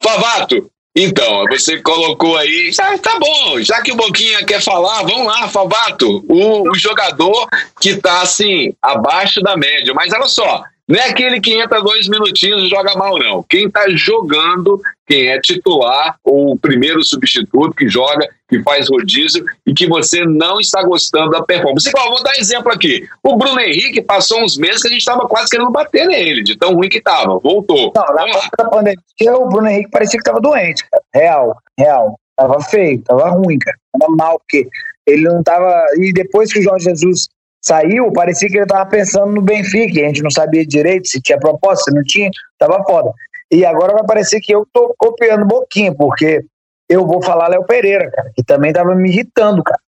Favato, 0.02 0.70
então, 0.94 1.44
você 1.48 1.80
colocou 1.80 2.36
aí, 2.36 2.72
já 2.72 2.98
tá 2.98 3.16
bom, 3.18 3.60
já 3.60 3.80
que 3.80 3.92
o 3.92 3.96
Boquinha 3.96 4.44
quer 4.44 4.60
falar, 4.60 5.02
vamos 5.02 5.26
lá, 5.26 5.48
Favato, 5.48 6.24
o, 6.28 6.68
o 6.68 6.74
jogador 6.74 7.48
que 7.80 7.96
tá 7.96 8.22
assim, 8.22 8.74
abaixo 8.82 9.40
da 9.40 9.56
média, 9.56 9.94
mas 9.94 10.12
olha 10.12 10.26
só, 10.26 10.64
não 10.90 10.98
é 10.98 11.08
aquele 11.08 11.40
que 11.40 11.54
entra 11.54 11.80
dois 11.80 12.08
minutinhos 12.08 12.64
e 12.64 12.68
joga 12.68 12.94
mal, 12.96 13.16
não. 13.16 13.44
Quem 13.48 13.70
tá 13.70 13.84
jogando, 13.90 14.80
quem 15.06 15.28
é 15.28 15.40
titular, 15.40 16.16
ou 16.24 16.54
o 16.54 16.58
primeiro 16.58 17.00
substituto 17.04 17.76
que 17.76 17.88
joga, 17.88 18.28
que 18.48 18.60
faz 18.64 18.88
rodízio 18.90 19.44
e 19.64 19.72
que 19.72 19.86
você 19.86 20.24
não 20.24 20.58
está 20.58 20.82
gostando 20.82 21.30
da 21.30 21.44
performance. 21.44 21.88
Igual, 21.88 22.10
vou 22.10 22.22
dar 22.24 22.36
exemplo 22.36 22.72
aqui. 22.72 23.08
O 23.22 23.36
Bruno 23.36 23.60
Henrique 23.60 24.02
passou 24.02 24.42
uns 24.42 24.56
meses 24.56 24.82
que 24.82 24.88
a 24.88 24.90
gente 24.90 25.00
estava 25.00 25.28
quase 25.28 25.48
querendo 25.48 25.70
bater 25.70 26.08
nele, 26.08 26.42
de 26.42 26.58
tão 26.58 26.74
ruim 26.74 26.88
que 26.88 26.98
estava. 26.98 27.38
Voltou. 27.38 27.92
Não, 27.94 28.14
na 28.14 28.26
da 28.58 28.68
pandemia, 28.68 28.98
o 29.36 29.48
Bruno 29.48 29.68
Henrique 29.68 29.90
parecia 29.92 30.18
que 30.18 30.24
tava 30.24 30.40
doente, 30.40 30.84
cara. 30.90 31.04
Real, 31.14 31.56
real. 31.78 32.18
Tava 32.34 32.60
feio, 32.62 33.00
tava 33.02 33.30
ruim, 33.30 33.60
cara. 33.60 33.76
Tava 33.96 34.12
mal, 34.16 34.40
porque 34.40 34.68
ele 35.06 35.22
não 35.22 35.40
tava. 35.40 35.84
E 35.98 36.12
depois 36.12 36.52
que 36.52 36.58
o 36.58 36.62
Jorge 36.62 36.86
Jesus 36.86 37.28
saiu, 37.62 38.12
parecia 38.12 38.48
que 38.48 38.56
ele 38.56 38.66
tava 38.66 38.88
pensando 38.88 39.32
no 39.32 39.42
Benfica, 39.42 40.00
a 40.00 40.04
gente 40.04 40.22
não 40.22 40.30
sabia 40.30 40.66
direito 40.66 41.08
se 41.08 41.20
tinha 41.20 41.38
proposta, 41.38 41.84
se 41.84 41.94
não 41.94 42.02
tinha, 42.02 42.30
tava 42.58 42.82
foda. 42.84 43.12
E 43.50 43.64
agora 43.64 43.92
vai 43.92 44.04
parecer 44.04 44.40
que 44.40 44.54
eu 44.54 44.66
tô 44.72 44.94
copiando 44.96 45.44
um 45.44 45.48
pouquinho, 45.48 45.94
porque 45.96 46.44
eu 46.88 47.06
vou 47.06 47.22
falar 47.22 47.48
Léo 47.48 47.64
Pereira, 47.64 48.10
cara, 48.10 48.30
que 48.34 48.42
também 48.42 48.72
tava 48.72 48.94
me 48.94 49.08
irritando, 49.08 49.62
cara. 49.62 49.80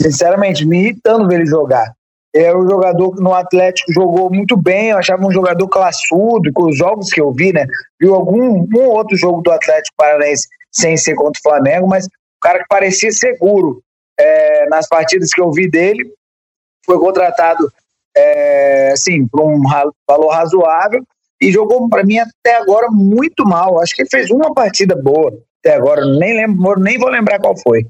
Sinceramente, 0.00 0.66
me 0.66 0.78
irritando 0.78 1.26
ver 1.26 1.36
ele 1.36 1.46
jogar. 1.46 1.92
É 2.34 2.54
um 2.54 2.68
jogador 2.68 3.14
que 3.14 3.22
no 3.22 3.32
Atlético 3.32 3.92
jogou 3.92 4.30
muito 4.30 4.56
bem, 4.56 4.90
eu 4.90 4.98
achava 4.98 5.26
um 5.26 5.32
jogador 5.32 5.66
classudo, 5.68 6.52
com 6.52 6.68
os 6.68 6.76
jogos 6.76 7.10
que 7.10 7.20
eu 7.20 7.32
vi, 7.32 7.52
né? 7.52 7.66
Viu 7.98 8.14
algum 8.14 8.66
um 8.76 8.88
outro 8.90 9.16
jogo 9.16 9.40
do 9.40 9.50
Atlético 9.50 9.96
Paranaense 9.96 10.46
sem 10.70 10.96
ser 10.98 11.14
contra 11.14 11.38
o 11.38 11.42
Flamengo, 11.42 11.88
mas 11.88 12.04
o 12.04 12.40
cara 12.42 12.58
que 12.58 12.66
parecia 12.68 13.10
seguro 13.10 13.80
é, 14.20 14.68
nas 14.68 14.86
partidas 14.86 15.30
que 15.30 15.40
eu 15.40 15.50
vi 15.50 15.70
dele, 15.70 16.04
foi 16.86 16.98
contratado 16.98 17.70
é, 18.16 18.92
assim, 18.92 19.26
por 19.26 19.42
um 19.42 19.60
valor 20.08 20.30
razoável 20.30 21.02
e 21.40 21.52
jogou 21.52 21.88
para 21.88 22.04
mim 22.04 22.18
até 22.18 22.56
agora 22.56 22.88
muito 22.90 23.44
mal. 23.44 23.80
Acho 23.80 23.94
que 23.94 24.02
ele 24.02 24.08
fez 24.08 24.30
uma 24.30 24.54
partida 24.54 24.96
boa 24.96 25.32
até 25.60 25.74
agora, 25.74 26.04
nem 26.04 26.34
lembro, 26.34 26.80
nem 26.80 26.98
vou 26.98 27.10
lembrar 27.10 27.40
qual 27.40 27.56
foi. 27.58 27.84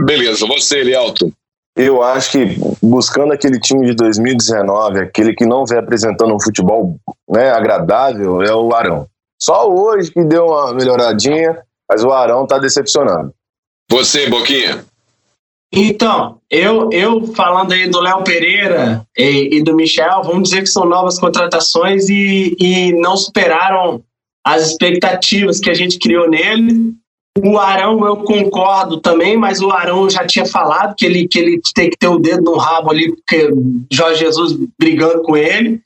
Beleza, 0.00 0.46
você, 0.46 0.78
Elielto. 0.78 1.32
Eu 1.74 2.02
acho 2.02 2.32
que 2.32 2.56
buscando 2.82 3.32
aquele 3.32 3.58
time 3.58 3.86
de 3.86 3.94
2019, 3.94 5.00
aquele 5.00 5.34
que 5.34 5.46
não 5.46 5.64
vem 5.64 5.78
apresentando 5.78 6.34
um 6.34 6.40
futebol 6.40 6.96
né, 7.28 7.50
agradável, 7.50 8.42
é 8.42 8.54
o 8.54 8.74
Arão. 8.74 9.08
Só 9.40 9.68
hoje 9.68 10.12
que 10.12 10.22
deu 10.22 10.46
uma 10.48 10.74
melhoradinha, 10.74 11.58
mas 11.90 12.04
o 12.04 12.12
Arão 12.12 12.46
tá 12.46 12.58
decepcionando. 12.58 13.32
Você, 13.90 14.28
Boquinha. 14.28 14.84
Então, 15.72 16.38
eu, 16.50 16.90
eu 16.92 17.26
falando 17.28 17.72
aí 17.72 17.88
do 17.88 17.98
Léo 17.98 18.22
Pereira 18.22 19.06
e, 19.16 19.56
e, 19.56 19.62
do 19.62 19.74
Michel, 19.74 20.22
vamos 20.22 20.50
dizer 20.50 20.60
que 20.60 20.68
são 20.68 20.84
novas 20.84 21.18
contratações 21.18 22.10
e, 22.10 22.54
e 22.60 22.92
não 22.92 23.16
superaram 23.16 24.02
as 24.44 24.70
expectativas 24.70 25.58
que 25.60 25.70
a 25.70 25.74
gente 25.74 25.98
criou 25.98 26.28
nele. 26.28 26.92
O 27.42 27.58
Arão 27.58 28.04
eu 28.04 28.18
concordo 28.18 29.00
também, 29.00 29.34
mas 29.34 29.62
o 29.62 29.70
Arão 29.70 30.10
já 30.10 30.26
tinha 30.26 30.44
falado 30.44 30.94
que 30.94 31.06
ele, 31.06 31.26
que 31.26 31.38
ele 31.38 31.60
tem 31.74 31.88
que 31.88 31.96
ter 31.96 32.08
o 32.08 32.18
dedo 32.18 32.42
no 32.42 32.58
rabo 32.58 32.90
ali, 32.90 33.16
porque 33.16 33.48
Jorge 33.90 34.20
Jesus 34.20 34.58
brigando 34.78 35.22
com 35.22 35.34
ele. 35.34 35.80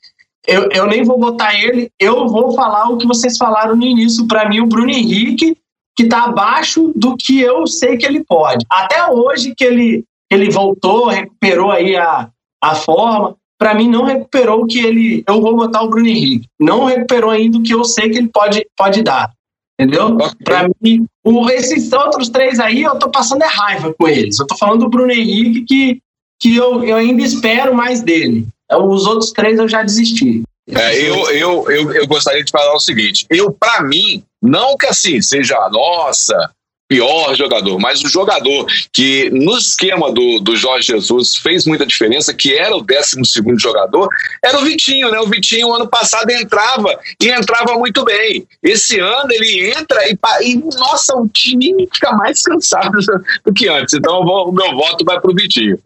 Eu, 0.45 0.67
eu 0.71 0.85
nem 0.87 1.03
vou 1.03 1.17
botar 1.17 1.57
ele, 1.57 1.89
eu 1.97 2.27
vou 2.27 2.53
falar 2.53 2.89
o 2.89 2.97
que 2.97 3.07
vocês 3.07 3.37
falaram 3.37 3.75
no 3.75 3.83
início. 3.83 4.27
Para 4.27 4.49
mim, 4.49 4.59
o 4.59 4.65
Bruno 4.65 4.89
Henrique 4.89 5.55
que 5.97 6.03
está 6.03 6.25
abaixo 6.25 6.93
do 6.95 7.17
que 7.17 7.41
eu 7.41 7.65
sei 7.65 7.97
que 7.97 8.05
ele 8.05 8.23
pode. 8.23 8.63
Até 8.69 9.09
hoje 9.09 9.55
que 9.57 9.63
ele, 9.63 10.05
ele 10.31 10.51
voltou, 10.51 11.07
recuperou 11.07 11.71
aí 11.71 11.95
a, 11.97 12.29
a 12.63 12.75
forma, 12.75 13.35
para 13.57 13.73
mim 13.73 13.89
não 13.89 14.05
recuperou 14.05 14.61
o 14.61 14.67
que 14.67 14.77
ele. 14.77 15.23
Eu 15.27 15.41
vou 15.41 15.55
botar 15.55 15.81
o 15.81 15.89
Bruno 15.89 16.07
Henrique. 16.07 16.47
Não 16.59 16.85
recuperou 16.85 17.31
ainda 17.31 17.57
o 17.57 17.63
que 17.63 17.73
eu 17.73 17.83
sei 17.83 18.11
que 18.11 18.19
ele 18.19 18.29
pode, 18.31 18.63
pode 18.77 19.01
dar. 19.01 19.31
Entendeu? 19.79 20.07
Okay. 20.07 20.29
Para 20.43 20.69
mim, 20.81 21.07
o, 21.23 21.49
esses 21.49 21.91
outros 21.91 22.29
três 22.29 22.59
aí, 22.59 22.83
eu 22.83 22.97
tô 22.99 23.09
passando 23.09 23.43
é 23.43 23.47
raiva 23.47 23.93
com 23.97 24.07
eles. 24.07 24.39
Eu 24.39 24.45
tô 24.45 24.55
falando 24.55 24.81
do 24.81 24.89
Bruno 24.89 25.11
Henrique 25.11 25.61
que, 25.61 26.01
que 26.39 26.55
eu, 26.55 26.83
eu 26.83 26.95
ainda 26.95 27.23
espero 27.23 27.75
mais 27.75 28.03
dele. 28.03 28.47
Os 28.71 29.07
outros 29.07 29.31
três 29.31 29.57
eu 29.57 29.67
já 29.67 29.81
desisti. 29.81 30.43
É, 30.69 30.99
eu, 31.01 31.29
eu, 31.31 31.71
eu, 31.71 31.93
eu 31.93 32.07
gostaria 32.07 32.43
de 32.43 32.51
falar 32.51 32.73
o 32.73 32.79
seguinte: 32.79 33.25
eu, 33.29 33.51
para 33.51 33.81
mim, 33.83 34.23
não 34.41 34.75
que 34.75 34.85
assim 34.85 35.21
seja 35.21 35.57
a 35.57 35.69
nossa 35.69 36.51
pior 36.87 37.35
jogador, 37.35 37.77
mas 37.79 38.01
o 38.01 38.07
jogador 38.07 38.65
que 38.93 39.29
no 39.29 39.57
esquema 39.57 40.11
do, 40.11 40.39
do 40.39 40.55
Jorge 40.55 40.87
Jesus 40.87 41.35
fez 41.35 41.65
muita 41.65 41.85
diferença, 41.85 42.33
que 42.33 42.57
era 42.57 42.75
o 42.75 42.81
12 42.81 43.21
jogador, 43.57 44.07
era 44.43 44.57
o 44.57 44.63
Vitinho, 44.63 45.11
né? 45.11 45.19
O 45.19 45.27
Vitinho 45.27 45.73
ano 45.73 45.87
passado 45.87 46.29
entrava 46.31 46.97
e 47.21 47.29
entrava 47.29 47.73
muito 47.73 48.05
bem. 48.05 48.47
Esse 48.63 48.99
ano 48.99 49.31
ele 49.31 49.69
entra 49.69 50.07
e, 50.07 50.17
e 50.43 50.55
nossa, 50.77 51.15
o 51.17 51.27
time 51.27 51.87
fica 51.93 52.13
mais 52.13 52.41
cansado 52.41 52.97
do 53.45 53.53
que 53.53 53.67
antes. 53.67 53.93
Então 53.93 54.23
vou, 54.23 54.49
o 54.49 54.53
meu 54.53 54.73
voto 54.73 55.03
vai 55.03 55.19
para 55.19 55.31
o 55.31 55.35
Vitinho. 55.35 55.77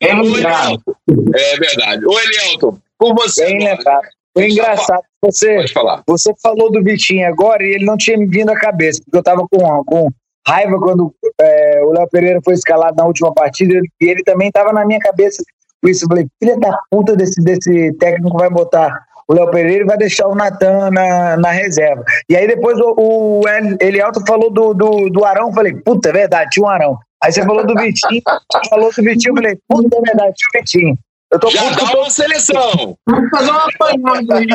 É, 0.00 1.52
é 1.52 1.56
verdade. 1.58 2.04
Ô 2.04 2.18
Elielton, 2.18 2.78
com 2.98 3.14
você. 3.14 3.44
Bem 3.44 3.64
lembrado. 3.64 4.08
Foi 4.34 4.48
engraçado. 4.48 5.02
Você, 5.22 5.64
você 6.06 6.32
falou 6.42 6.70
do 6.70 6.82
Vitinho 6.82 7.26
agora 7.26 7.62
e 7.62 7.74
ele 7.74 7.84
não 7.84 7.96
tinha 7.96 8.16
me 8.16 8.26
vindo 8.26 8.50
à 8.50 8.58
cabeça, 8.58 9.00
porque 9.04 9.18
eu 9.18 9.22
tava 9.22 9.46
com, 9.50 9.84
com 9.84 10.08
raiva 10.46 10.78
quando 10.78 11.14
é, 11.40 11.80
o 11.84 11.92
Léo 11.92 12.08
Pereira 12.08 12.40
foi 12.44 12.54
escalado 12.54 12.96
na 12.96 13.04
última 13.04 13.32
partida 13.34 13.74
e 14.00 14.08
ele 14.08 14.22
também 14.22 14.50
tava 14.50 14.72
na 14.72 14.84
minha 14.86 15.00
cabeça 15.00 15.42
com 15.82 15.88
isso. 15.88 16.04
Eu 16.04 16.08
falei, 16.08 16.26
filha 16.42 16.58
da 16.58 16.78
puta 16.90 17.16
desse, 17.16 17.42
desse 17.42 17.92
técnico 17.98 18.38
vai 18.38 18.48
botar 18.48 19.04
o 19.28 19.34
Léo 19.34 19.50
Pereira 19.50 19.84
e 19.84 19.86
vai 19.86 19.96
deixar 19.96 20.26
o 20.26 20.34
Natan 20.34 20.90
na, 20.90 21.36
na 21.36 21.50
reserva. 21.50 22.02
E 22.28 22.36
aí 22.36 22.46
depois 22.46 22.78
o, 22.80 22.94
o 22.96 23.42
Elialto 23.80 24.24
falou 24.26 24.50
do, 24.50 24.74
do, 24.74 25.10
do 25.10 25.24
Arão, 25.24 25.52
falei, 25.52 25.74
puta, 25.74 26.08
é 26.08 26.12
verdade, 26.12 26.50
tinha 26.50 26.64
um 26.64 26.68
Arão. 26.68 26.98
Aí 27.22 27.30
você 27.30 27.44
falou 27.44 27.66
do 27.66 27.74
Vitinho, 27.74 28.22
falou 28.68 28.90
do 28.90 29.02
Vitinho, 29.02 29.32
eu 29.32 29.36
falei, 29.36 29.58
puta, 29.68 29.96
é 29.96 30.00
verdade, 30.00 30.34
tinha 30.34 30.48
o 30.48 30.58
Vitinho. 30.58 30.98
Eu 31.30 31.38
tô 31.38 31.50
Já 31.50 31.70
dá 31.70 31.84
uma 31.98 32.10
seleção. 32.10 32.98
Vamos 33.06 33.30
fazer 33.30 33.50
uma 33.50 33.66
apanhada 33.66 34.38
aí. 34.38 34.46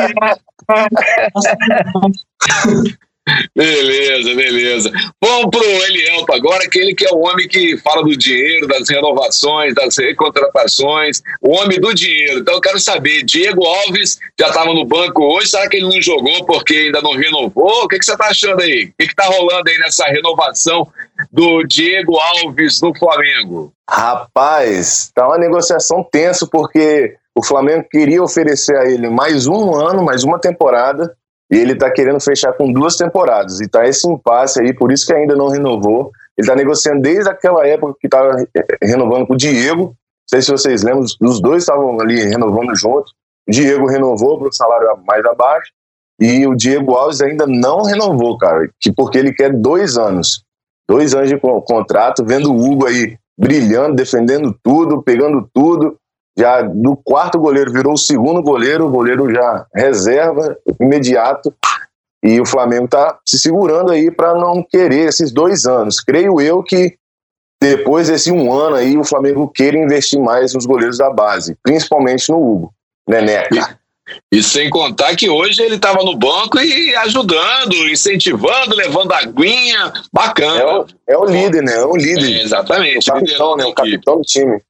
Beleza, 3.54 4.34
beleza. 4.34 4.92
Vamos 5.20 5.50
pro 5.50 5.64
Elielto 5.64 6.32
agora, 6.32 6.64
aquele 6.64 6.94
que 6.94 7.04
é 7.04 7.10
o 7.10 7.18
homem 7.18 7.48
que 7.48 7.76
fala 7.78 8.02
do 8.02 8.16
dinheiro, 8.16 8.68
das 8.68 8.88
renovações, 8.88 9.74
das 9.74 9.96
recontratações, 9.98 11.22
o 11.42 11.52
homem 11.56 11.80
do 11.80 11.92
dinheiro. 11.92 12.38
Então 12.38 12.54
eu 12.54 12.60
quero 12.60 12.78
saber, 12.78 13.24
Diego 13.24 13.64
Alves 13.64 14.18
já 14.38 14.48
estava 14.48 14.72
no 14.72 14.84
banco 14.84 15.24
hoje, 15.24 15.48
será 15.48 15.68
que 15.68 15.78
ele 15.78 15.88
não 15.88 16.00
jogou 16.00 16.44
porque 16.44 16.74
ainda 16.74 17.02
não 17.02 17.12
renovou? 17.12 17.84
O 17.84 17.88
que, 17.88 17.98
que 17.98 18.04
você 18.04 18.12
está 18.12 18.26
achando 18.26 18.62
aí? 18.62 18.92
O 18.92 18.92
que 18.96 19.04
está 19.04 19.24
rolando 19.24 19.68
aí 19.68 19.78
nessa 19.78 20.06
renovação 20.06 20.86
do 21.32 21.64
Diego 21.64 22.16
Alves 22.16 22.80
no 22.80 22.96
Flamengo? 22.96 23.72
Rapaz, 23.90 25.10
tá 25.14 25.26
uma 25.26 25.38
negociação 25.38 26.06
tensa 26.10 26.46
porque 26.46 27.16
o 27.34 27.44
Flamengo 27.44 27.86
queria 27.90 28.22
oferecer 28.22 28.76
a 28.76 28.84
ele 28.84 29.10
mais 29.10 29.46
um 29.46 29.74
ano, 29.74 30.04
mais 30.04 30.24
uma 30.24 30.38
temporada, 30.38 31.14
e 31.50 31.56
ele 31.56 31.72
está 31.72 31.90
querendo 31.90 32.20
fechar 32.20 32.52
com 32.52 32.72
duas 32.72 32.96
temporadas. 32.96 33.60
E 33.60 33.68
tá 33.68 33.86
esse 33.86 34.08
impasse 34.08 34.60
aí, 34.60 34.72
por 34.72 34.90
isso 34.90 35.06
que 35.06 35.14
ainda 35.14 35.36
não 35.36 35.48
renovou. 35.48 36.10
Ele 36.36 36.44
está 36.44 36.54
negociando 36.54 37.00
desde 37.00 37.30
aquela 37.30 37.66
época 37.66 37.94
que 38.00 38.06
estava 38.06 38.36
renovando 38.82 39.26
com 39.26 39.34
o 39.34 39.36
Diego. 39.36 39.84
Não 39.84 39.94
sei 40.28 40.42
se 40.42 40.50
vocês 40.50 40.82
lembram, 40.82 41.04
os 41.20 41.40
dois 41.40 41.62
estavam 41.62 42.00
ali 42.00 42.24
renovando 42.24 42.74
juntos. 42.74 43.12
O 43.48 43.52
Diego 43.52 43.86
renovou 43.86 44.38
para 44.38 44.48
o 44.48 44.52
salário 44.52 44.88
mais 45.06 45.24
abaixo. 45.24 45.70
E 46.20 46.46
o 46.46 46.54
Diego 46.54 46.94
Alves 46.94 47.20
ainda 47.20 47.46
não 47.46 47.82
renovou, 47.82 48.38
cara, 48.38 48.68
que 48.80 48.90
porque 48.90 49.18
ele 49.18 49.32
quer 49.32 49.52
dois 49.52 49.96
anos. 49.96 50.42
Dois 50.88 51.14
anos 51.14 51.28
de 51.28 51.38
contrato, 51.38 52.24
vendo 52.24 52.52
o 52.52 52.56
Hugo 52.56 52.86
aí 52.86 53.18
brilhando, 53.38 53.94
defendendo 53.94 54.56
tudo, 54.62 55.02
pegando 55.02 55.48
tudo 55.52 55.98
já 56.38 56.62
do 56.62 56.96
quarto 56.96 57.38
goleiro 57.38 57.72
virou 57.72 57.94
o 57.94 57.98
segundo 57.98 58.42
goleiro, 58.42 58.86
o 58.86 58.90
goleiro 58.90 59.32
já 59.32 59.66
reserva 59.74 60.56
imediato. 60.80 61.54
E 62.22 62.40
o 62.40 62.46
Flamengo 62.46 62.86
está 62.86 63.18
se 63.24 63.38
segurando 63.38 63.92
aí 63.92 64.10
para 64.10 64.34
não 64.34 64.62
querer 64.62 65.08
esses 65.08 65.32
dois 65.32 65.64
anos. 65.64 66.00
Creio 66.00 66.40
eu 66.40 66.62
que 66.62 66.96
depois 67.60 68.08
desse 68.08 68.30
um 68.30 68.52
ano 68.52 68.76
aí, 68.76 68.98
o 68.98 69.04
Flamengo 69.04 69.48
queira 69.48 69.78
investir 69.78 70.20
mais 70.20 70.52
nos 70.52 70.66
goleiros 70.66 70.98
da 70.98 71.10
base, 71.10 71.56
principalmente 71.62 72.30
no 72.30 72.36
Hugo, 72.36 72.74
Neneca. 73.08 73.78
E, 74.30 74.38
e 74.38 74.42
sem 74.42 74.68
contar 74.68 75.16
que 75.16 75.28
hoje 75.28 75.62
ele 75.62 75.76
estava 75.76 76.04
no 76.04 76.16
banco 76.16 76.58
e 76.60 76.94
ajudando, 76.96 77.88
incentivando, 77.88 78.76
levando 78.76 79.12
aguinha, 79.12 79.92
bacana. 80.12 80.60
É 80.60 80.66
o, 80.66 80.86
é 81.08 81.18
o 81.18 81.24
líder, 81.24 81.62
né? 81.62 81.74
É 81.74 81.84
o 81.84 81.96
líder. 81.96 82.40
É, 82.40 82.42
exatamente. 82.42 83.10
O 83.10 83.14
capitão, 83.14 83.56
né? 83.56 83.64
O 83.64 83.74
capitão 83.74 84.16
do 84.16 84.22
time. 84.22 84.60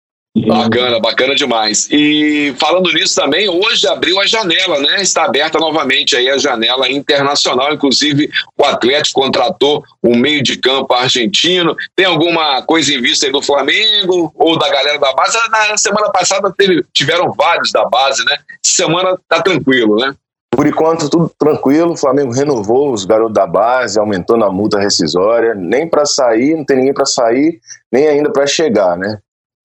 Bacana, 0.44 1.00
bacana 1.00 1.34
demais. 1.34 1.88
E 1.90 2.54
falando 2.58 2.92
nisso 2.92 3.14
também, 3.14 3.48
hoje 3.48 3.86
abriu 3.88 4.20
a 4.20 4.26
janela, 4.26 4.78
né? 4.80 5.00
Está 5.00 5.24
aberta 5.24 5.58
novamente 5.58 6.14
aí 6.14 6.28
a 6.28 6.36
janela 6.36 6.90
internacional. 6.90 7.72
Inclusive, 7.72 8.28
o 8.58 8.64
Atlético 8.64 9.22
contratou 9.22 9.82
um 10.02 10.14
meio 10.14 10.42
de 10.42 10.58
campo 10.58 10.92
argentino. 10.92 11.74
Tem 11.94 12.04
alguma 12.04 12.60
coisa 12.62 12.92
em 12.92 13.00
vista 13.00 13.24
aí 13.24 13.32
do 13.32 13.40
Flamengo 13.40 14.30
ou 14.34 14.58
da 14.58 14.68
galera 14.68 14.98
da 14.98 15.12
base? 15.14 15.38
Na 15.50 15.76
semana 15.78 16.10
passada 16.10 16.52
teve, 16.56 16.84
tiveram 16.92 17.32
vários 17.32 17.72
da 17.72 17.86
base, 17.88 18.22
né? 18.26 18.36
Semana 18.62 19.16
tá 19.26 19.40
tranquilo, 19.40 19.96
né? 19.96 20.14
Por 20.50 20.66
enquanto, 20.66 21.08
tudo 21.08 21.30
tranquilo. 21.38 21.92
O 21.92 21.96
Flamengo 21.96 22.32
renovou 22.32 22.92
os 22.92 23.06
garotos 23.06 23.34
da 23.34 23.46
base, 23.46 23.98
aumentando 23.98 24.44
a 24.44 24.52
multa 24.52 24.78
rescisória. 24.78 25.54
Nem 25.54 25.88
para 25.88 26.04
sair, 26.04 26.56
não 26.56 26.64
tem 26.64 26.76
ninguém 26.76 26.94
para 26.94 27.06
sair, 27.06 27.58
nem 27.90 28.06
ainda 28.06 28.30
para 28.30 28.46
chegar, 28.46 28.98
né? 28.98 29.18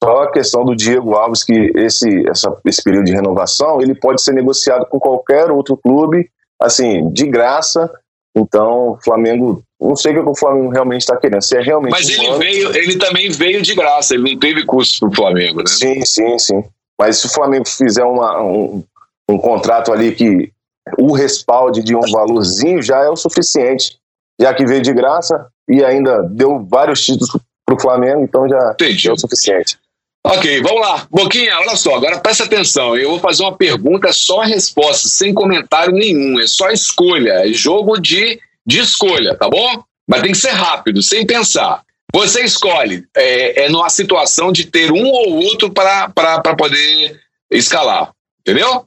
Só 0.04 0.24
a 0.24 0.32
questão 0.32 0.66
do 0.66 0.76
Diego 0.76 1.14
Alves, 1.14 1.44
que 1.44 1.72
esse, 1.76 2.28
essa, 2.28 2.56
esse 2.66 2.84
período 2.84 3.06
de 3.06 3.14
renovação, 3.14 3.82
ele 3.82 3.94
pode 3.94 4.22
ser 4.22 4.34
negociado 4.34 4.86
com 4.88 5.00
qualquer 5.00 5.52
outro 5.52 5.78
clube, 5.78 6.30
assim, 6.60 7.08
de 7.12 7.28
graça. 7.28 7.92
Então, 8.36 8.94
o 8.94 9.00
Flamengo, 9.04 9.64
não 9.80 9.96
sei 9.96 10.18
o 10.18 10.24
que 10.24 10.30
o 10.30 10.36
Flamengo 10.36 10.70
realmente 10.70 11.02
está 11.02 11.18
querendo. 11.18 11.44
Se 11.44 11.56
é 11.56 11.62
realmente 11.62 11.92
Mas 11.92 12.10
ele, 12.10 12.38
veio, 12.38 12.76
ele 12.76 12.96
também 12.98 13.30
veio 13.30 13.62
de 13.62 13.76
graça, 13.76 14.16
ele 14.16 14.32
não 14.32 14.40
teve 14.40 14.66
custo 14.66 15.00
para 15.02 15.10
o 15.10 15.16
Flamengo, 15.16 15.60
né? 15.60 15.68
Sim, 15.68 16.04
sim, 16.04 16.40
sim. 16.40 16.64
Mas 17.00 17.18
se 17.18 17.28
o 17.28 17.30
Flamengo 17.30 17.68
fizer 17.68 18.04
uma, 18.04 18.42
um, 18.42 18.84
um 19.30 19.38
contrato 19.38 19.94
ali 19.94 20.14
que 20.14 20.52
o 20.98 21.14
respalde 21.14 21.84
de 21.84 21.96
um 21.96 22.02
valorzinho, 22.12 22.82
já 22.82 23.04
é 23.04 23.10
o 23.10 23.16
suficiente. 23.16 23.98
Já 24.40 24.54
que 24.54 24.66
veio 24.66 24.82
de 24.82 24.94
graça 24.94 25.48
e 25.70 25.84
ainda 25.84 26.24
deu 26.24 26.66
vários 26.68 27.06
títulos 27.06 27.30
para 27.66 27.76
o 27.76 27.80
Flamengo, 27.80 28.24
então 28.24 28.50
já 28.50 28.72
Entendi. 28.72 29.08
é 29.08 29.12
o 29.12 29.18
suficiente. 29.18 29.78
Ok, 30.24 30.62
vamos 30.62 30.82
lá. 30.82 31.08
Boquinha, 31.10 31.58
olha 31.60 31.76
só, 31.76 31.96
agora 31.96 32.20
presta 32.20 32.44
atenção. 32.44 32.96
Eu 32.96 33.12
vou 33.12 33.20
fazer 33.20 33.44
uma 33.44 33.56
pergunta 33.56 34.14
só 34.14 34.42
resposta, 34.42 35.08
sem 35.08 35.34
comentário 35.34 35.94
nenhum. 35.94 36.40
É 36.40 36.46
só 36.46 36.70
escolha. 36.70 37.48
É 37.48 37.54
jogo 37.54 38.00
de, 38.00 38.40
de 38.66 38.80
escolha, 38.80 39.36
tá 39.36 39.50
bom? 39.50 39.84
Mas 40.08 40.22
tem 40.22 40.32
que 40.32 40.38
ser 40.38 40.52
rápido, 40.52 41.02
sem 41.02 41.26
pensar. 41.26 41.84
Você 42.14 42.44
escolhe. 42.44 43.06
É, 43.16 43.66
é 43.66 43.70
numa 43.70 43.90
situação 43.90 44.52
de 44.52 44.66
ter 44.66 44.92
um 44.92 45.06
ou 45.06 45.44
outro 45.44 45.72
para 45.72 46.10
poder 46.58 47.20
escalar. 47.50 48.12
Entendeu? 48.42 48.86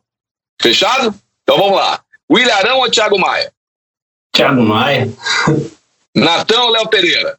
Fechado? 0.61 1.14
Então 1.42 1.59
vamos 1.59 1.77
lá. 1.77 2.01
Willarão 2.31 2.79
ou 2.79 2.90
Thiago 2.90 3.18
Maia? 3.18 3.53
Thiago 4.33 4.62
Maia. 4.62 5.09
Natan 6.14 6.62
ou 6.62 6.70
Léo 6.70 6.88
Pereira? 6.88 7.38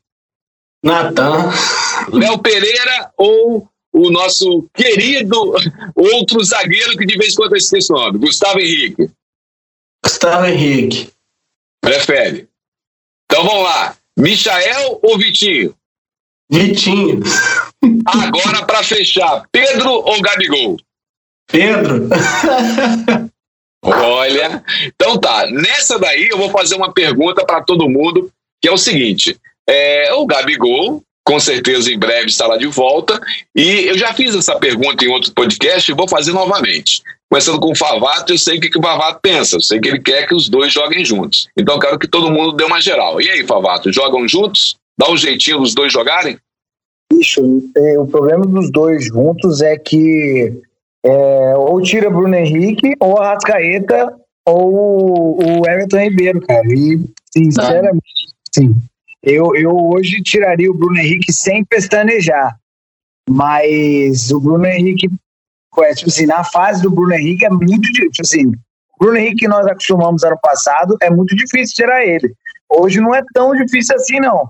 Natan. 0.83 1.51
Léo 2.11 2.37
Pereira 2.39 3.11
ou 3.17 3.67
o 3.95 4.11
nosso 4.11 4.67
querido 4.73 5.53
outro 5.95 6.43
zagueiro 6.43 6.97
que 6.97 7.05
de 7.05 7.17
vez 7.17 7.31
em 7.31 7.35
quando 7.35 7.53
eu 7.53 7.57
esqueço 7.57 7.93
o 7.93 7.97
nome, 7.97 8.19
Gustavo 8.19 8.59
Henrique. 8.59 9.09
Gustavo 10.03 10.45
Henrique. 10.47 11.09
Prefere. 11.81 12.49
Então 13.25 13.45
vamos 13.45 13.63
lá. 13.63 13.95
Michael 14.17 14.99
ou 15.01 15.17
Vitinho? 15.17 15.73
Vitinho. 16.51 17.21
Agora, 18.05 18.65
para 18.65 18.83
fechar, 18.83 19.47
Pedro 19.51 19.89
ou 19.89 20.21
Gabigol? 20.21 20.77
Pedro. 21.47 22.09
Olha, 23.81 24.63
então 24.85 25.17
tá. 25.17 25.47
Nessa 25.47 25.97
daí 25.97 26.27
eu 26.29 26.37
vou 26.37 26.49
fazer 26.49 26.75
uma 26.75 26.91
pergunta 26.91 27.45
para 27.45 27.61
todo 27.61 27.89
mundo, 27.89 28.29
que 28.61 28.67
é 28.67 28.71
o 28.71 28.77
seguinte: 28.77 29.39
é, 29.67 30.13
o 30.13 30.25
Gabigol, 30.25 31.03
com 31.25 31.39
certeza 31.39 31.91
em 31.91 31.97
breve 31.97 32.27
estará 32.27 32.55
de 32.55 32.67
volta, 32.67 33.19
e 33.55 33.87
eu 33.87 33.97
já 33.97 34.13
fiz 34.13 34.35
essa 34.35 34.55
pergunta 34.57 35.03
em 35.03 35.09
outro 35.09 35.33
podcast 35.33 35.89
e 35.89 35.95
vou 35.95 36.07
fazer 36.07 36.31
novamente. 36.31 37.01
Começando 37.27 37.59
com 37.59 37.71
o 37.71 37.75
Favato, 37.75 38.31
eu 38.31 38.37
sei 38.37 38.57
o 38.57 38.61
que, 38.61 38.77
o 38.77 38.81
Favato 38.81 39.19
pensa, 39.21 39.55
eu 39.55 39.61
sei 39.61 39.79
que 39.79 39.89
ele 39.89 39.99
quer 39.99 40.27
que 40.27 40.35
os 40.35 40.47
dois 40.47 40.71
joguem 40.71 41.03
juntos. 41.03 41.47
Então 41.57 41.75
eu 41.75 41.79
quero 41.79 41.99
que 41.99 42.07
todo 42.07 42.31
mundo 42.31 42.51
dê 42.51 42.63
uma 42.63 42.79
geral. 42.79 43.19
E 43.19 43.27
aí, 43.27 43.45
Favato, 43.45 43.91
jogam 43.91 44.27
juntos? 44.27 44.77
Dá 44.97 45.09
um 45.09 45.17
jeitinho 45.17 45.59
dos 45.59 45.73
dois 45.73 45.91
jogarem? 45.91 46.37
Bicho, 47.11 47.41
é, 47.75 47.99
o 47.99 48.05
problema 48.05 48.45
dos 48.45 48.71
dois 48.71 49.05
juntos 49.05 49.61
é 49.61 49.77
que 49.77 50.53
é, 51.05 51.55
ou 51.57 51.81
tira 51.81 52.09
Bruno 52.09 52.35
Henrique, 52.35 52.95
ou 52.99 53.19
a 53.19 53.33
Rascaeta, 53.33 54.15
ou 54.45 55.37
o 55.39 55.67
Everton 55.67 55.97
Ribeiro, 55.97 56.41
cara. 56.41 56.67
E, 56.67 56.99
sinceramente, 57.31 58.03
sim. 58.53 58.75
Eu, 59.25 59.55
eu 59.55 59.75
hoje 59.75 60.21
tiraria 60.21 60.69
o 60.69 60.73
Bruno 60.73 60.99
Henrique 60.99 61.33
sem 61.33 61.65
pestanejar. 61.65 62.55
Mas 63.27 64.31
o 64.31 64.39
Bruno 64.39 64.67
Henrique, 64.67 65.09
é, 65.79 65.93
tipo 65.95 66.09
assim, 66.09 66.27
na 66.27 66.43
fase 66.43 66.83
do 66.83 66.91
Bruno 66.91 67.13
Henrique 67.13 67.43
é 67.43 67.49
muito 67.49 67.91
difícil. 67.91 68.11
Tipo 68.11 68.21
assim, 68.21 68.47
o 68.47 68.99
Bruno 68.99 69.17
Henrique 69.17 69.37
que 69.37 69.47
nós 69.47 69.65
acostumamos 69.65 70.23
ano 70.23 70.37
passado 70.41 70.95
é 71.01 71.09
muito 71.09 71.35
difícil 71.35 71.75
tirar 71.75 72.05
ele. 72.05 72.33
Hoje 72.69 73.01
não 73.01 73.15
é 73.15 73.23
tão 73.33 73.55
difícil 73.55 73.95
assim, 73.95 74.19
não. 74.19 74.49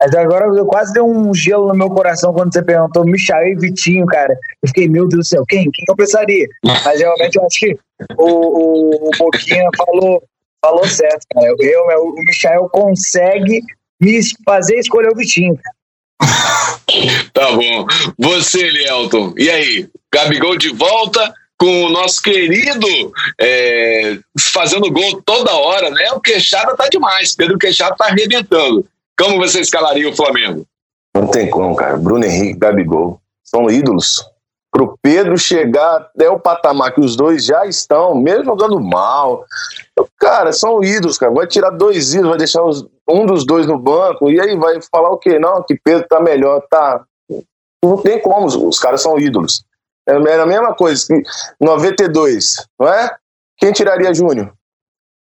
Mas 0.00 0.14
agora 0.14 0.46
eu 0.46 0.66
quase 0.66 0.92
dei 0.92 1.02
um 1.02 1.32
gelo 1.34 1.68
no 1.68 1.74
meu 1.74 1.90
coração 1.90 2.32
quando 2.32 2.52
você 2.52 2.62
perguntou 2.62 3.04
Michael 3.04 3.52
e 3.52 3.56
Vitinho, 3.56 4.06
cara. 4.06 4.36
Eu 4.62 4.68
fiquei, 4.68 4.88
meu 4.88 5.06
Deus 5.06 5.20
do 5.20 5.28
céu, 5.28 5.44
quem? 5.46 5.70
Quem 5.70 5.84
eu 5.86 5.96
pensaria? 5.96 6.48
Mas 6.64 6.98
realmente 6.98 7.36
eu 7.36 7.46
acho 7.46 7.58
que 7.60 7.78
o, 8.18 8.26
o, 8.26 9.08
o 9.08 9.10
Boquinha 9.18 9.68
falou, 9.76 10.22
falou 10.64 10.86
certo, 10.86 11.24
cara. 11.32 11.46
Eu, 11.46 11.56
eu, 11.90 12.04
o 12.08 12.24
Michael 12.24 12.68
consegue 12.70 13.62
me 14.04 14.20
fazer 14.44 14.78
escolher 14.78 15.10
o 15.10 15.16
Vitinho. 15.16 15.58
Tá 17.32 17.50
bom. 17.50 17.86
Você, 18.18 18.70
Lielton, 18.70 19.34
e 19.36 19.50
aí? 19.50 19.88
Gabigol 20.12 20.56
de 20.56 20.68
volta 20.68 21.34
com 21.58 21.84
o 21.84 21.88
nosso 21.88 22.22
querido 22.22 22.86
é, 23.40 24.18
fazendo 24.38 24.92
gol 24.92 25.20
toda 25.22 25.52
hora, 25.54 25.90
né? 25.90 26.12
O 26.12 26.20
Queixada 26.20 26.76
tá 26.76 26.88
demais. 26.88 27.34
Pedro 27.34 27.58
Queixada 27.58 27.96
tá 27.96 28.06
arrebentando. 28.06 28.86
Como 29.18 29.38
você 29.38 29.60
escalaria 29.60 30.08
o 30.08 30.14
Flamengo? 30.14 30.64
Não 31.14 31.26
tem 31.26 31.50
como, 31.50 31.74
cara. 31.74 31.96
Bruno 31.96 32.24
Henrique, 32.24 32.58
Gabigol. 32.58 33.20
São 33.42 33.68
ídolos. 33.70 34.24
Pro 34.74 34.98
Pedro 35.00 35.38
chegar 35.38 35.98
até 35.98 36.28
o 36.28 36.36
patamar 36.36 36.92
que 36.92 37.00
os 37.00 37.14
dois 37.14 37.44
já 37.44 37.64
estão, 37.64 38.12
mesmo 38.12 38.44
jogando 38.44 38.80
mal. 38.80 39.44
Cara, 40.18 40.52
são 40.52 40.82
ídolos, 40.82 41.16
cara. 41.16 41.32
Vai 41.32 41.46
tirar 41.46 41.70
dois 41.70 42.12
ídolos, 42.12 42.30
vai 42.30 42.38
deixar 42.38 42.64
os, 42.64 42.84
um 43.08 43.24
dos 43.24 43.46
dois 43.46 43.68
no 43.68 43.78
banco, 43.78 44.28
e 44.28 44.40
aí 44.40 44.56
vai 44.56 44.80
falar 44.90 45.10
o 45.10 45.16
quê? 45.16 45.38
Não, 45.38 45.62
que 45.62 45.78
Pedro 45.78 46.08
tá 46.08 46.18
melhor, 46.18 46.60
tá. 46.68 47.04
Não 47.84 47.98
tem 47.98 48.20
como, 48.20 48.46
os 48.46 48.80
caras 48.80 49.00
são 49.00 49.16
ídolos. 49.16 49.64
Era 50.04 50.18
é, 50.28 50.38
é 50.38 50.40
a 50.40 50.46
mesma 50.46 50.74
coisa 50.74 51.06
que 51.06 51.22
92, 51.60 52.66
não 52.76 52.88
é? 52.88 53.16
Quem 53.56 53.70
tiraria 53.70 54.12
Júnior? 54.12 54.52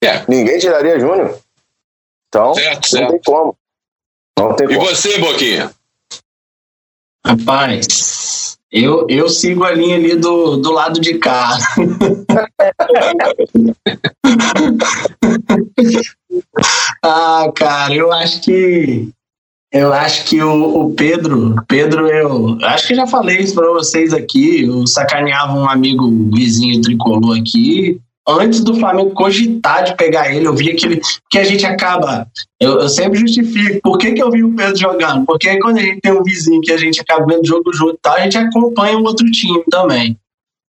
É. 0.02 0.24
Ninguém 0.26 0.59
tiraria 0.59 0.98
Júnior. 0.98 1.38
Então, 2.28 2.54
certo, 2.54 2.76
não 2.76 2.83
certo. 2.83 3.11
tem 3.11 3.20
como. 3.22 3.57
Não 4.38 4.57
tem 4.57 4.70
e 4.70 4.74
como. 4.74 4.88
você, 4.88 5.18
Boquinha? 5.18 5.70
Rapaz, 7.26 8.59
eu, 8.74 9.06
eu 9.08 9.28
sigo 9.28 9.62
a 9.62 9.70
linha 9.70 9.94
ali 9.94 10.16
do, 10.16 10.56
do 10.56 10.72
lado 10.72 11.00
de 11.00 11.16
cá. 11.18 11.56
ah, 17.04 17.52
cara, 17.54 17.94
eu 17.94 18.12
acho 18.12 18.42
que 18.42 19.10
eu 19.70 19.92
acho 19.92 20.24
que 20.24 20.42
o, 20.42 20.87
o, 20.87 20.94
Pedro, 20.94 21.54
Pedro, 21.68 22.08
eu 22.08 22.58
acho 22.62 22.88
que 22.88 22.96
já 22.96 23.06
falei 23.06 23.38
isso 23.38 23.54
para 23.54 23.70
vocês 23.70 24.12
aqui. 24.12 24.64
Eu 24.64 24.84
sacaneava 24.88 25.52
um 25.52 25.70
amigo 25.70 26.10
vizinho 26.32 26.80
tricolor 26.80 27.38
aqui 27.38 28.00
antes 28.28 28.60
do 28.60 28.74
Flamengo 28.74 29.10
cogitar 29.10 29.84
de 29.84 29.96
pegar 29.96 30.34
ele, 30.34 30.46
eu 30.46 30.54
vi 30.54 30.70
aquele. 30.70 31.00
que 31.30 31.38
a 31.38 31.44
gente 31.44 31.64
acaba. 31.66 32.26
Eu, 32.60 32.80
eu, 32.80 32.88
sempre 32.88 33.18
justifico. 33.18 33.80
Por 33.82 33.98
que, 33.98 34.12
que 34.12 34.22
eu 34.22 34.30
vi 34.30 34.42
o 34.42 34.54
Pedro 34.54 34.76
jogando? 34.76 35.26
Porque 35.26 35.58
quando 35.58 35.78
a 35.78 35.82
gente 35.82 36.00
tem 36.00 36.12
um 36.12 36.22
vizinho 36.22 36.60
que 36.60 36.72
a 36.72 36.76
gente 36.76 37.00
acaba 37.00 37.26
vendo 37.26 37.46
jogo 37.46 37.72
junto 37.72 37.94
e 37.94 37.98
tal, 38.00 38.14
a 38.14 38.20
gente 38.20 38.38
acompanha 38.38 38.98
o 38.98 39.04
outro 39.04 39.30
time 39.30 39.62
também. 39.70 40.16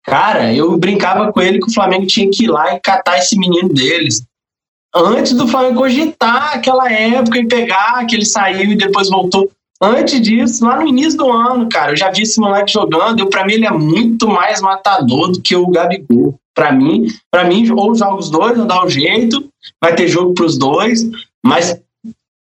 Cara, 0.03 0.53
eu 0.53 0.77
brincava 0.77 1.31
com 1.31 1.41
ele 1.41 1.59
que 1.59 1.69
o 1.69 1.73
Flamengo 1.73 2.05
tinha 2.05 2.29
que 2.29 2.43
ir 2.43 2.47
lá 2.47 2.75
e 2.75 2.79
catar 2.79 3.17
esse 3.17 3.37
menino 3.37 3.69
deles. 3.69 4.23
Antes 4.93 5.33
do 5.33 5.47
Flamengo 5.47 5.79
cogitar 5.79 6.53
aquela 6.55 6.91
época 6.91 7.39
e 7.39 7.47
pegar 7.47 8.05
que 8.05 8.15
ele 8.15 8.25
saiu 8.25 8.71
e 8.71 8.75
depois 8.75 9.09
voltou. 9.09 9.49
Antes 9.81 10.21
disso, 10.21 10.63
lá 10.63 10.77
no 10.77 10.87
início 10.87 11.17
do 11.17 11.29
ano, 11.29 11.67
cara, 11.67 11.91
eu 11.91 11.97
já 11.97 12.09
vi 12.09 12.21
esse 12.21 12.39
moleque 12.39 12.71
jogando. 12.71 13.19
Eu, 13.19 13.29
pra 13.29 13.45
mim, 13.45 13.53
ele 13.53 13.65
é 13.65 13.71
muito 13.71 14.27
mais 14.27 14.61
matador 14.61 15.31
do 15.31 15.41
que 15.41 15.55
o 15.55 15.67
Gabigol 15.67 16.39
para 16.55 16.71
mim, 16.71 17.07
para 17.29 17.43
mim 17.43 17.69
ou 17.71 17.93
joga 17.93 18.15
os 18.15 18.29
dois, 18.29 18.57
não 18.57 18.65
dá 18.65 18.83
um 18.83 18.89
jeito, 18.89 19.47
vai 19.81 19.93
ter 19.93 20.07
jogo 20.07 20.33
para 20.33 20.45
os 20.45 20.57
dois, 20.57 21.07
mas 21.45 21.79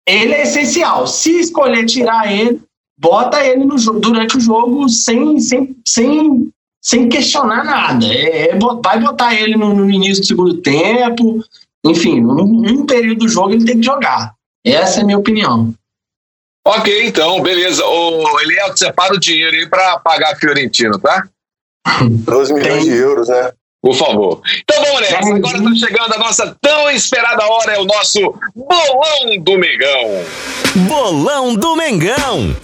ele 0.08 0.34
é 0.34 0.44
essencial. 0.44 1.08
Se 1.08 1.40
escolher 1.40 1.86
tirar 1.86 2.32
ele, 2.32 2.62
bota 2.98 3.44
ele 3.46 3.66
no 3.66 3.76
durante 4.00 4.38
o 4.38 4.40
jogo 4.40 4.88
sem, 4.88 5.40
sem, 5.40 5.76
sem, 5.86 6.50
sem 6.82 7.10
questionar 7.10 7.66
nada. 7.66 8.06
É, 8.06 8.52
é 8.52 8.56
vai 8.56 9.00
botar 9.00 9.34
ele 9.34 9.58
no, 9.58 9.74
no, 9.74 9.90
início 9.90 10.22
do 10.22 10.28
segundo 10.28 10.62
tempo, 10.62 11.44
enfim, 11.86 12.24
um, 12.24 12.82
um 12.82 12.86
período 12.86 13.20
do 13.20 13.30
jogo 13.30 13.52
ele 13.52 13.66
tem 13.66 13.80
que 13.80 13.86
jogar. 13.86 14.36
Essa 14.64 15.00
é 15.00 15.04
a 15.04 15.06
minha 15.06 15.18
opinião. 15.18 15.74
Ok, 16.66 17.08
então, 17.08 17.42
beleza. 17.42 17.86
Ô, 17.86 18.40
Eliel, 18.42 18.76
separa 18.76 19.14
o 19.14 19.20
dinheiro 19.20 19.56
aí 19.56 19.70
para 19.70 20.00
pagar 20.00 20.34
a 20.34 20.36
Fiorentino, 20.36 21.00
tá? 21.00 21.28
12 22.04 22.54
milhões 22.54 22.84
de 22.84 22.92
euros, 22.92 23.30
né? 23.30 23.54
Por 23.82 23.96
favor. 23.96 24.42
Então 24.62 24.84
vamos 24.84 25.02
nessa. 25.02 25.18
Agora 25.18 25.58
está 25.58 25.88
chegando 25.88 26.14
a 26.14 26.18
nossa 26.18 26.58
tão 26.62 26.90
esperada 26.90 27.46
hora, 27.46 27.74
é 27.74 27.80
o 27.80 27.86
nosso 27.86 28.20
Bolão 28.56 29.38
do 29.40 29.58
Mengão. 29.58 30.26
Bolão 30.88 31.56
do 31.56 31.76
Mengão. 31.76 32.56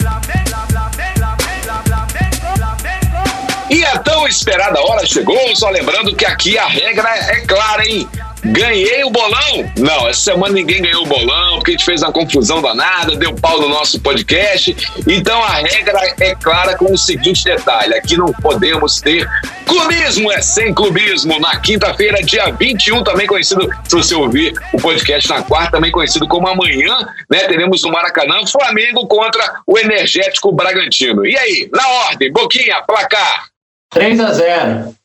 E 3.69 3.85
a 3.85 3.97
tão 3.99 4.27
esperada 4.27 4.79
hora 4.81 5.05
chegou, 5.05 5.55
só 5.55 5.69
lembrando 5.69 6.15
que 6.15 6.25
aqui 6.25 6.57
a 6.57 6.67
regra 6.67 7.09
é 7.09 7.41
clara, 7.41 7.87
hein? 7.87 8.07
Ganhei 8.45 9.03
o 9.03 9.09
bolão? 9.09 9.71
Não, 9.77 10.07
essa 10.07 10.31
semana 10.31 10.53
ninguém 10.53 10.81
ganhou 10.81 11.03
o 11.03 11.07
bolão, 11.07 11.55
porque 11.55 11.71
a 11.71 11.73
gente 11.73 11.85
fez 11.85 12.01
uma 12.01 12.11
confusão 12.11 12.61
danada, 12.61 13.15
deu 13.15 13.33
pau 13.35 13.61
no 13.61 13.69
nosso 13.69 13.99
podcast. 14.01 14.75
Então 15.07 15.41
a 15.41 15.49
regra 15.49 15.99
é 16.19 16.35
clara 16.35 16.75
com 16.75 16.91
o 16.91 16.97
seguinte 16.97 17.43
detalhe: 17.45 17.93
aqui 17.93 18.17
não 18.17 18.33
podemos 18.33 18.99
ter 18.99 19.29
clubismo, 19.65 20.31
é 20.31 20.41
sem 20.41 20.73
clubismo. 20.73 21.39
Na 21.39 21.59
quinta-feira, 21.59 22.21
dia 22.21 22.51
21, 22.51 23.03
também 23.03 23.25
conhecido, 23.27 23.69
se 23.85 23.95
você 23.95 24.13
ouvir 24.13 24.53
o 24.73 24.77
podcast 24.77 25.29
na 25.29 25.41
quarta, 25.41 25.71
também 25.71 25.91
conhecido 25.91 26.27
como 26.27 26.47
amanhã, 26.47 26.97
né? 27.29 27.39
Teremos 27.47 27.81
no 27.83 27.91
Maracanã 27.91 28.45
Flamengo 28.45 29.07
contra 29.07 29.61
o 29.65 29.79
Energético 29.79 30.51
Bragantino. 30.51 31.25
E 31.25 31.37
aí, 31.37 31.69
na 31.73 31.87
ordem, 32.09 32.31
Boquinha, 32.31 32.81
placar. 32.83 33.47
3 33.91 34.19
a 34.19 34.31
0 34.31 34.95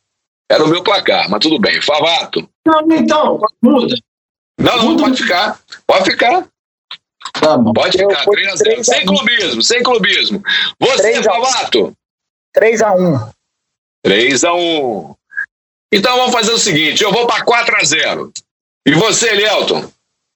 Era 0.51 0.65
o 0.65 0.69
meu 0.69 0.83
placar, 0.83 1.29
mas 1.29 1.41
tudo 1.41 1.59
bem. 1.61 1.81
Favato. 1.81 2.49
Não, 2.69 2.83
então, 2.93 3.41
muda. 3.63 3.97
Não, 4.61 4.77
não, 4.85 4.97
pode 4.99 5.23
ficar. 5.23 5.59
Pode 5.87 6.11
ficar. 6.11 6.47
Tá 7.41 7.57
bom. 7.57 7.73
Pode 7.73 7.97
ficar. 7.97 8.27
3 8.27 8.49
a 8.49 8.57
0 8.57 8.85
Sem 8.85 9.07
clubismo, 9.07 9.63
sem 9.63 9.83
clubismo. 9.83 10.43
Você, 10.79 11.23
Favato. 11.23 11.97
3 12.53 12.83
a 12.83 12.93
1 12.95 13.31
3 14.05 14.45
a 14.45 14.53
1 14.53 15.15
Então 15.93 16.17
vamos 16.17 16.33
fazer 16.33 16.53
o 16.53 16.59
seguinte: 16.59 17.03
eu 17.03 17.11
vou 17.11 17.27
para 17.27 17.43
4 17.43 17.77
a 17.77 17.85
0 17.85 18.33
E 18.87 18.93
você, 18.93 19.33
Lielton? 19.35 19.91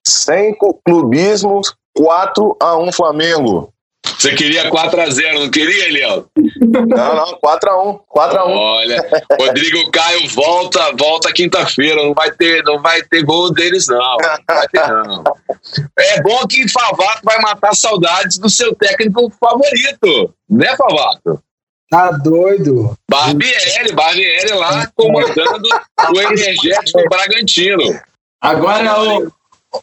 Sem 0.06 0.56
clubismo, 0.86 1.60
4 1.94 2.56
a 2.60 2.78
1 2.78 2.92
Flamengo. 2.92 3.71
Você 4.22 4.36
queria 4.36 4.70
4x0, 4.70 5.40
não 5.40 5.50
queria, 5.50 5.88
Eliel? 5.88 6.26
Não, 6.60 6.86
não, 6.86 7.40
4x1. 7.44 8.00
4x1. 8.16 8.56
Olha, 8.56 9.10
Rodrigo 9.40 9.90
Caio 9.90 10.28
volta, 10.28 10.92
volta 10.96 11.32
quinta-feira. 11.32 12.00
Não 12.04 12.14
vai 12.14 12.30
ter, 12.30 12.62
não 12.62 12.80
vai 12.80 13.02
ter 13.02 13.24
gol 13.24 13.52
deles, 13.52 13.88
não. 13.88 13.98
não, 13.98 14.38
vai 14.46 14.68
ter, 14.68 14.86
não. 14.86 15.24
É 15.98 16.22
bom 16.22 16.46
que 16.46 16.68
Favato 16.68 17.22
vai 17.24 17.40
matar 17.40 17.74
saudades 17.74 18.38
do 18.38 18.48
seu 18.48 18.72
técnico 18.76 19.28
favorito, 19.40 20.32
né, 20.48 20.76
Favato? 20.76 21.42
Tá 21.90 22.12
doido. 22.12 22.96
Barbieri, 23.10 23.92
Barbieri 23.92 24.52
lá 24.52 24.88
comandando 24.94 25.68
o 26.14 26.20
energético 26.30 27.08
Bragantino. 27.08 28.00
Agora 28.40 29.02
o 29.02 29.32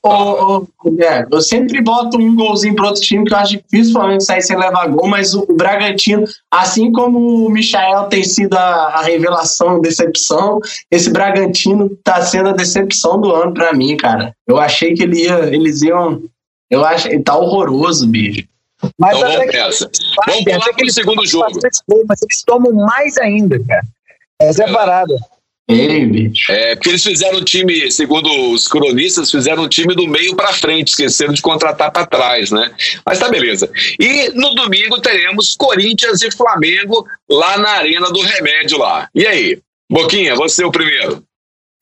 Ô, 0.03 0.57
ô, 0.57 0.67
é, 1.01 1.25
eu 1.31 1.41
sempre 1.41 1.81
boto 1.81 2.17
um 2.17 2.35
golzinho 2.35 2.75
para 2.75 2.87
outro 2.87 3.01
time, 3.01 3.25
que 3.25 3.33
eu 3.33 3.37
acho 3.37 3.57
difícil 3.57 3.91
o 3.91 3.99
Flamengo 3.99 4.21
sair 4.21 4.41
sem 4.43 4.55
levar 4.55 4.87
gol, 4.87 5.07
mas 5.07 5.33
o, 5.33 5.43
o 5.49 5.55
Bragantino, 5.55 6.25
assim 6.51 6.91
como 6.91 7.47
o 7.47 7.49
Michael 7.49 8.03
tem 8.03 8.23
sido 8.23 8.55
a, 8.55 8.59
a 8.59 9.01
revelação, 9.01 9.77
a 9.77 9.79
decepção, 9.79 10.59
esse 10.91 11.09
Bragantino 11.09 11.89
tá 12.03 12.21
sendo 12.21 12.49
a 12.49 12.53
decepção 12.53 13.19
do 13.19 13.33
ano 13.33 13.53
para 13.53 13.73
mim, 13.73 13.97
cara. 13.97 14.35
Eu 14.47 14.59
achei 14.59 14.93
que 14.93 15.03
ele 15.03 15.23
ia, 15.23 15.39
eles 15.53 15.81
iam. 15.81 16.21
Eu 16.69 16.85
acho 16.85 17.07
ele 17.07 17.23
tá 17.23 17.35
horroroso, 17.35 18.07
bicho. 18.07 18.47
Mas 18.97 19.17
então, 19.17 19.31
vamos 19.31 19.53
nessa. 19.53 19.91
Vamos 20.27 20.43
pular 20.43 20.73
pro 20.73 20.91
segundo 20.91 21.25
jogo. 21.25 21.59
Mas 22.07 22.21
eles 22.21 22.43
tomam 22.45 22.73
mais 22.73 23.17
ainda, 23.17 23.59
cara. 23.65 23.81
Essa 24.39 24.63
é 24.63 24.69
a 24.69 24.73
parada. 24.73 25.15
É, 26.49 26.75
porque 26.75 26.89
eles 26.89 27.03
fizeram 27.03 27.37
um 27.37 27.43
time, 27.43 27.91
segundo 27.91 28.27
os 28.51 28.67
cronistas, 28.67 29.29
fizeram 29.29 29.63
um 29.63 29.69
time 29.69 29.93
do 29.93 30.07
meio 30.07 30.35
para 30.35 30.51
frente, 30.51 30.89
esqueceram 30.89 31.31
de 31.31 31.43
contratar 31.43 31.91
para 31.91 32.07
trás, 32.07 32.49
né? 32.49 32.71
Mas 33.05 33.19
tá 33.19 33.29
beleza. 33.29 33.69
E 33.99 34.29
no 34.29 34.55
domingo 34.55 34.99
teremos 34.99 35.55
Corinthians 35.55 36.23
e 36.23 36.31
Flamengo 36.31 37.05
lá 37.29 37.59
na 37.59 37.69
Arena 37.69 38.11
do 38.11 38.19
Remédio 38.21 38.79
lá. 38.79 39.07
E 39.13 39.27
aí? 39.27 39.59
Boquinha, 39.91 40.35
você 40.35 40.63
é 40.63 40.65
o 40.65 40.71
primeiro. 40.71 41.23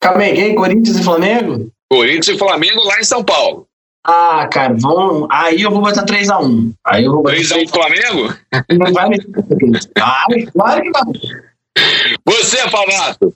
Aí, 0.04 0.54
Corinthians 0.54 0.98
e 0.98 1.02
Flamengo? 1.02 1.72
Corinthians 1.90 2.28
e 2.28 2.38
Flamengo 2.38 2.84
lá 2.84 3.00
em 3.00 3.04
São 3.04 3.24
Paulo. 3.24 3.66
Ah, 4.06 4.48
cara, 4.50 4.74
vamos. 4.78 5.28
Aí 5.30 5.62
eu 5.62 5.70
vou 5.70 5.80
botar 5.80 6.04
3x1. 6.04 6.72
Aí 6.86 7.04
eu 7.04 7.12
vou 7.12 7.22
botar 7.22 7.36
3x1 7.36 7.68
Flamengo? 7.68 8.34
Não 8.70 8.92
vai 8.92 9.08
me. 9.08 9.18
Claro 9.94 10.82
que 10.82 10.90
vai. 10.90 11.04
Você, 12.26 12.58
Favato? 12.68 13.34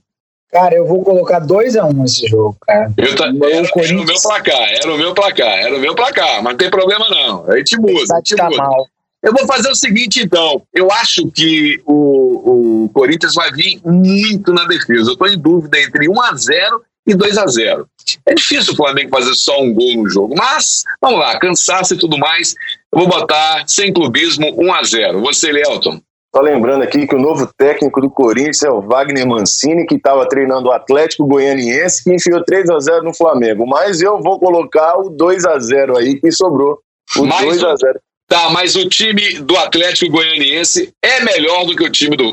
Cara, 0.52 0.74
eu 0.74 0.86
vou 0.86 1.02
colocar 1.02 1.40
2x1 1.40 1.94
um 1.94 2.04
esse 2.04 2.26
jogo, 2.26 2.54
cara. 2.60 2.92
Eu 2.98 3.16
tá, 3.16 3.24
era, 3.24 3.68
Corinthians... 3.70 3.90
era 3.90 4.02
o 4.02 4.04
meu 4.04 4.20
placar, 4.20 4.68
era 4.68 4.94
o 4.94 4.98
meu 4.98 5.14
placar, 5.14 5.58
era 5.58 5.76
o 5.76 5.80
meu 5.80 5.94
placar, 5.94 6.42
mas 6.42 6.52
não 6.52 6.58
tem 6.58 6.70
problema 6.70 7.08
não. 7.08 7.50
A 7.50 7.56
gente 7.56 7.80
muda. 7.80 8.14
A 8.14 8.16
gente 8.18 8.36
tá 8.36 8.50
muda. 8.50 8.56
Mal. 8.58 8.86
Eu 9.22 9.32
vou 9.32 9.46
fazer 9.46 9.70
o 9.70 9.74
seguinte, 9.74 10.20
então. 10.20 10.62
Eu 10.74 10.90
acho 10.92 11.26
que 11.30 11.80
o, 11.86 12.84
o 12.84 12.88
Corinthians 12.90 13.34
vai 13.34 13.50
vir 13.50 13.80
muito 13.82 14.52
na 14.52 14.66
defesa. 14.66 15.10
Eu 15.10 15.12
estou 15.14 15.28
em 15.28 15.38
dúvida 15.38 15.80
entre 15.80 16.06
1x0 16.06 16.80
e 17.06 17.14
2 17.14 17.38
a 17.38 17.46
0 17.46 17.88
É 18.26 18.34
difícil 18.34 18.74
o 18.74 18.76
Flamengo 18.76 19.10
fazer 19.10 19.34
só 19.34 19.58
um 19.60 19.72
gol 19.72 20.02
no 20.02 20.10
jogo, 20.10 20.34
mas 20.36 20.84
vamos 21.00 21.18
lá, 21.18 21.38
cansaço 21.38 21.94
e 21.94 21.98
tudo 21.98 22.18
mais. 22.18 22.54
Eu 22.92 22.98
vou 22.98 23.08
botar 23.08 23.64
sem 23.66 23.90
clubismo 23.90 24.52
1 24.62 24.74
a 24.74 24.82
0 24.82 25.20
Você, 25.22 25.50
Leelton. 25.50 25.98
Só 26.34 26.40
lembrando 26.40 26.82
aqui 26.82 27.06
que 27.06 27.14
o 27.14 27.20
novo 27.20 27.46
técnico 27.58 28.00
do 28.00 28.10
Corinthians 28.10 28.62
é 28.62 28.70
o 28.70 28.80
Wagner 28.80 29.26
Mancini, 29.26 29.84
que 29.84 29.96
estava 29.96 30.26
treinando 30.26 30.70
o 30.70 30.72
Atlético 30.72 31.26
Goianiense, 31.26 32.02
que 32.02 32.14
enfiou 32.14 32.42
3 32.42 32.70
a 32.70 32.78
0 32.80 33.04
no 33.04 33.14
Flamengo. 33.14 33.66
Mas 33.66 34.00
eu 34.00 34.18
vou 34.18 34.40
colocar 34.40 34.98
o 34.98 35.10
2 35.10 35.44
a 35.44 35.58
0 35.58 35.98
aí 35.98 36.18
que 36.18 36.32
sobrou. 36.32 36.78
O 37.18 37.26
Mais 37.26 37.44
2 37.44 37.64
a 37.64 37.76
0 37.76 38.00
Tá, 38.32 38.48
mas 38.48 38.74
o 38.76 38.88
time 38.88 39.40
do 39.40 39.54
Atlético 39.58 40.10
Goianiense 40.10 40.90
é 41.02 41.20
melhor 41.20 41.66
do 41.66 41.76
que 41.76 41.84
o 41.84 41.90
time 41.90 42.16
do, 42.16 42.32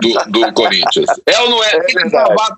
do, 0.00 0.30
do 0.30 0.52
Corinthians. 0.54 1.10
É 1.26 1.38
ou 1.40 1.50
não 1.50 1.62
é? 1.62 1.76
é 1.76 2.10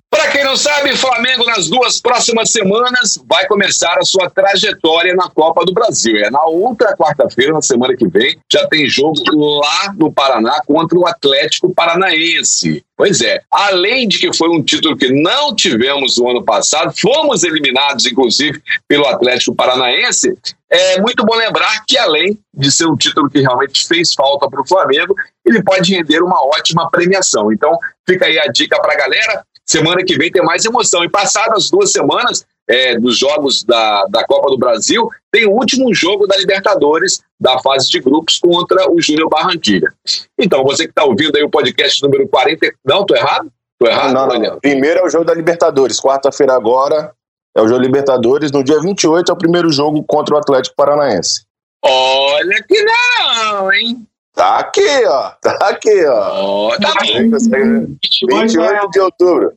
Para 0.09 0.29
quem 0.31 0.45
não 0.45 0.57
sabe, 0.57 0.97
Flamengo 0.97 1.45
nas 1.45 1.69
duas 1.69 2.01
próximas 2.01 2.53
semanas 2.53 3.21
vai 3.29 3.49
começar 3.49 3.99
a 3.99 4.05
sua 4.05 4.31
trajetória 4.31 5.13
na 5.13 5.29
Copa 5.29 5.65
do 5.65 5.73
Brasil. 5.73 6.17
É 6.19 6.31
na 6.31 6.45
outra 6.45 6.97
quarta-feira, 6.97 7.53
na 7.53 7.63
semana 7.63 7.97
que 7.97 8.07
vem, 8.07 8.39
já 8.49 8.65
tem 8.69 8.89
jogo 8.89 9.17
lá 9.59 9.93
no 9.99 10.13
Paraná 10.13 10.61
contra 10.65 10.97
o 10.97 11.05
Atlético 11.05 11.75
Paranaense. 11.75 12.85
Pois 12.97 13.21
é, 13.23 13.41
além 13.51 14.07
de 14.07 14.19
que 14.19 14.33
foi 14.37 14.49
um 14.51 14.63
título 14.63 14.97
que 14.97 15.11
não 15.11 15.57
tivemos 15.57 16.19
no 16.19 16.31
ano 16.31 16.45
passado, 16.45 16.93
fomos 17.01 17.43
eliminados, 17.43 18.07
inclusive, 18.07 18.63
pelo 18.87 19.07
Atlético 19.07 19.57
Paranaense. 19.57 20.37
É 20.71 21.01
muito 21.01 21.25
bom 21.25 21.35
lembrar 21.35 21.85
que, 21.87 21.97
além 21.97 22.39
de 22.55 22.71
ser 22.71 22.87
um 22.87 22.97
título 22.97 23.31
que 23.31 23.41
realmente 23.41 23.87
fez 23.87 24.13
falta 24.15 24.49
para 24.49 24.61
o 24.61 24.67
Flamengo, 24.69 25.15
ele 25.45 25.63
pode 25.63 25.95
render 25.95 26.23
uma 26.23 26.45
ótima 26.47 26.89
premiação. 26.91 27.53
Então, 27.53 27.77
fica 28.07 28.27
aí 28.27 28.39
a 28.39 28.47
dica 28.47 28.81
para 28.81 28.93
a 28.93 28.97
galera. 28.97 29.45
Semana 29.65 30.05
que 30.05 30.17
vem 30.17 30.31
tem 30.31 30.43
mais 30.43 30.65
emoção. 30.65 31.03
E 31.03 31.09
passadas 31.09 31.71
duas 31.71 31.93
semanas 31.93 32.45
é, 32.73 32.99
dos 32.99 33.19
jogos 33.19 33.63
da, 33.65 34.07
da 34.07 34.25
Copa 34.25 34.49
do 34.49 34.57
Brasil, 34.57 35.07
tem 35.31 35.47
o 35.47 35.53
último 35.53 35.93
jogo 35.95 36.27
da 36.27 36.39
Libertadores 36.39 37.23
da 37.39 37.59
fase 37.59 37.91
de 37.91 38.01
grupos 38.01 38.39
contra 38.39 38.91
o 38.91 38.99
Júnior 38.99 39.29
Barranquilha. 39.29 39.93
Então, 40.39 40.65
você 40.65 40.85
que 40.85 40.91
está 40.91 41.05
ouvindo 41.05 41.37
aí 41.37 41.43
o 41.43 41.51
podcast 41.51 42.03
número 42.03 42.27
40. 42.27 42.73
Não, 42.83 43.05
tô 43.05 43.15
errado? 43.15 43.53
Tô 43.79 43.87
errado, 43.87 44.15
não, 44.15 44.27
não, 44.27 44.39
não. 44.39 44.61
Primeiro 44.61 45.01
é 45.01 45.05
o 45.05 45.11
jogo 45.11 45.25
da 45.25 45.35
Libertadores, 45.35 46.01
quarta-feira 46.01 46.55
agora, 46.55 47.13
é 47.55 47.61
o 47.61 47.69
jogo 47.69 47.83
Libertadores. 47.83 48.51
No 48.51 48.65
dia 48.65 48.81
28 48.81 49.31
é 49.31 49.35
o 49.35 49.39
primeiro 49.39 49.71
jogo 49.71 50.03
contra 50.05 50.35
o 50.35 50.39
Atlético 50.39 50.75
Paranaense. 50.75 51.45
Olha 51.85 52.65
que 52.67 52.83
não, 52.83 53.71
hein? 53.71 54.07
Tá 54.35 54.61
aqui, 54.61 55.05
ó. 55.05 55.31
Tá 55.43 55.59
aqui, 55.69 56.07
ó. 56.07 56.71
Oh, 56.71 56.81
tá 56.81 56.95
28 57.03 58.91
de 58.91 59.01
outubro. 59.01 59.53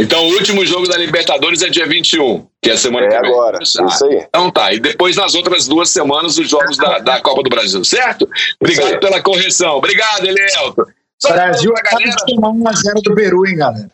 Então, 0.00 0.26
o 0.26 0.32
último 0.32 0.64
jogo 0.64 0.88
da 0.88 0.96
Libertadores 0.96 1.62
é 1.62 1.68
dia 1.68 1.86
21, 1.86 2.46
que 2.62 2.70
é 2.70 2.72
a 2.72 2.76
semana 2.76 3.06
é 3.06 3.10
que 3.10 3.20
vem. 3.20 3.30
agora, 3.30 3.58
isso 3.62 3.80
aí. 4.06 4.24
Então 4.28 4.50
tá, 4.50 4.72
e 4.72 4.80
depois 4.80 5.16
nas 5.16 5.34
outras 5.34 5.68
duas 5.68 5.90
semanas 5.90 6.38
os 6.38 6.48
jogos 6.48 6.76
da, 6.76 6.98
da 6.98 7.20
Copa 7.20 7.42
do 7.42 7.50
Brasil, 7.50 7.84
certo? 7.84 8.28
Obrigado 8.60 8.98
pela 8.98 9.22
correção. 9.22 9.76
Obrigado, 9.76 10.24
Elielto. 10.24 10.86
Brasil 11.22 11.72
acaba 11.76 11.98
galera... 11.98 12.16
de 12.16 12.34
tomar 12.34 12.72
1x0 12.72 13.02
do 13.02 13.14
Peru, 13.14 13.46
hein, 13.46 13.56
galera? 13.56 13.90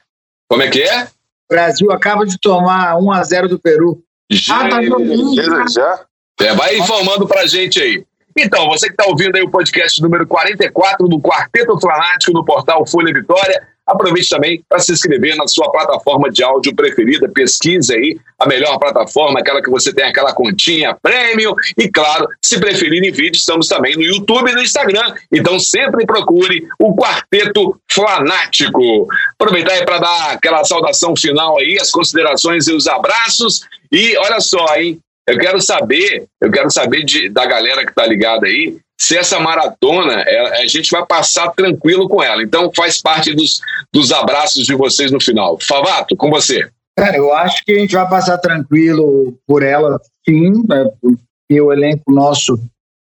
Como 0.49 0.63
é 0.63 0.69
que 0.69 0.81
é? 0.81 1.09
Brasil 1.49 1.91
acaba 1.93 2.25
de 2.25 2.39
tomar 2.39 2.97
1 2.97 3.15
x 3.15 3.29
0 3.29 3.49
do 3.49 3.59
Peru. 3.59 4.03
Já, 4.31 4.61
ah, 4.61 4.69
tá 4.69 4.83
jogando. 4.83 5.73
Já? 5.73 6.05
É, 6.41 6.55
vai 6.55 6.77
informando 6.77 7.27
pra 7.27 7.47
gente 7.47 7.81
aí. 7.81 8.05
Então, 8.37 8.67
você 8.67 8.89
que 8.89 8.93
está 8.93 9.07
ouvindo 9.07 9.37
aí 9.37 9.43
o 9.43 9.51
podcast 9.51 10.01
número 10.03 10.27
44 10.27 11.09
do 11.09 11.21
Quarteto 11.21 11.79
Flanático 11.81 12.33
no 12.33 12.45
portal 12.45 12.87
Folha 12.87 13.13
Vitória, 13.13 13.67
aproveite 13.87 14.29
também 14.29 14.63
para 14.69 14.79
se 14.79 14.93
inscrever 14.93 15.37
na 15.37 15.47
sua 15.47 15.71
plataforma 15.71 16.31
de 16.31 16.43
áudio 16.43 16.75
preferida, 16.75 17.29
pesquise 17.29 17.95
aí 17.95 18.19
a 18.39 18.47
melhor 18.47 18.79
plataforma, 18.79 19.41
aquela 19.41 19.63
que 19.63 19.71
você 19.71 19.93
tem 19.93 20.05
aquela 20.05 20.35
continha 20.35 20.97
premium. 21.01 21.55
E 21.79 21.89
claro, 21.89 22.27
se 22.43 22.59
preferir 22.59 23.03
em 23.03 23.13
vídeo, 23.13 23.39
estamos 23.39 23.69
também 23.69 23.95
no 23.95 24.03
YouTube 24.03 24.51
e 24.51 24.55
no 24.55 24.63
Instagram, 24.63 25.15
então 25.33 25.59
sempre 25.59 26.05
procure 26.05 26.67
o 26.79 26.95
Quarteto 26.97 27.81
Flanático. 27.91 29.07
Aproveitar 29.39 29.73
aí 29.73 29.85
para 29.85 29.99
dar 29.99 30.31
aquela 30.33 30.65
saudação 30.65 31.15
final 31.17 31.59
aí, 31.59 31.79
as 31.81 31.91
considerações 31.91 32.67
e 32.69 32.73
os 32.73 32.87
abraços. 32.87 33.61
E 33.93 34.17
olha 34.19 34.41
só, 34.41 34.77
hein, 34.77 34.99
eu 35.29 35.39
quero 35.39 35.61
saber, 35.61 36.27
eu 36.41 36.51
quero 36.51 36.71
saber 36.71 37.05
de, 37.05 37.29
da 37.29 37.47
galera 37.47 37.85
que 37.85 37.91
está 37.91 38.07
ligada 38.07 38.47
aí, 38.47 38.79
se 38.99 39.17
essa 39.17 39.39
maratona 39.39 40.23
é, 40.27 40.63
a 40.63 40.67
gente 40.67 40.91
vai 40.91 41.05
passar 41.07 41.51
tranquilo 41.51 42.09
com 42.09 42.23
ela. 42.23 42.43
Então 42.43 42.71
faz 42.75 43.01
parte 43.01 43.35
dos, 43.35 43.61
dos 43.93 44.13
abraços 44.13 44.65
de 44.65 44.75
vocês 44.75 45.11
no 45.11 45.21
final. 45.21 45.59
Favato, 45.61 46.17
com 46.17 46.31
você. 46.31 46.69
Cara, 46.99 47.17
eu 47.17 47.33
acho 47.35 47.63
que 47.65 47.73
a 47.73 47.79
gente 47.79 47.95
vai 47.95 48.09
passar 48.09 48.39
tranquilo 48.39 49.37
por 49.47 49.63
ela, 49.63 50.01
sim, 50.27 50.51
né, 50.67 50.91
porque 51.01 51.61
o 51.61 51.71
elenco 51.71 52.11
nosso 52.11 52.59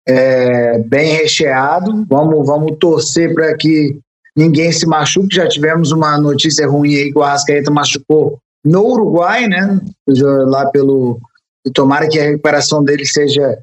é 0.06 0.78
bem 0.80 1.14
recheado. 1.14 2.06
Vamos, 2.08 2.46
vamos 2.46 2.76
torcer 2.78 3.32
para 3.32 3.56
que 3.56 3.98
ninguém 4.36 4.70
se 4.72 4.86
machuque. 4.86 5.36
Já 5.36 5.48
tivemos 5.48 5.90
uma 5.90 6.18
notícia 6.18 6.68
ruim 6.68 6.94
aí 6.96 7.12
que 7.12 7.18
o 7.18 7.22
Arrascaeta 7.22 7.70
machucou 7.70 8.38
no 8.64 8.84
Uruguai, 8.84 9.46
né? 9.46 9.80
Lá 10.06 10.70
pelo 10.70 11.18
tomara 11.74 12.08
que 12.08 12.18
a 12.18 12.24
recuperação 12.24 12.82
dele 12.82 13.04
seja 13.04 13.58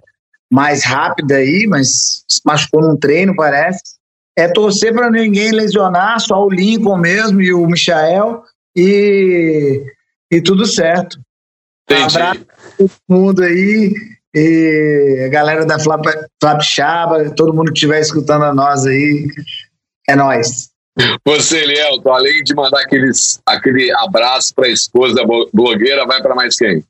mais 0.52 0.84
rápida 0.84 1.36
aí, 1.38 1.66
mas 1.68 2.24
se 2.30 2.42
machucou 2.46 2.82
num 2.82 2.98
treino, 2.98 3.36
parece. 3.36 3.96
É 4.38 4.48
torcer 4.48 4.94
para 4.94 5.10
ninguém 5.10 5.52
lesionar, 5.52 6.20
só 6.20 6.46
o 6.46 6.50
Lincoln 6.50 6.98
mesmo 6.98 7.42
e 7.42 7.54
o 7.54 7.66
Michael, 7.68 8.44
e, 8.76 9.84
e 10.32 10.42
tudo 10.42 10.66
certo. 10.66 11.20
Entendi. 11.90 12.04
Um 12.04 12.06
abraço 12.06 12.46
todo 12.78 12.92
mundo 13.10 13.44
aí, 13.44 13.94
e 14.34 15.24
a 15.26 15.30
galera 15.30 15.66
da 15.66 15.80
Flap, 15.80 16.06
Flap 16.42 16.62
Chaba, 16.62 17.30
todo 17.32 17.54
mundo 17.54 17.68
que 17.68 17.78
estiver 17.78 18.02
escutando 18.02 18.44
a 18.44 18.54
nós 18.54 18.86
aí, 18.86 19.28
é 20.10 20.16
nós. 20.16 20.70
Você, 21.26 21.66
Lielton, 21.66 22.12
além 22.12 22.44
de 22.44 22.54
mandar 22.54 22.82
aqueles, 22.82 23.40
aquele 23.46 23.92
abraço 23.98 24.54
para 24.54 24.66
a 24.66 24.72
esposa 24.72 25.26
blogueira, 25.54 26.06
vai 26.06 26.22
para 26.22 26.36
mais 26.36 26.56
quem? 26.56 26.84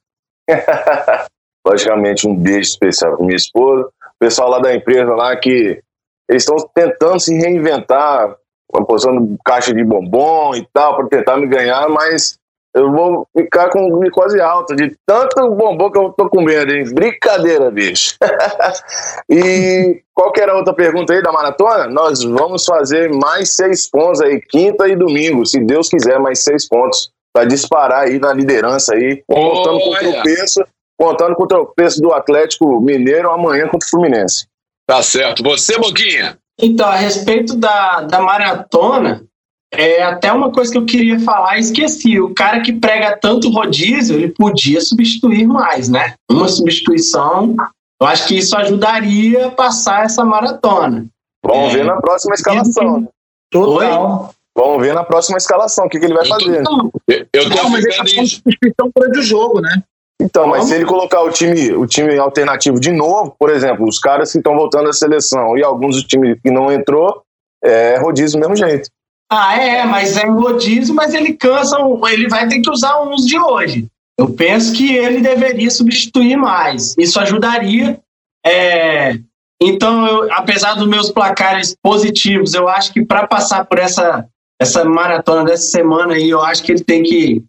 Logicamente, 1.66 2.28
um 2.28 2.36
beijo 2.36 2.70
especial 2.70 3.16
para 3.16 3.26
minha 3.26 3.36
esposa, 3.36 3.88
o 3.88 4.20
pessoal 4.20 4.50
lá 4.50 4.60
da 4.60 4.74
empresa 4.74 5.16
lá 5.16 5.36
que 5.36 5.82
eles 6.30 6.44
estão 6.44 6.58
tentando 6.74 7.20
se 7.20 7.36
reinventar, 7.36 8.36
apostando 8.74 9.38
caixa 9.44 9.74
de 9.74 9.84
bombom 9.84 10.56
e 10.56 10.68
tal, 10.74 10.96
para 10.96 11.08
tentar 11.08 11.38
me 11.38 11.48
ganhar, 11.48 11.88
mas 11.90 12.38
eu 12.76 12.92
vou 12.92 13.26
ficar 13.36 13.70
com 13.70 13.90
glicose 14.00 14.40
alta 14.42 14.76
de 14.76 14.94
tanto 15.06 15.50
bombom 15.52 15.90
que 15.90 15.98
eu 15.98 16.10
tô 16.10 16.30
comendo, 16.30 16.74
hein? 16.74 16.84
Brincadeira, 16.94 17.72
bicho. 17.72 18.18
e 19.30 20.02
qual 20.14 20.32
que 20.34 20.42
era 20.42 20.52
a 20.52 20.58
outra 20.58 20.74
pergunta 20.74 21.14
aí 21.14 21.24
da 21.24 21.32
maratona? 21.32 21.88
Nós 21.88 22.22
vamos 22.24 22.66
fazer 22.66 23.10
mais 23.14 23.56
seis 23.56 23.90
pontos 23.90 24.22
aí, 24.22 24.42
quinta 24.42 24.90
e 24.90 24.96
domingo, 24.96 25.46
se 25.46 25.60
Deus 25.62 25.88
quiser, 25.88 26.20
mais 26.20 26.44
seis 26.44 26.68
pontos 26.68 27.10
para 27.34 27.46
disparar 27.46 28.06
aí 28.06 28.20
na 28.20 28.34
liderança 28.34 28.94
aí, 28.94 29.24
contando 29.26 29.80
com 29.80 29.90
o 29.90 29.98
tropeço, 29.98 30.62
contando 30.98 31.36
com 31.36 31.44
o 31.44 31.48
tropeço 31.48 32.02
do 32.02 32.14
Atlético 32.14 32.80
Mineiro 32.80 33.32
amanhã 33.32 33.68
contra 33.68 33.86
o 33.86 33.90
Fluminense. 33.90 34.48
Tá 34.88 35.02
certo. 35.02 35.44
Você, 35.44 35.78
Boquinha? 35.78 36.38
Então, 36.62 36.88
a 36.88 36.96
respeito 36.96 37.56
da, 37.56 38.02
da 38.02 38.22
maratona, 38.22 39.26
é 39.74 40.04
até 40.04 40.32
uma 40.32 40.52
coisa 40.52 40.72
que 40.72 40.78
eu 40.78 40.86
queria 40.86 41.20
falar, 41.20 41.60
esqueci. 41.60 42.20
O 42.20 42.34
cara 42.34 42.62
que 42.62 42.74
prega 42.74 43.18
tanto 43.18 43.50
rodízio, 43.50 44.16
ele 44.16 44.30
podia 44.30 44.80
substituir 44.80 45.46
mais, 45.46 45.90
né? 45.90 46.14
Uma 46.32 46.48
substituição, 46.48 47.56
eu 48.02 48.08
acho 48.08 48.28
que 48.28 48.38
isso 48.38 48.56
ajudaria 48.58 49.48
a 49.48 49.52
passar 49.52 50.06
essa 50.06 50.24
maratona. 50.24 51.06
Vamos 51.44 51.74
é. 51.74 51.78
ver 51.78 51.86
na 51.86 51.98
próxima 51.98 52.36
escalação. 52.36 53.02
Né? 53.02 53.08
Total. 53.52 54.34
Vamos 54.58 54.82
ver 54.82 54.94
na 54.94 55.04
próxima 55.04 55.38
escalação 55.38 55.86
o 55.86 55.90
que, 55.90 56.00
que 56.00 56.06
ele 56.06 56.14
vai 56.14 56.26
fazer. 56.26 56.64
Eu, 57.08 57.28
eu 57.34 57.50
tô 57.50 57.56
não, 57.56 57.70
mas 57.70 57.84
ele 57.84 57.96
tá 57.96 58.06
substituição 58.06 58.92
durante 58.96 59.20
o 59.20 59.22
jogo, 59.22 59.60
né? 59.60 59.84
Então, 60.26 60.48
mas 60.48 60.66
se 60.66 60.74
ele 60.74 60.86
colocar 60.86 61.22
o 61.22 61.30
time, 61.30 61.72
o 61.74 61.86
time 61.86 62.18
alternativo 62.18 62.80
de 62.80 62.92
novo, 62.92 63.36
por 63.38 63.52
exemplo, 63.52 63.88
os 63.88 64.00
caras 64.00 64.32
que 64.32 64.40
estão 64.40 64.56
voltando 64.56 64.90
à 64.90 64.94
seleção 64.94 65.56
e 65.56 65.64
alguns 65.64 66.02
do 66.02 66.08
time 66.08 66.36
que 66.44 66.50
não 66.50 66.72
entrou, 66.72 67.22
é 67.64 67.98
rodízio 67.98 68.40
do 68.40 68.42
mesmo 68.42 68.56
jeito. 68.56 68.90
Ah, 69.32 69.56
é, 69.56 69.86
mas 69.86 70.18
é 70.18 70.26
rodízio, 70.26 70.96
mas 70.96 71.14
ele 71.14 71.34
cansa, 71.34 71.78
ele 72.12 72.28
vai 72.28 72.48
ter 72.48 72.60
que 72.60 72.70
usar 72.70 73.02
uns 73.04 73.26
de 73.26 73.38
hoje. 73.38 73.88
Eu 74.18 74.30
penso 74.32 74.74
que 74.74 74.96
ele 74.96 75.22
deveria 75.22 75.70
substituir 75.70 76.38
mais. 76.38 76.96
Isso 76.98 77.20
ajudaria. 77.20 78.00
É... 78.46 79.20
Então, 79.62 80.08
eu, 80.08 80.34
apesar 80.34 80.74
dos 80.74 80.88
meus 80.88 81.12
placares 81.12 81.76
positivos, 81.84 82.54
eu 82.54 82.68
acho 82.68 82.92
que 82.92 83.06
para 83.06 83.28
passar 83.28 83.66
por 83.66 83.78
essa, 83.78 84.26
essa 84.60 84.84
maratona 84.86 85.46
dessa 85.46 85.70
semana 85.70 86.14
aí, 86.14 86.30
eu 86.30 86.42
acho 86.42 86.64
que 86.64 86.72
ele 86.72 86.84
tem 86.84 87.04
que 87.04 87.44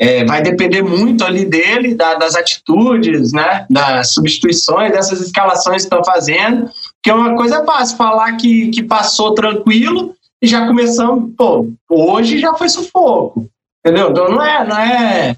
é, 0.00 0.24
vai 0.24 0.42
depender 0.42 0.80
muito 0.80 1.22
ali 1.22 1.44
dele, 1.44 1.94
da, 1.94 2.14
das 2.14 2.34
atitudes, 2.34 3.34
né, 3.34 3.66
das 3.68 4.14
substituições, 4.14 4.90
dessas 4.90 5.20
escalações 5.20 5.82
que 5.82 5.94
estão 5.94 6.02
fazendo, 6.02 6.70
que 7.02 7.10
é 7.10 7.14
uma 7.14 7.36
coisa 7.36 7.56
é 7.56 7.64
fácil 7.66 7.98
falar 7.98 8.32
que, 8.38 8.70
que 8.70 8.82
passou 8.82 9.34
tranquilo 9.34 10.14
e 10.42 10.46
já 10.46 10.66
começamos, 10.66 11.34
pô, 11.36 11.68
hoje 11.90 12.38
já 12.38 12.54
foi 12.54 12.70
sufoco, 12.70 13.46
entendeu? 13.84 14.10
Então 14.10 14.30
não 14.30 14.42
é, 14.42 14.66
não 14.66 14.78
é, 14.78 15.36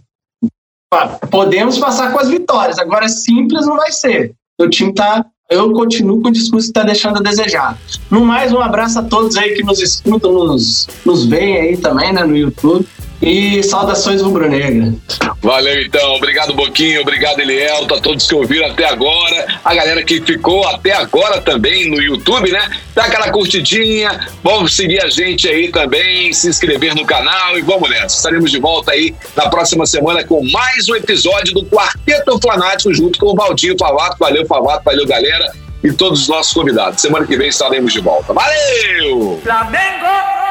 podemos 1.29 1.77
passar 1.81 2.13
com 2.13 2.21
as 2.21 2.29
vitórias, 2.29 2.79
agora 2.79 3.09
simples 3.09 3.67
não 3.67 3.77
vai 3.77 3.91
ser. 3.91 4.33
O 4.61 4.69
time 4.69 4.95
tá, 4.95 5.27
eu 5.51 5.73
continuo 5.73 6.23
com 6.23 6.29
o 6.29 6.33
discurso 6.33 6.69
que 6.69 6.79
está 6.79 6.85
deixando 6.85 7.17
a 7.17 7.23
desejar. 7.23 7.77
No 8.09 8.25
mais, 8.25 8.53
um 8.53 8.61
abraço 8.61 9.01
a 9.01 9.03
todos 9.03 9.37
aí 9.37 9.57
que 9.57 9.65
nos 9.65 9.81
escutam, 9.81 10.33
nos, 10.33 10.87
nos 11.05 11.27
veem 11.27 11.57
aí 11.57 11.77
também, 11.77 12.13
né, 12.13 12.23
no 12.23 12.37
YouTube. 12.37 12.87
E 13.23 13.63
saudações 13.63 14.21
rubro-negra. 14.21 14.93
Valeu 15.41 15.81
então, 15.81 16.15
obrigado 16.17 16.55
Boquinho, 16.55 17.03
obrigado 17.03 17.39
Elielto, 17.39 17.95
a 17.95 18.01
todos 18.01 18.27
que 18.27 18.35
ouviram 18.35 18.67
até 18.67 18.85
agora, 18.85 19.61
a 19.65 19.75
galera 19.75 20.03
que 20.03 20.21
ficou 20.21 20.67
até 20.67 20.93
agora 20.93 21.41
também 21.41 21.89
no 21.89 22.03
YouTube, 22.03 22.51
né? 22.51 22.69
Dá 22.95 23.05
aquela 23.05 23.31
curtidinha, 23.31 24.29
vamos 24.43 24.75
seguir 24.75 25.01
a 25.01 25.09
gente 25.09 25.49
aí 25.49 25.71
também, 25.71 26.33
se 26.33 26.49
inscrever 26.49 26.97
no 26.97 27.07
canal 27.07 27.57
e 27.57 27.63
vamos 27.63 27.89
nessa. 27.89 28.17
Estaremos 28.17 28.51
de 28.51 28.59
volta 28.59 28.91
aí 28.91 29.15
na 29.37 29.49
próxima 29.49 29.87
semana 29.87 30.25
com 30.25 30.45
mais 30.51 30.89
um 30.89 30.97
episódio 30.97 31.55
do 31.55 31.65
Quarteto 31.67 32.41
Flanático 32.41 32.93
junto 32.93 33.21
com 33.21 33.27
o 33.27 33.35
Valdinho 33.37 33.77
Favato. 33.79 34.17
Valeu, 34.19 34.45
Favato, 34.47 34.83
valeu, 34.85 35.07
galera. 35.07 35.53
E 35.85 35.93
todos 35.93 36.23
os 36.23 36.29
nossos 36.29 36.53
convidados. 36.53 37.01
Semana 37.01 37.27
que 37.27 37.37
vem 37.37 37.49
estaremos 37.49 37.93
de 37.93 38.01
volta. 38.01 38.33
Valeu! 38.33 39.41
Flamengo! 39.43 40.42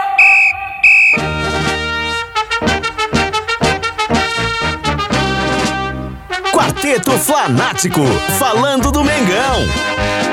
Quarteto 6.81 7.11
Fanático, 7.11 8.01
falando 8.39 8.91
do 8.91 9.03
Mengão. 9.03 10.30